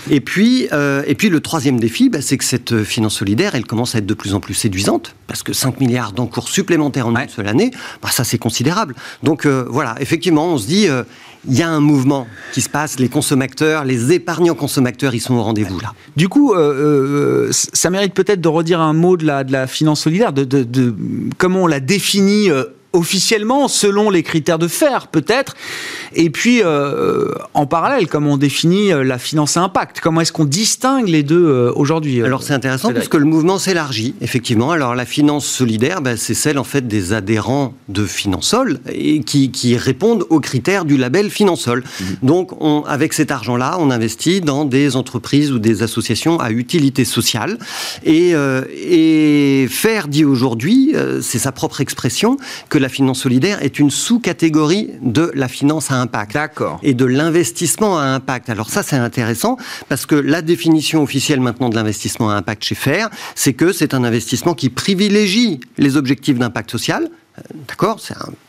Et 0.10 0.22
puis, 0.22 0.68
euh, 0.74 1.04
et 1.08 1.16
puis 1.16 1.30
le 1.30 1.39
troisième 1.39 1.80
défi, 1.80 2.10
bah, 2.10 2.22
c'est 2.22 2.38
que 2.38 2.43
cette 2.43 2.84
finance 2.84 3.16
solidaire, 3.16 3.56
elle 3.56 3.66
commence 3.66 3.95
à 3.95 4.00
être 4.00 4.06
de 4.06 4.14
plus 4.14 4.34
en 4.34 4.39
plus 4.39 4.54
séduisante, 4.54 5.16
parce 5.28 5.43
que 5.43 5.54
5 5.54 5.80
milliards 5.80 6.12
d'encours 6.12 6.50
supplémentaires 6.50 7.08
en 7.08 7.16
une 7.16 7.30
seule 7.30 7.47
année, 7.47 7.72
bah, 8.02 8.10
ça 8.12 8.24
c'est 8.24 8.38
considérable. 8.38 8.95
Donc 9.24 9.45
euh, 9.45 9.66
voilà, 9.70 9.95
effectivement, 10.00 10.47
on 10.54 10.58
se 10.58 10.68
dit, 10.68 10.88
il 11.48 11.58
y 11.58 11.62
a 11.62 11.70
un 11.70 11.80
mouvement 11.80 12.28
qui 12.54 12.62
se 12.62 12.70
passe, 12.70 13.00
les 13.00 13.10
consommateurs, 13.10 13.86
les 13.86 14.12
épargnants 14.12 14.56
consommateurs, 14.56 15.16
ils 15.16 15.22
sont 15.22 15.36
au 15.36 15.44
rendez-vous 15.44 15.80
là. 15.80 15.94
Du 16.18 16.28
coup, 16.28 16.54
ça 17.52 17.90
mérite 17.90 18.14
peut-être 18.14 18.42
de 18.42 18.48
redire 18.48 18.82
un 18.82 18.94
mot 18.94 19.16
de 19.18 19.26
la, 19.26 19.68
finance 19.68 20.02
solidaire, 20.02 20.34
de, 20.34 20.44
de, 20.44 20.64
de 20.64 20.94
comment 21.38 21.64
on 21.64 21.68
la 21.68 21.80
définit 21.80 22.50
officiellement 22.94 23.68
selon 23.68 24.10
les 24.10 24.24
critères 24.24 24.58
de 24.58 24.68
faire 24.68 25.08
peut-être. 25.08 25.56
Et 26.16 26.30
puis 26.30 26.62
euh, 26.64 27.32
en 27.54 27.68
parallèle 27.68 28.08
comment 28.08 28.34
on 28.34 28.38
définit 28.38 28.92
euh, 28.92 29.04
la 29.04 29.20
finance 29.20 29.58
à 29.58 29.62
impact 29.62 30.00
comment 30.00 30.22
est-ce 30.22 30.32
qu'on 30.32 30.46
distingue 30.46 31.08
les 31.08 31.22
deux 31.22 31.46
euh, 31.46 31.72
aujourd'hui 31.76 32.24
alors 32.24 32.42
c'est 32.42 32.54
intéressant 32.54 32.92
parce 32.92 33.08
que 33.08 33.18
le 33.18 33.26
mouvement 33.26 33.60
s'élargit 33.60 34.16
effectivement. 34.22 34.72
Alors 34.72 34.96
la 34.96 35.06
finance 35.06 35.46
solidaire 35.46 36.02
ben, 36.02 36.18
c'est 36.18 36.34
celle 36.34 36.58
en 36.58 36.64
fait 36.64 36.88
des 36.88 37.14
adhérents 37.14 37.76
de 37.90 38.06
Finansol 38.06 38.80
et 38.92 39.22
qui, 39.22 39.52
qui 39.52 39.78
répondent 39.78 40.26
aux 40.30 40.40
critères 40.40 40.86
du 40.86 40.98
label 40.98 41.30
Finansol. 41.30 41.84
Mmh. 41.84 42.04
donc 42.24 42.60
on, 42.60 42.84
avec 42.88 43.14
cet 43.14 43.30
argent 43.30 43.56
là 43.56 43.78
on 43.80 43.92
investit 43.92 44.42
dans 44.42 44.66
des 44.66 44.96
entreprises 44.96 45.52
ou 45.52 45.60
des 45.60 45.84
associations 45.84 46.40
à 46.40 46.50
utilité 46.50 47.06
sociale. 47.06 47.60
Et, 48.04 48.34
et 48.74 49.68
faire 49.70 50.08
dit 50.08 50.26
aujourd'hui 50.26 50.96
c'est 51.22 51.40
sa 51.40 51.52
propre 51.52 51.82
expression 51.82 52.38
que 52.70 52.79
la 52.82 52.90
finance 52.90 53.22
solidaire 53.22 53.64
est 53.64 53.80
une 53.80 53.90
sous-catégorie 53.90 54.92
de 55.02 55.32
la 55.36 55.48
finance 55.48 55.92
à 55.92 55.96
impact. 55.96 56.34
D'accord. 56.34 56.80
Et 56.84 56.94
de 56.94 57.06
l'investissement 57.06 58.00
à 58.00 58.04
impact. 58.04 58.50
Alors 58.50 58.70
ça, 58.70 58.84
c'est 58.84 58.96
intéressant 58.96 59.58
parce 59.88 60.06
que 60.06 60.16
la 60.16 60.42
définition 60.42 61.04
officielle 61.04 61.40
maintenant 61.40 61.70
de 61.70 61.76
l'investissement 61.76 62.30
à 62.30 62.36
impact 62.36 62.64
chez 62.64 62.76
FAIR, 62.76 63.10
c'est 63.36 63.54
que 63.54 63.72
c'est 63.72 63.94
un 63.94 64.04
investissement 64.04 64.54
qui 64.54 64.70
privilégie 64.70 65.60
les 65.78 65.98
objectifs 65.98 66.38
d'impact 66.38 66.72
social, 66.72 67.10
D'accord 67.68 68.00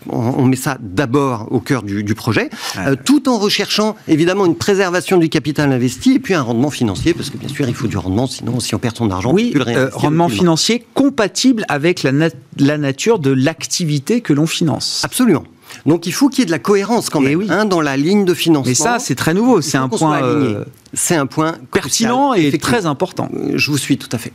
on, 0.09 0.45
met 0.47 0.57
ça 0.57 0.79
d'abord 0.81 1.49
au 1.51 1.61
cœur 1.61 1.83
du, 1.83 2.15
projet, 2.15 2.51
euh, 2.79 2.97
tout 3.05 3.29
en 3.29 3.39
recherchant 3.39 3.97
évidemment 4.09 4.47
une 4.47 4.57
préservation 4.57 5.19
du 5.19 5.29
capital 5.29 5.73
investi 5.73 6.15
et 6.15 6.19
puis 6.19 6.35
un 6.35 6.43
rendement 6.43 6.71
financier, 6.71 7.15
parce 7.15 7.31
que 7.31 7.37
bien 7.37 7.49
sûr 7.49 7.69
il 7.69 7.75
faut 7.75 7.87
du 7.87 7.97
rendement, 7.97 8.27
sinon 8.27 8.61
si 8.61 8.75
on 8.75 8.79
perd 8.79 8.97
son 8.97 9.11
argent, 9.11 9.33
oui, 9.33 9.53
le 9.55 9.67
euh, 9.69 9.91
rendement 9.93 10.29
financier 10.29 10.85
compatible 10.95 11.65
avec 11.69 12.03
la, 12.03 12.13
la 12.59 12.79
nature 12.79 13.19
de 13.19 13.31
l'activité 13.31 14.21
que 14.21 14.33
l'on 14.33 14.47
finance. 14.47 15.03
Absolument. 15.05 15.45
Donc 15.87 16.07
il 16.07 16.13
faut 16.13 16.29
qu'il 16.29 16.41
y 16.41 16.43
ait 16.43 16.47
de 16.47 16.51
la 16.51 16.59
cohérence 16.59 17.11
quand 17.11 17.23
eh 17.23 17.37
même 17.37 17.51
hein, 17.51 17.65
dans 17.65 17.81
la 17.81 17.97
ligne 17.97 18.25
de 18.25 18.35
financement. 18.35 18.69
Mais 18.69 18.75
ça, 18.75 18.99
c'est 18.99 19.15
très 19.15 19.35
nouveau. 19.35 19.61
C'est 19.61 19.79
un 19.79 19.89
point. 19.89 20.23
Euh, 20.23 20.65
c'est 20.93 21.15
un 21.15 21.27
point 21.27 21.57
pertinent 21.73 22.35
et 22.35 22.57
très 22.59 22.87
important. 22.87 23.29
Je 23.55 23.71
vous 23.71 23.79
suis 23.79 23.97
tout 23.97 24.09
à 24.13 24.19
fait. 24.19 24.33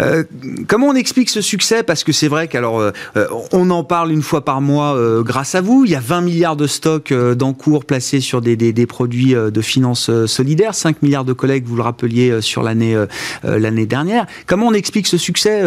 Euh, 0.00 0.24
comment 0.66 0.88
on 0.88 0.94
explique 0.94 1.30
ce 1.30 1.40
succès? 1.40 1.82
Parce 1.82 2.04
que 2.04 2.12
c'est 2.12 2.28
vrai 2.28 2.48
qu'alors 2.48 2.80
euh, 2.80 2.92
on 3.52 3.70
en 3.70 3.84
parle 3.84 4.12
une 4.12 4.22
fois 4.22 4.44
par 4.44 4.60
mois 4.60 4.96
euh, 4.96 5.22
grâce 5.22 5.54
à 5.54 5.60
vous. 5.60 5.84
Il 5.84 5.90
y 5.90 5.96
a 5.96 6.00
20 6.00 6.20
milliards 6.22 6.56
de 6.56 6.66
stocks 6.66 7.12
d'encours 7.12 7.84
placés 7.84 8.20
sur 8.20 8.40
des, 8.40 8.56
des, 8.56 8.72
des 8.72 8.86
produits 8.86 9.34
de 9.34 9.60
finances 9.60 10.10
solidaires, 10.26 10.74
5 10.74 11.02
milliards 11.02 11.24
de 11.24 11.32
collègues, 11.32 11.64
vous 11.66 11.76
le 11.76 11.82
rappeliez, 11.82 12.40
sur 12.40 12.62
l'année 12.62 12.96
l'année 13.42 13.86
dernière. 13.86 14.26
Comment 14.46 14.68
on 14.68 14.72
explique 14.72 15.06
ce 15.06 15.16
succès 15.16 15.62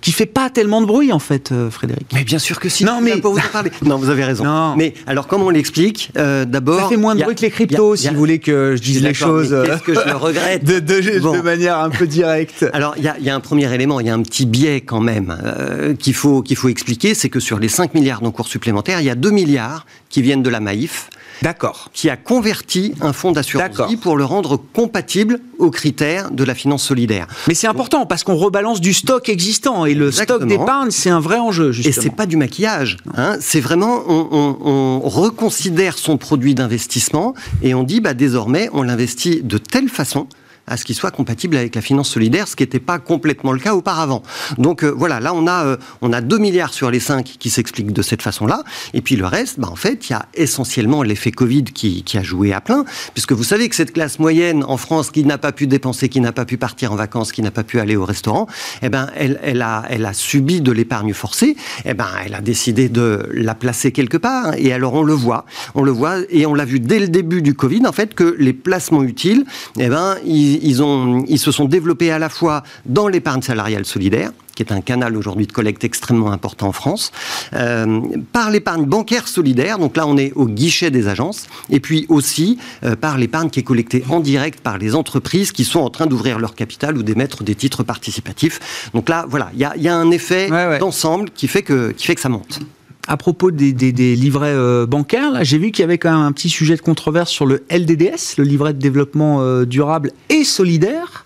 qui 0.00 0.12
fait 0.12 0.26
pas 0.26 0.50
tellement 0.50 0.80
de 0.80 0.86
bruit 0.86 1.12
en 1.12 1.18
fait, 1.18 1.52
Frédéric? 1.70 2.06
Mais 2.12 2.24
bien 2.24 2.38
sûr 2.38 2.60
que 2.60 2.68
si. 2.68 2.84
Non, 2.84 3.00
mais 3.00 3.20
vous 3.20 3.38
en 3.38 3.52
parler. 3.52 3.70
non, 3.84 3.96
vous 3.96 4.10
avez 4.10 4.24
raison. 4.24 4.44
Non. 4.44 4.74
Mais 4.76 4.94
alors 5.06 5.26
comment 5.26 5.46
on 5.46 5.50
l'explique? 5.50 6.12
D'abord, 6.14 6.80
ça 6.80 6.88
fait 6.88 6.96
moins 6.96 7.14
de 7.14 7.22
bruit 7.22 7.34
que 7.34 7.42
les 7.42 7.50
cryptos, 7.50 7.96
si 7.96 8.08
vous 8.08 8.16
voulez 8.16 8.38
que 8.38 8.74
je 8.76 8.82
dise 8.82 9.02
les 9.02 9.14
choses. 9.14 9.56
Qu'est-ce 9.64 9.82
que 9.82 9.94
je 9.94 10.06
le 10.06 10.16
regrette? 10.16 10.64
De, 10.64 10.78
de, 10.78 11.40
manière 11.42 11.78
un 11.78 11.90
peu 11.90 12.06
directe. 12.06 12.66
Alors 12.72 12.94
y 13.04 13.08
a, 13.08 13.18
y 13.18 13.30
a 13.30 13.34
un 13.34 13.40
premier 13.40 13.72
élément, 13.72 14.00
il 14.00 14.06
y 14.06 14.10
a 14.10 14.14
un 14.14 14.22
petit 14.22 14.46
biais 14.46 14.80
quand 14.80 15.00
même 15.00 15.36
euh, 15.44 15.94
qu'il 15.94 16.14
faut, 16.14 16.42
qu'il 16.42 16.56
faut 16.56 16.68
expliquer, 16.68 17.14
c'est 17.14 17.28
que 17.28 17.40
sur 17.40 17.58
les 17.58 17.68
5 17.68 17.94
milliards 17.94 18.20
d'encours 18.20 18.48
supplémentaires, 18.48 19.00
il 19.00 19.06
y 19.06 19.10
a 19.10 19.14
2 19.14 19.30
milliards 19.30 19.86
qui 20.08 20.22
viennent 20.22 20.42
de 20.42 20.50
la 20.50 20.60
Maïf. 20.60 21.08
D'accord. 21.40 21.90
Qui 21.92 22.08
a 22.08 22.16
converti 22.16 22.94
un 23.00 23.12
fonds 23.12 23.32
d'assurance 23.32 23.80
vie 23.88 23.96
pour 23.96 24.16
le 24.16 24.24
rendre 24.24 24.56
compatible 24.56 25.40
aux 25.58 25.70
critères 25.70 26.30
de 26.30 26.44
la 26.44 26.54
finance 26.54 26.84
solidaire. 26.84 27.26
Mais 27.48 27.54
c'est 27.54 27.66
important 27.66 28.06
parce 28.06 28.22
qu'on 28.22 28.36
rebalance 28.36 28.80
du 28.80 28.94
stock 28.94 29.28
existant 29.28 29.84
et 29.84 29.94
le 29.94 30.12
stock 30.12 30.46
d'épargne, 30.46 30.90
c'est 30.90 31.10
un 31.10 31.18
vrai 31.18 31.38
enjeu. 31.38 31.72
Justement. 31.72 31.90
Et 31.90 32.00
c'est 32.00 32.14
pas 32.14 32.26
du 32.26 32.36
maquillage. 32.36 32.98
Hein. 33.16 33.36
c'est 33.40 33.60
vraiment, 33.60 34.02
on, 34.06 34.28
on, 34.30 35.00
on, 35.04 35.08
reconsidère 35.08 35.98
son 35.98 36.16
produit 36.16 36.54
d'investissement 36.54 37.34
et 37.62 37.74
on 37.74 37.82
dit, 37.82 38.00
bah, 38.00 38.14
désormais, 38.14 38.68
on 38.72 38.82
l'investit 38.82 39.42
de 39.42 39.58
telle 39.58 39.88
façon 39.88 40.28
à 40.66 40.76
ce 40.76 40.84
qu'il 40.84 40.94
soit 40.94 41.10
compatible 41.10 41.56
avec 41.56 41.74
la 41.74 41.80
finance 41.80 42.08
solidaire, 42.08 42.48
ce 42.48 42.56
qui 42.56 42.62
n'était 42.62 42.80
pas 42.80 42.98
complètement 42.98 43.52
le 43.52 43.58
cas 43.58 43.74
auparavant. 43.74 44.22
Donc 44.58 44.84
euh, 44.84 44.90
voilà, 44.90 45.20
là 45.20 45.34
on 45.34 45.46
a, 45.46 45.64
euh, 45.64 45.76
on 46.00 46.12
a 46.12 46.20
2 46.20 46.38
milliards 46.38 46.72
sur 46.72 46.90
les 46.90 47.00
5 47.00 47.24
qui 47.38 47.50
s'expliquent 47.50 47.92
de 47.92 48.02
cette 48.02 48.22
façon-là, 48.22 48.62
et 48.94 49.00
puis 49.00 49.16
le 49.16 49.26
reste, 49.26 49.58
bah, 49.58 49.68
en 49.70 49.76
fait, 49.76 50.08
il 50.08 50.12
y 50.12 50.14
a 50.14 50.26
essentiellement 50.34 51.02
l'effet 51.02 51.32
Covid 51.32 51.64
qui, 51.64 52.02
qui, 52.02 52.18
a 52.18 52.22
joué 52.22 52.52
à 52.52 52.60
plein, 52.60 52.84
puisque 53.14 53.32
vous 53.32 53.44
savez 53.44 53.68
que 53.68 53.74
cette 53.74 53.92
classe 53.92 54.18
moyenne 54.18 54.64
en 54.64 54.76
France 54.76 55.10
qui 55.10 55.24
n'a 55.24 55.38
pas 55.38 55.52
pu 55.52 55.66
dépenser, 55.66 56.08
qui 56.08 56.20
n'a 56.20 56.32
pas 56.32 56.44
pu 56.44 56.56
partir 56.56 56.92
en 56.92 56.96
vacances, 56.96 57.32
qui 57.32 57.42
n'a 57.42 57.50
pas 57.50 57.64
pu 57.64 57.80
aller 57.80 57.96
au 57.96 58.04
restaurant, 58.04 58.46
eh 58.82 58.88
ben, 58.88 59.08
elle, 59.16 59.40
elle, 59.42 59.62
a, 59.62 59.84
elle 59.88 60.06
a 60.06 60.12
subi 60.12 60.60
de 60.60 60.72
l'épargne 60.72 61.12
forcée, 61.12 61.56
eh 61.84 61.94
ben, 61.94 62.08
elle 62.24 62.34
a 62.34 62.40
décidé 62.40 62.88
de 62.88 63.28
la 63.32 63.54
placer 63.54 63.92
quelque 63.92 64.16
part, 64.16 64.54
et 64.56 64.72
alors 64.72 64.94
on 64.94 65.02
le 65.02 65.14
voit, 65.14 65.44
on 65.74 65.82
le 65.82 65.90
voit, 65.90 66.18
et 66.30 66.46
on 66.46 66.54
l'a 66.54 66.64
vu 66.64 66.80
dès 66.80 67.00
le 67.00 67.08
début 67.08 67.42
du 67.42 67.54
Covid, 67.54 67.86
en 67.86 67.92
fait, 67.92 68.14
que 68.14 68.36
les 68.38 68.52
placements 68.52 69.02
utiles, 69.02 69.44
eh 69.78 69.88
ben, 69.88 70.16
ils, 70.62 70.82
ont, 70.82 71.24
ils 71.28 71.38
se 71.38 71.52
sont 71.52 71.66
développés 71.66 72.10
à 72.10 72.18
la 72.18 72.28
fois 72.28 72.62
dans 72.86 73.08
l'épargne 73.08 73.42
salariale 73.42 73.84
solidaire, 73.84 74.32
qui 74.54 74.62
est 74.62 74.72
un 74.72 74.80
canal 74.80 75.16
aujourd'hui 75.16 75.46
de 75.46 75.52
collecte 75.52 75.84
extrêmement 75.84 76.32
important 76.32 76.68
en 76.68 76.72
France, 76.72 77.12
euh, 77.54 78.00
par 78.32 78.50
l'épargne 78.50 78.84
bancaire 78.84 79.28
solidaire, 79.28 79.78
donc 79.78 79.96
là 79.96 80.06
on 80.06 80.16
est 80.16 80.32
au 80.34 80.46
guichet 80.46 80.90
des 80.90 81.08
agences, 81.08 81.46
et 81.70 81.80
puis 81.80 82.06
aussi 82.08 82.58
euh, 82.84 82.96
par 82.96 83.18
l'épargne 83.18 83.50
qui 83.50 83.60
est 83.60 83.64
collectée 83.64 84.04
en 84.10 84.20
direct 84.20 84.60
par 84.60 84.78
les 84.78 84.94
entreprises 84.94 85.52
qui 85.52 85.64
sont 85.64 85.80
en 85.80 85.90
train 85.90 86.06
d'ouvrir 86.06 86.38
leur 86.38 86.54
capital 86.54 86.96
ou 86.96 87.02
d'émettre 87.02 87.44
des 87.44 87.54
titres 87.54 87.82
participatifs. 87.82 88.90
Donc 88.94 89.08
là, 89.08 89.24
voilà, 89.28 89.50
il 89.54 89.60
y 89.60 89.88
a, 89.88 89.96
un 89.96 90.10
effet 90.10 90.48
d'ensemble 90.78 91.30
qui, 91.30 91.48
fait 91.48 91.62
que, 91.62 91.92
qui 91.92 92.06
fait 92.06 92.14
que 92.14 92.20
ça 92.20 92.28
monte 92.28 92.60
à 93.08 93.16
propos 93.16 93.50
des, 93.50 93.72
livrets 94.16 94.54
euh, 94.54 94.86
bancaires, 94.86 95.42
j'ai 95.42 95.58
vu 95.58 95.72
qu'il 95.72 95.82
y 95.82 95.84
avait 95.84 95.98
quand 95.98 96.12
même 96.12 96.20
un 96.20 96.32
petit 96.32 96.48
sujet 96.48 96.76
de 96.76 96.80
controverse 96.82 97.30
sur 97.30 97.46
le 97.46 97.64
LDDS, 97.70 98.36
le 98.38 98.44
livret 98.44 98.74
de 98.74 98.78
développement 98.78 99.40
euh, 99.40 99.64
durable 99.64 100.12
et 100.28 100.44
solidaire. 100.44 101.24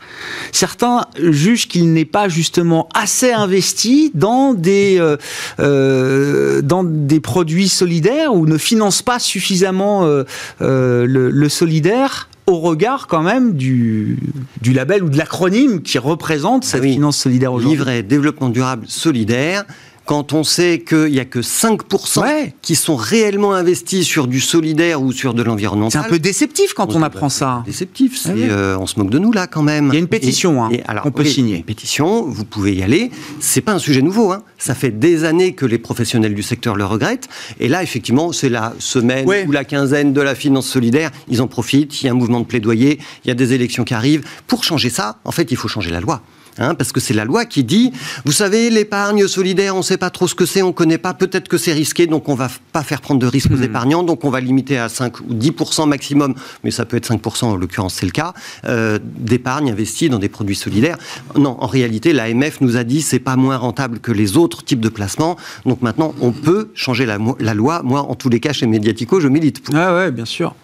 Certains 0.53 1.03
jugent 1.19 1.69
qu'il 1.69 1.93
n'est 1.93 2.07
pas 2.07 2.29
justement 2.29 2.89
assez 2.95 3.31
investi 3.31 4.11
dans 4.15 4.55
des, 4.55 4.99
euh, 5.61 6.63
dans 6.63 6.85
des 6.85 7.21
produits 7.21 7.69
solidaires 7.69 8.35
ou 8.35 8.47
ne 8.47 8.57
finance 8.57 9.03
pas 9.03 9.19
suffisamment 9.19 10.09
le, 10.61 11.49
solidaire 11.49 12.29
au 12.47 12.61
regard 12.61 13.09
quand 13.09 13.23
même 13.23 13.55
du, 13.55 14.19
du 14.63 14.73
label 14.73 15.03
ou 15.03 15.11
de 15.11 15.19
l'acronyme 15.19 15.83
qui 15.83 15.99
représente 15.99 16.65
cette 16.65 16.83
ah 16.83 16.89
finance 16.89 17.19
solidaire 17.19 17.53
aujourd'hui. 17.53 17.79
Livret 17.79 18.03
développement 18.03 18.49
durable 18.49 18.85
solidaire, 18.89 19.65
quand 20.07 20.33
on 20.33 20.45
sait 20.45 20.83
qu'il 20.87 21.11
n'y 21.11 21.21
a 21.21 21.25
que 21.25 21.41
5% 21.41 22.53
qui 22.63 22.77
sont 22.77 22.97
réellement 22.97 23.53
investis 23.53 24.07
sur 24.07 24.29
du 24.29 24.41
solidaire 24.41 25.03
ou 25.03 25.13
sur 25.13 25.35
de 25.35 25.43
l'environnemental. 25.43 26.01
C'est 26.01 26.07
un 26.07 26.11
peu 26.11 26.19
déceptif 26.19 26.75
quand 26.75 26.95
on, 26.95 27.03
apprend 27.03 27.29
ça. 27.29 27.63
Déceptif, 27.67 28.23
ah 28.27 28.31
euh, 28.31 28.79
on 28.79 28.87
se 28.87 28.99
moque 28.99 29.11
de 29.11 29.19
nous 29.19 29.33
là 29.33 29.47
quand 29.47 29.63
même. 29.63 29.89
Il 29.89 29.95
y 29.95 29.97
a 29.97 30.01
une 30.01 30.07
pétition 30.07 30.65
hein, 30.65 30.71
on 31.05 31.11
peut 31.11 31.25
signer. 31.25 31.57
Une 31.57 31.65
pétition, 31.65 32.23
vous 32.23 32.45
pouvez 32.45 32.75
y 32.75 32.83
aller. 32.83 33.11
C'est 33.41 33.61
pas 33.61 33.73
un 33.73 33.79
sujet 33.79 34.01
nouveau. 34.01 34.33
Hein. 34.33 34.43
Ça 34.59 34.75
fait 34.75 34.91
des 34.91 35.25
années 35.25 35.53
que 35.53 35.67
les 35.67 35.79
professionnels 35.79 36.35
du 36.35 36.43
secteur 36.43 36.77
le 36.77 36.85
regrettent. 36.85 37.29
Et 37.59 37.69
là, 37.69 37.83
effectivement, 37.83 38.33
c'est 38.33 38.49
la 38.49 38.75
semaine 38.79 39.29
ou 39.47 39.53
la 39.53 39.65
quinzaine 39.65 40.13
de 40.13 40.21
la 40.21 40.35
finance 40.35 40.67
solidaire. 40.67 41.11
Ils 41.29 41.43
en 41.43 41.49
profitent. 41.49 42.01
Il 42.01 42.07
y 42.07 42.09
a 42.09 42.13
un 42.13 42.15
mouvement 42.15 42.41
de 42.41 42.47
plaidoyer. 42.47 43.01
Il 43.25 43.29
y 43.29 43.31
a 43.31 43.35
des 43.35 43.53
élections 43.53 43.85
qui 43.85 43.95
arrivent. 43.95 44.25
Pour 44.47 44.63
changer 44.63 44.91
ça, 44.91 45.19
en 45.25 45.33
fait, 45.33 45.51
il 45.51 45.57
faut 45.57 45.69
changer 45.69 45.91
la 45.91 46.01
loi. 46.01 46.23
Hein, 46.59 46.75
parce 46.75 46.93
que 46.93 47.01
c'est 47.01 47.15
la 47.15 47.25
loi 47.25 47.45
qui 47.45 47.65
dit, 47.65 47.93
vous 48.25 48.33
savez, 48.33 48.71
l'épargne 48.71 49.29
solidaire, 49.29 49.75
on 49.75 49.79
ne 49.79 49.85
sait 49.85 49.99
pas 49.99 50.11
trop 50.11 50.27
ce 50.27 50.35
que 50.35 50.47
c'est, 50.47 50.63
on 50.63 50.69
ne 50.69 50.73
connaît 50.73 50.99
pas, 50.99 51.13
peut-être 51.13 51.49
que 51.49 51.59
c'est 51.59 51.73
risqué, 51.73 52.07
donc 52.07 52.29
on 52.29 52.35
va 52.35 52.49
pas 52.73 52.83
faire 52.83 53.03
prendre 53.03 53.21
de 53.21 53.27
risques 53.27 53.51
aux 53.51 53.59
hmm. 53.59 53.65
épargnants, 53.65 54.03
donc 54.03 54.25
on 54.25 54.31
va 54.31 54.41
limiter 54.41 54.79
à 54.79 54.89
5 54.89 55.21
ou 55.21 55.35
10% 55.35 55.87
maximum, 55.87 56.35
mais 56.65 56.71
ça 56.71 56.87
peut 56.87 56.97
être 56.97 57.11
5%, 57.11 57.45
en 57.45 57.57
l'occurrence 57.57 57.95
c'est 57.95 58.07
le 58.07 58.13
cas, 58.13 58.33
euh, 58.65 58.99
d'épargne 59.03 59.71
investie 59.71 60.09
dans 60.09 60.19
des 60.19 60.29
produits 60.29 60.57
solidaires. 60.57 60.97
Non, 61.37 61.57
en 61.61 61.67
réalité, 61.67 62.13
l'AMF 62.13 62.61
nous 62.63 62.77
a 62.77 62.85
dit, 62.85 63.03
c'est 63.03 63.19
pas 63.19 63.37
moins 63.37 63.59
rentable 63.59 63.99
que 63.99 64.13
les 64.13 64.37
autres 64.37 64.65
types 64.65 64.81
de 64.81 64.89
placements, 64.89 65.37
donc 65.67 65.83
maintenant 65.83 66.15
on 66.21 66.33
peut 66.33 66.71
changer 66.75 67.07
la, 67.07 67.19
loi. 67.55 67.83
Moi, 67.83 68.01
en 68.01 68.15
tous 68.15 68.29
les 68.29 68.41
cas, 68.41 68.53
chez 68.53 68.67
Mediatico, 68.67 69.21
je 69.21 69.29
milite 69.29 69.63
pour. 69.63 69.75
Ah 69.75 69.95
ouais, 69.95 70.11
bien 70.11 70.25
sûr. 70.25 70.55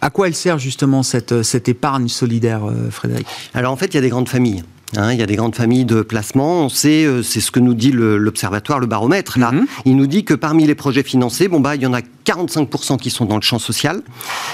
À 0.00 0.10
quoi 0.10 0.26
elle 0.26 0.34
sert 0.34 0.58
justement 0.58 1.02
cette, 1.02 1.42
cette 1.42 1.68
épargne 1.68 2.08
solidaire, 2.08 2.64
euh, 2.64 2.90
Frédéric? 2.90 3.26
Alors 3.54 3.72
en 3.72 3.76
fait, 3.76 3.86
il 3.86 3.94
y 3.94 3.98
a 3.98 4.02
des 4.02 4.08
grandes 4.08 4.28
familles. 4.28 4.64
Hein, 4.96 5.12
il 5.12 5.18
y 5.18 5.22
a 5.22 5.26
des 5.26 5.36
grandes 5.36 5.54
familles 5.54 5.84
de 5.84 6.02
placement. 6.02 6.64
On 6.64 6.68
sait, 6.68 7.04
euh, 7.04 7.22
c'est 7.22 7.40
ce 7.40 7.50
que 7.50 7.60
nous 7.60 7.74
dit 7.74 7.92
l'observatoire, 7.92 8.78
le, 8.78 8.86
baromètre. 8.86 9.38
Là, 9.38 9.52
mhm. 9.52 9.66
il 9.84 9.96
nous 9.96 10.06
dit 10.06 10.24
que 10.24 10.34
parmi 10.34 10.66
les 10.66 10.74
projets 10.74 11.02
financés, 11.02 11.48
bon 11.48 11.60
bah, 11.60 11.74
il 11.74 11.82
y 11.82 11.86
en 11.86 11.94
a 11.94 12.00
45% 12.26 12.98
qui 12.98 13.10
sont 13.10 13.24
dans 13.24 13.36
le 13.36 13.42
champ 13.42 13.58
social. 13.58 14.02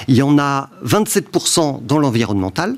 Il 0.09 0.17
y 0.17 0.23
en 0.23 0.39
a 0.39 0.71
27% 0.85 1.85
dans 1.85 1.99
l'environnemental. 1.99 2.77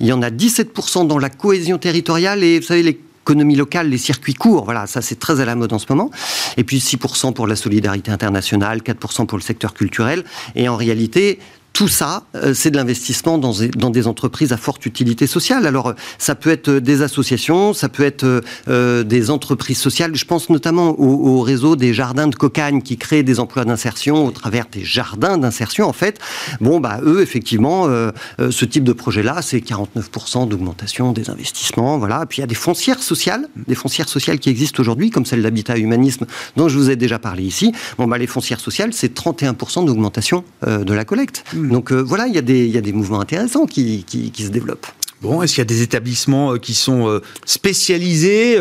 Il 0.00 0.06
y 0.06 0.12
en 0.12 0.22
a 0.22 0.30
17% 0.30 1.06
dans 1.06 1.18
la 1.18 1.30
cohésion 1.30 1.78
territoriale 1.78 2.42
et 2.44 2.60
vous 2.60 2.66
savez 2.66 2.82
l'économie 2.82 3.56
locale, 3.56 3.88
les 3.88 3.98
circuits 3.98 4.34
courts, 4.34 4.64
voilà, 4.64 4.86
ça 4.86 5.02
c'est 5.02 5.18
très 5.18 5.40
à 5.40 5.44
la 5.44 5.56
mode 5.56 5.72
en 5.72 5.80
ce 5.80 5.86
moment. 5.88 6.10
Et 6.56 6.62
puis 6.62 6.78
6% 6.78 7.32
pour 7.32 7.46
la 7.48 7.56
solidarité 7.56 8.12
internationale, 8.12 8.80
4% 8.80 9.26
pour 9.26 9.36
le 9.36 9.42
secteur 9.42 9.74
culturel. 9.74 10.24
Et 10.54 10.68
en 10.68 10.76
réalité, 10.76 11.40
tout 11.76 11.88
ça, 11.88 12.22
euh, 12.34 12.54
c'est 12.54 12.70
de 12.70 12.76
l'investissement 12.76 13.36
dans, 13.36 13.90
des 13.90 14.06
entreprises 14.06 14.50
à 14.54 14.56
forte 14.56 14.86
utilité 14.86 15.26
sociale. 15.26 15.66
Alors, 15.66 15.92
ça 16.16 16.34
peut 16.34 16.48
être 16.48 16.70
des 16.70 17.02
associations, 17.02 17.74
ça 17.74 17.90
peut 17.90 18.02
être 18.02 18.42
euh, 18.68 19.04
des 19.04 19.28
entreprises 19.28 19.76
sociales. 19.76 20.16
Je 20.16 20.24
pense 20.24 20.48
notamment 20.48 20.98
au, 20.98 21.42
réseau 21.42 21.76
des 21.76 21.92
jardins 21.92 22.28
de 22.28 22.34
cocagne 22.34 22.80
qui 22.80 22.96
créent 22.96 23.22
des 23.22 23.40
emplois 23.40 23.66
d'insertion 23.66 24.24
au 24.24 24.30
travers 24.30 24.64
des 24.72 24.84
jardins 24.84 25.36
d'insertion. 25.36 25.86
En 25.86 25.92
fait, 25.92 26.18
bon, 26.62 26.80
bah, 26.80 27.00
eux, 27.04 27.20
effectivement, 27.20 27.88
euh, 27.88 28.10
ce 28.38 28.64
type 28.64 28.84
de 28.84 28.94
projet-là, 28.94 29.42
c'est 29.42 29.58
49% 29.58 30.48
d'augmentation 30.48 31.12
des 31.12 31.28
investissements. 31.28 31.98
Voilà. 31.98 32.24
Puis 32.24 32.38
il 32.38 32.40
y 32.40 32.44
a 32.44 32.46
des 32.46 32.54
foncières 32.54 33.02
sociales, 33.02 33.48
des 33.66 33.74
foncières 33.74 34.08
sociales 34.08 34.38
qui 34.38 34.48
existent 34.48 34.80
aujourd'hui, 34.80 35.10
comme 35.10 35.26
celle 35.26 35.42
d'Habitat 35.42 35.76
Humanisme, 35.76 36.24
dont 36.56 36.70
je 36.70 36.78
vous 36.78 36.88
ai 36.88 36.96
déjà 36.96 37.18
parlé 37.18 37.42
ici. 37.42 37.72
Bon, 37.98 38.06
bah, 38.06 38.16
les 38.16 38.26
foncières 38.26 38.60
sociales, 38.60 38.94
c'est 38.94 39.14
31% 39.14 39.84
d'augmentation 39.84 40.42
de 40.66 40.94
la 40.94 41.04
collecte. 41.04 41.44
Donc 41.70 41.92
euh, 41.92 42.00
voilà, 42.00 42.26
il 42.26 42.34
y, 42.34 42.38
a 42.38 42.80
des 42.80 42.92
mouvements 42.92 43.20
intéressants 43.20 43.66
qui, 43.66 44.04
se 44.08 44.48
développent. 44.48 44.86
Bon, 45.26 45.42
est-ce 45.42 45.54
qu'il 45.54 45.60
y 45.60 45.62
a 45.62 45.64
des 45.64 45.82
établissements 45.82 46.52
euh, 46.52 46.58
qui 46.58 46.72
sont 46.72 47.08
euh, 47.08 47.20
spécialisés, 47.44 48.58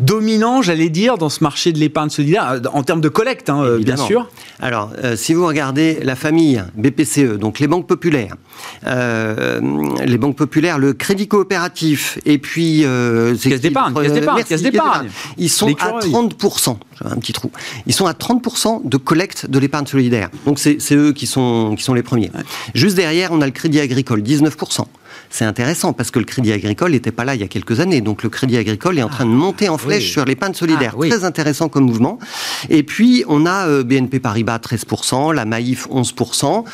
dominants, 0.00 0.62
j'allais 0.62 0.88
dire, 0.88 1.18
dans 1.18 1.28
ce 1.28 1.44
marché 1.44 1.72
de 1.72 1.78
l'épargne 1.78 2.08
solidaire, 2.08 2.60
en 2.72 2.82
termes 2.82 3.00
de 3.00 3.08
collecte, 3.08 3.50
hein, 3.50 3.78
bien 3.78 3.96
sûr. 3.96 4.28
Alors, 4.60 4.90
si 5.16 5.34
vous 5.34 5.46
regardez 5.46 6.00
la 6.02 6.16
famille 6.16 6.62
BPCE, 6.76 7.38
donc 7.38 7.58
les 7.58 7.66
banques 7.66 7.86
populaires, 7.86 8.36
les 8.84 10.18
banques 10.18 10.36
populaires, 10.36 10.78
le 10.78 10.92
crédit 10.94 11.28
coopératif, 11.28 12.18
et 12.24 12.38
puis... 12.38 12.84
caisse 13.42 13.60
d'épargne, 13.60 13.94
caisse 14.44 14.62
d'épargne, 14.62 15.08
Ils 15.36 15.50
sont 15.50 15.74
à 15.78 15.98
30%, 16.00 16.76
un 17.04 17.16
petit 17.16 17.32
trou, 17.32 17.50
ils 17.86 17.94
sont 17.94 18.06
à 18.06 18.12
30% 18.12 18.88
de 18.88 18.96
collecte 18.96 19.46
de 19.46 19.58
l'épargne 19.58 19.86
solidaire. 19.86 20.30
Donc 20.46 20.58
c'est 20.58 20.94
eux 20.94 21.12
qui 21.12 21.26
sont, 21.26 21.74
qui 21.76 21.84
sont 21.84 21.94
les 21.94 22.02
premiers. 22.02 22.30
Juste 22.74 22.96
derrière, 22.96 23.32
on 23.32 23.40
a 23.40 23.46
le 23.46 23.52
crédit 23.52 23.80
agricole, 23.80 24.22
19% 24.22 24.84
c'est 25.30 25.44
intéressant 25.44 25.92
parce 25.92 26.10
que 26.10 26.18
le 26.18 26.24
crédit 26.24 26.52
agricole 26.52 26.92
n'était 26.92 27.12
pas 27.12 27.24
là 27.24 27.34
il 27.34 27.40
y 27.40 27.44
a 27.44 27.48
quelques 27.48 27.80
années. 27.80 28.00
Donc 28.00 28.22
le 28.22 28.28
crédit 28.28 28.56
agricole 28.56 28.98
est 28.98 29.02
en 29.02 29.08
train 29.08 29.26
de 29.26 29.30
monter 29.30 29.68
en 29.68 29.74
ah, 29.74 29.78
flèche 29.78 30.10
sur 30.10 30.24
l'épargne 30.24 30.54
solidaire. 30.54 30.94
Ah, 31.00 31.08
Très 31.08 31.24
intéressant 31.24 31.68
comme 31.68 31.84
mouvement. 31.84 32.18
Et 32.70 32.82
puis 32.82 33.24
on 33.28 33.46
a 33.46 33.66
euh, 33.68 33.84
BNP 33.84 34.20
Paribas 34.20 34.58
13%, 34.58 35.34
la 35.34 35.44
Maïf 35.44 35.88
11%. 35.88 36.64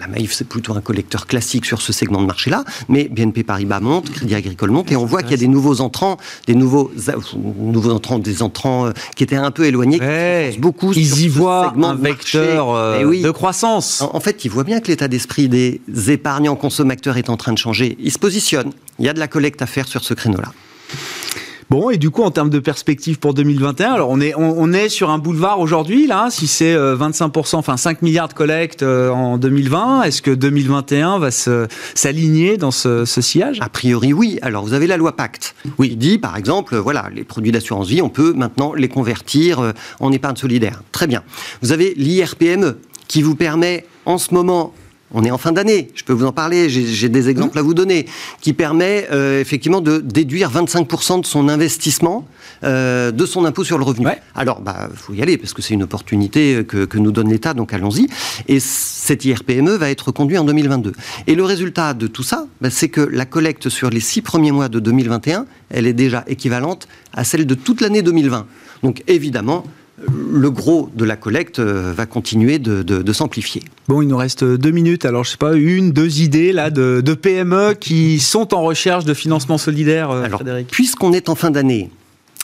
La 0.00 0.06
Maïf 0.06 0.32
c'est 0.32 0.48
plutôt 0.48 0.74
un 0.74 0.80
collecteur 0.80 1.26
classique 1.26 1.66
sur 1.66 1.80
ce 1.82 1.92
segment 1.92 2.20
de 2.20 2.26
marché-là, 2.26 2.64
mais 2.88 3.08
BNP 3.08 3.44
Paribas 3.44 3.80
monte, 3.80 4.10
Crédit 4.10 4.34
Agricole 4.34 4.70
monte, 4.70 4.90
et 4.92 4.96
on 4.96 5.04
voit 5.04 5.22
qu'il 5.22 5.32
y 5.32 5.34
a 5.34 5.38
des 5.38 5.48
nouveaux 5.48 5.80
entrants, 5.80 6.16
des 6.46 6.54
nouveaux, 6.54 6.90
nouveaux 7.46 7.92
entrants, 7.92 8.18
des 8.18 8.42
entrants 8.42 8.86
euh, 8.86 8.92
qui 9.16 9.22
étaient 9.22 9.36
un 9.36 9.50
peu 9.50 9.66
éloignés, 9.66 10.00
beaucoup. 10.58 10.92
Ils 10.92 11.22
y 11.22 11.28
voient 11.28 11.74
un 11.76 11.94
vecteur 11.94 12.74
euh, 12.74 13.12
eh 13.12 13.22
de 13.22 13.30
croissance. 13.30 14.02
En, 14.02 14.16
en 14.16 14.20
fait, 14.20 14.44
ils 14.44 14.50
voient 14.50 14.64
bien 14.64 14.80
que 14.80 14.88
l'état 14.88 15.08
d'esprit 15.08 15.48
des 15.48 15.80
épargnants 16.08 16.56
consommateurs 16.56 17.16
est 17.16 17.30
en 17.30 17.36
train 17.36 17.52
de 17.52 17.58
changer 17.58 17.96
il 18.02 18.12
se 18.12 18.18
positionne. 18.18 18.72
Il 18.98 19.06
y 19.06 19.08
a 19.08 19.12
de 19.12 19.18
la 19.18 19.28
collecte 19.28 19.62
à 19.62 19.66
faire 19.66 19.88
sur 19.88 20.04
ce 20.04 20.14
créneau-là. 20.14 20.52
Bon, 21.70 21.88
et 21.88 21.98
du 21.98 22.10
coup, 22.10 22.24
en 22.24 22.32
termes 22.32 22.50
de 22.50 22.58
perspective 22.58 23.20
pour 23.20 23.32
2021, 23.32 23.92
alors 23.92 24.10
on 24.10 24.20
est, 24.20 24.34
on, 24.36 24.72
est 24.72 24.88
sur 24.88 25.08
un 25.08 25.18
boulevard 25.18 25.60
aujourd'hui, 25.60 26.08
là, 26.08 26.26
si 26.28 26.48
c'est 26.48 26.74
25%, 26.74 26.76
euh, 26.76 27.58
enfin 27.58 27.76
5 27.76 28.02
milliards 28.02 28.26
de 28.26 28.32
collecte 28.34 28.82
euh, 28.82 29.10
en 29.10 29.38
2020, 29.38 30.02
est-ce 30.02 30.20
que 30.20 30.32
2021 30.32 31.20
va 31.20 31.30
s'aligner 31.30 32.56
dans 32.56 32.72
ce, 32.72 33.04
sillage? 33.04 33.58
A 33.60 33.68
priori, 33.68 34.12
oui. 34.12 34.40
Alors, 34.42 34.64
vous 34.64 34.72
avez 34.72 34.88
la 34.88 34.96
loi 34.96 35.14
Pacte. 35.14 35.54
Oui. 35.78 35.90
Il 35.92 35.98
dit, 35.98 36.18
par 36.18 36.36
exemple, 36.36 36.76
voilà, 36.76 37.08
les 37.14 37.22
produits 37.22 37.52
d'assurance 37.52 37.86
vie, 37.86 38.02
on 38.02 38.08
peut 38.08 38.32
maintenant 38.32 38.74
les 38.74 38.88
convertir 38.88 39.60
euh, 39.60 39.70
en 40.00 40.10
épargne 40.10 40.34
solidaire. 40.34 40.82
Très 40.90 41.06
bien. 41.06 41.22
Vous 41.62 41.70
avez 41.70 41.94
l'IRPME 41.96 42.78
qui 43.06 43.22
vous 43.22 43.36
permet 43.36 43.86
en 44.06 44.18
ce 44.18 44.34
moment 44.34 44.74
on 45.12 45.24
est 45.24 45.30
en 45.30 45.38
fin 45.38 45.52
d'année, 45.52 45.90
je 45.94 46.04
peux 46.04 46.12
vous 46.12 46.26
en 46.26 46.32
parler, 46.32 46.68
j'ai 46.68 47.08
des 47.08 47.28
exemples 47.28 47.58
à 47.58 47.62
vous 47.62 47.74
donner, 47.74 48.06
qui 48.40 48.52
permet 48.52 49.08
euh, 49.10 49.40
effectivement 49.40 49.80
de 49.80 49.98
déduire 49.98 50.50
25% 50.50 51.22
de 51.22 51.26
son 51.26 51.48
investissement 51.48 52.26
euh, 52.62 53.10
de 53.10 53.26
son 53.26 53.44
impôt 53.44 53.64
sur 53.64 53.78
le 53.78 53.84
revenu. 53.84 54.06
Alors, 54.34 54.58
il 54.60 54.64
bah, 54.64 54.88
faut 54.94 55.14
y 55.14 55.22
aller, 55.22 55.38
parce 55.38 55.54
que 55.54 55.62
c'est 55.62 55.74
une 55.74 55.82
opportunité 55.82 56.64
que, 56.66 56.98
nous 56.98 57.12
donne 57.12 57.30
l'État, 57.30 57.54
donc 57.54 57.72
allons-y. 57.72 58.06
Et 58.48 58.60
cet 58.60 59.24
IRPME 59.24 59.70
va 59.70 59.90
être 59.90 60.12
conduit 60.12 60.36
en 60.36 60.44
2022. 60.44 60.92
Et 61.26 61.34
le 61.34 61.44
résultat 61.44 61.94
de 61.94 62.06
tout 62.06 62.22
ça, 62.22 62.46
bah, 62.60 62.68
c'est 62.70 62.88
que 62.88 63.00
la 63.00 63.24
collecte 63.24 63.68
sur 63.70 63.88
les 63.88 64.00
six 64.00 64.20
premiers 64.20 64.52
mois 64.52 64.68
de 64.68 64.78
2021, 64.78 65.46
elle 65.70 65.86
est 65.86 65.94
déjà 65.94 66.24
équivalente 66.26 66.86
à 67.14 67.24
celle 67.24 67.46
de 67.46 67.54
toute 67.54 67.80
l'année 67.80 68.02
2020. 68.02 68.46
Donc 68.82 69.02
évidemment, 69.06 69.64
le 70.08 70.50
gros 70.50 70.90
de 70.94 71.04
la 71.04 71.16
collecte 71.16 71.58
euh, 71.58 71.92
va 71.94 72.06
continuer 72.06 72.58
de, 72.58 73.12
s'amplifier. 73.12 73.62
Bon, 73.88 74.02
il 74.02 74.08
nous 74.08 74.16
reste 74.16 74.44
deux 74.44 74.70
minutes. 74.70 75.04
Alors, 75.04 75.24
je 75.24 75.30
sais 75.30 75.36
pas, 75.36 75.54
une, 75.54 75.92
deux 75.92 76.20
idées 76.20 76.52
là 76.52 76.70
de, 76.70 77.14
PME 77.14 77.74
qui 77.74 78.20
sont 78.20 78.54
en 78.54 78.62
recherche 78.62 79.04
de 79.04 79.14
financement 79.14 79.58
solidaire, 79.58 80.10
euh, 80.10 80.22
Alors, 80.22 80.42
Puisqu'on 80.70 81.12
est 81.12 81.28
en 81.28 81.34
fin 81.34 81.50
d'année, 81.50 81.90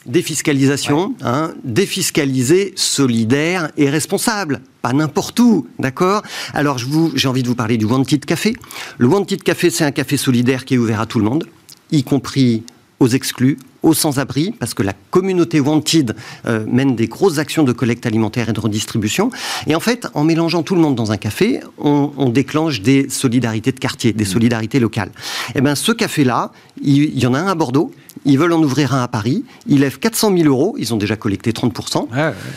défiscalisation, 0.07 1.15
hein, 1.23 1.53
défiscaliser 1.65 2.73
solidaire 2.77 3.71
et 3.77 3.89
responsable. 3.89 4.61
Pas 4.83 4.93
n'importe 4.93 5.39
où, 5.41 5.67
d'accord? 5.79 6.23
Alors, 6.53 6.79
j'ai 6.79 7.29
envie 7.29 7.43
de 7.43 7.49
vous 7.49 7.55
parler 7.55 7.77
du 7.77 7.85
Wanted 7.85 8.25
Café. 8.25 8.55
Le 8.99 9.07
Wanted 9.07 9.43
Café, 9.43 9.71
c'est 9.71 9.85
un 9.85 9.93
café 9.93 10.17
solidaire 10.17 10.65
qui 10.65 10.75
est 10.75 10.79
ouvert 10.79 11.01
à 11.01 11.07
tout 11.07 11.19
le 11.19 11.25
monde, 11.25 11.45
y 11.91 12.03
compris 12.03 12.63
aux 13.01 13.09
exclus, 13.09 13.59
aux 13.87 13.95
sans-abri, 13.95 14.53
parce 14.59 14.75
que 14.75 14.83
la 14.83 14.93
communauté 15.11 15.61
Wanted 15.61 16.17
euh, 16.47 16.67
mène 16.67 16.97
des 16.97 17.07
grosses 17.07 17.39
actions 17.39 17.63
de 17.63 17.73
collecte 17.73 18.05
alimentaire 18.05 18.49
et 18.49 18.53
de 18.53 18.59
redistribution. 18.59 19.31
Et 19.69 19.77
en 19.77 19.81
fait, 19.81 20.09
en 20.15 20.25
mélangeant 20.25 20.65
tout 20.65 20.75
le 20.75 20.81
monde 20.81 20.97
dans 20.97 21.13
un 21.13 21.17
café, 21.17 21.61
on, 21.79 22.11
on 22.17 22.29
déclenche 22.29 22.81
des 22.81 23.09
solidarités 23.09 23.71
de 23.71 23.79
quartier, 23.79 24.13
des 24.13 24.25
solidarités 24.25 24.81
locales. 24.81 25.11
Et 25.51 25.59
eh 25.59 25.61
bien, 25.61 25.77
ce 25.77 25.93
café-là, 25.93 26.51
il, 26.87 27.19
y 27.19 27.27
en 27.27 27.35
a 27.35 27.39
un 27.39 27.49
à 27.49 27.55
Bordeaux, 27.55 27.93
ils 28.25 28.39
veulent 28.39 28.55
en 28.55 28.63
ouvrir 28.63 28.95
un 28.95 29.03
à 29.03 29.09
Paris. 29.09 29.45
Ils 29.67 29.81
lèvent 29.81 29.99
400 29.99 30.37
000 30.37 30.49
euros. 30.49 30.75
Ils 30.79 30.95
ont 30.95 30.97
déjà 30.97 31.17
collecté 31.17 31.53
30%. 31.53 32.09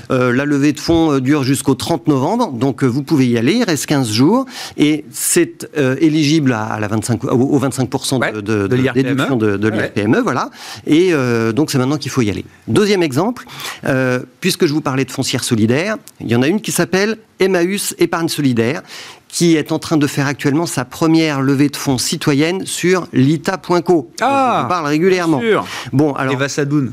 Euh, 0.10 0.34
la 0.34 0.46
levée 0.46 0.72
de 0.72 0.80
fonds 0.80 1.12
euh, 1.12 1.20
dure 1.20 1.44
jusqu'au 1.44 1.76
30 1.76 2.08
novembre. 2.08 2.52
Donc, 2.54 2.84
vous 2.84 3.04
pouvez 3.04 3.28
y 3.28 3.38
aller. 3.38 3.54
Il 3.54 3.64
reste 3.64 3.86
15 3.86 4.10
jours. 4.10 4.46
Et 4.78 5.06
c'est 5.12 5.68
éligible 6.00 6.54
à, 6.54 6.80
la 6.80 6.88
25, 6.88 7.26
au 7.26 7.60
25% 7.60 8.34
de, 8.34 8.42
de, 8.42 8.68
de, 8.68 8.92
déduction 8.94 9.36
de, 9.36 9.58
de 9.58 9.68
l'IRPME. 9.68 10.22
Voilà. 10.24 10.50
Et 10.88 11.10
euh, 11.14 11.52
donc 11.52 11.72
c'est 11.72 11.78
maintenant 11.78 11.98
qu'il 11.98 12.12
faut 12.12 12.22
y 12.22 12.30
aller. 12.30 12.46
Deuxième 12.68 13.04
exemple, 13.04 13.46
euh, 13.86 14.20
puisque 14.42 14.66
je 14.66 14.74
vous 14.74 14.82
parlais 14.82 15.06
de 15.06 15.12
foncière 15.12 15.44
solidaire, 15.44 15.98
il 16.22 16.28
y 16.28 16.36
en 16.36 16.42
a 16.42 16.48
une 16.48 16.62
qui 16.62 16.72
s'appelle 16.72 17.18
Emmaüs 17.40 17.96
Épargne 18.00 18.28
Solidaire, 18.28 18.82
qui 19.30 19.56
est 19.56 19.72
en 19.72 19.80
train 19.80 19.96
de 19.96 20.08
faire 20.08 20.28
actuellement 20.28 20.66
sa 20.66 20.84
première 20.84 21.42
levée 21.42 21.70
de 21.70 21.76
fonds 21.76 21.98
citoyenne 21.98 22.66
sur 22.66 23.08
lita.co. 23.14 24.12
Ah, 24.22 24.64
on 24.66 24.68
parle 24.68 24.88
régulièrement. 24.88 25.40
Sûr. 25.40 25.66
Bon, 25.94 26.14
alors 26.14 26.34
Eva 26.34 26.50
Sadoun. 26.50 26.92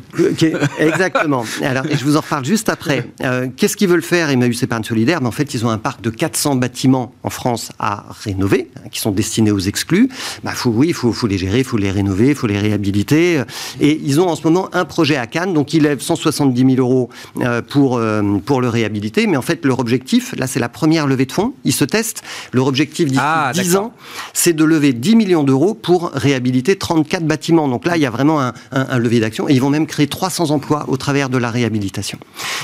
exactement. 0.79 1.45
alors, 1.63 1.85
je 1.91 2.05
vous 2.05 2.17
en 2.17 2.21
reparle 2.21 2.45
juste 2.45 2.69
après. 2.69 3.09
Euh, 3.23 3.49
qu'est-ce 3.57 3.77
qu'ils 3.77 3.89
veulent 3.89 4.03
faire 4.03 4.29
Emmaüs 4.31 4.63
Épargne 4.63 4.85
Solidaire? 4.85 5.21
Ben, 5.21 5.29
En 5.29 5.33
fait, 5.33 5.55
ils 5.55 5.65
ont 5.65 5.71
un 5.71 5.79
parc 5.79 6.03
de 6.03 6.11
400 6.11 6.57
bâtiments 6.57 7.15
en 7.23 7.31
France 7.31 7.73
à 7.79 8.05
rénover, 8.23 8.69
hein, 8.77 8.89
qui 8.91 9.01
sont 9.01 9.13
destinés 9.13 9.51
aux 9.51 9.59
exclus. 9.59 10.11
Ben, 10.45 10.53
faut, 10.53 10.71
oui, 10.71 10.89
il 10.89 10.95
faut, 10.95 11.13
faut, 11.13 11.27
les 11.27 11.39
gérer, 11.39 11.61
il 11.61 11.65
faut 11.65 11.79
les 11.79 11.91
rénover, 11.91 12.29
il 12.29 12.35
faut 12.35 12.47
les 12.47 12.59
réhabiliter. 12.59 13.43
Et 13.81 13.99
ils 14.05 14.21
ont 14.21 14.29
en 14.29 14.37
ce 14.37 14.43
moment 14.43 14.69
un 14.75 14.85
projet 14.85 15.17
à 15.17 15.27
Cannes, 15.27 15.55
donc 15.55 15.73
ils 15.73 15.83
lèvent 15.83 16.03
170 16.03 16.75
000 16.77 16.87
euros 16.87 17.09
euh, 17.41 17.63
pour, 17.63 17.97
euh, 17.97 18.23
pour 18.45 18.61
le 18.61 18.69
réhabiliter. 18.69 19.27
Mais 19.27 19.39
en 19.39 19.43
fait, 19.43 19.65
leur 19.65 19.79
objectif, 19.79 20.35
là, 20.37 20.47
c'est 20.47 20.61
la 20.61 20.69
première 20.69 21.07
levée 21.07 21.25
de 21.25 21.33
fonds. 21.33 21.55
Ils 21.65 21.73
se 21.73 21.85
testent 21.85 22.23
leur 22.53 22.67
objectif 22.67 23.07
d'ici 23.07 23.21
10 23.55 23.77
ah, 23.77 23.81
ans, 23.81 23.93
c'est 24.33 24.53
de 24.53 24.65
lever 24.65 24.93
10 24.93 25.17
millions 25.17 25.45
d'euros 25.45 25.75
pour 25.75 26.11
réhabiliter 26.13 26.77
34 26.77 27.25
bâtiments. 27.25 27.69
Donc 27.69 27.87
là, 27.87 27.97
il 27.97 28.03
y 28.03 28.07
a 28.07 28.11
vraiment 28.11 28.41
un, 28.41 28.53
un, 28.73 28.99
levier 28.99 29.21
d'action. 29.21 29.49
Et 29.49 29.53
ils 29.53 29.61
vont 29.61 29.71
même 29.71 29.87
créer 29.87 30.07
300 30.07 30.51
emplois 30.51 30.85
au 30.89 30.97
travers 30.97 31.29
de 31.29 31.39
la 31.39 31.51
réhabilitation. 31.51 32.19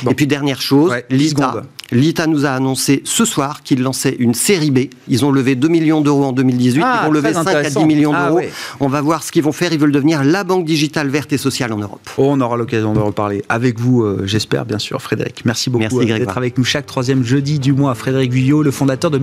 Et 0.09 0.15
puis, 0.15 0.27
dernière 0.27 0.61
chose, 0.61 0.93
l'ITA. 1.11 1.63
L'ITA 1.93 2.27
nous 2.27 2.47
a 2.47 2.51
annoncé 2.51 3.03
ce 3.05 3.27
soir 3.27 3.63
qu'ils 3.63 3.83
lançaient 3.83 4.17
une 4.19 4.33
série 4.33 4.71
B. 4.71 4.79
Ils 5.09 5.25
ont 5.27 5.31
levé 5.31 5.55
2 5.55 5.69
millions 5.69 6.01
d'euros 6.01 6.25
en 6.25 6.33
2018. 6.33 6.83
Ah, 6.83 7.01
ils 7.03 7.07
vont 7.07 7.13
lever 7.13 7.35
5 7.35 7.47
à 7.49 7.69
10 7.69 7.85
millions 7.85 8.13
ah, 8.15 8.29
d'euros. 8.29 8.41
On 8.81 8.89
va 8.89 9.03
voir 9.03 9.23
ce 9.23 9.31
qu'ils 9.31 9.43
vont 9.43 9.53
faire. 9.53 9.73
Ils 9.75 9.79
veulent 9.79 9.93
devenir 9.93 10.25
la 10.25 10.43
banque 10.43 10.65
digitale 10.65 11.09
verte 11.09 11.35
et 11.35 11.39
sociale 11.39 11.73
en 11.73 11.79
Europe. 11.79 12.01
Oh, 12.17 12.29
on 12.31 12.41
aura 12.41 12.57
l'occasion 12.57 12.95
de 12.95 12.99
reparler 12.99 13.45
avec 13.51 13.79
vous, 13.79 14.03
euh, 14.03 14.23
j'espère, 14.25 14.65
bien 14.65 14.79
sûr, 14.79 15.03
Frédéric. 15.03 15.45
Merci 15.45 15.69
beaucoup 15.69 16.01
euh, 16.01 16.05
d'être 16.19 16.39
avec 16.39 16.57
nous 16.57 16.65
chaque 16.65 16.87
troisième 16.87 17.25
jeudi 17.25 17.59
du 17.59 17.75
mois. 17.75 17.95
Frédéric 17.95 18.31
Guyot, 18.31 18.63
le 18.63 18.71
fondateur 18.71 19.11
de 19.11 19.19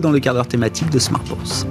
dans 0.00 0.10
le 0.10 0.20
quart 0.20 0.32
d'heure 0.32 0.48
thématique 0.48 0.88
de 0.88 0.98
Smart 0.98 1.22
Bourse. 1.24 1.66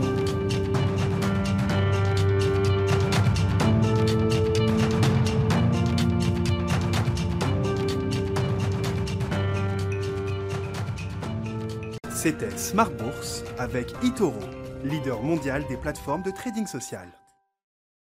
C'était 12.11 12.51
Smart 12.57 12.91
Bourse 12.91 13.43
avec 13.57 13.91
Itoro, 14.03 14.33
leader 14.83 15.23
mondial 15.23 15.65
des 15.67 15.77
plateformes 15.77 16.21
de 16.21 16.29
trading 16.29 16.67
social. 16.67 17.18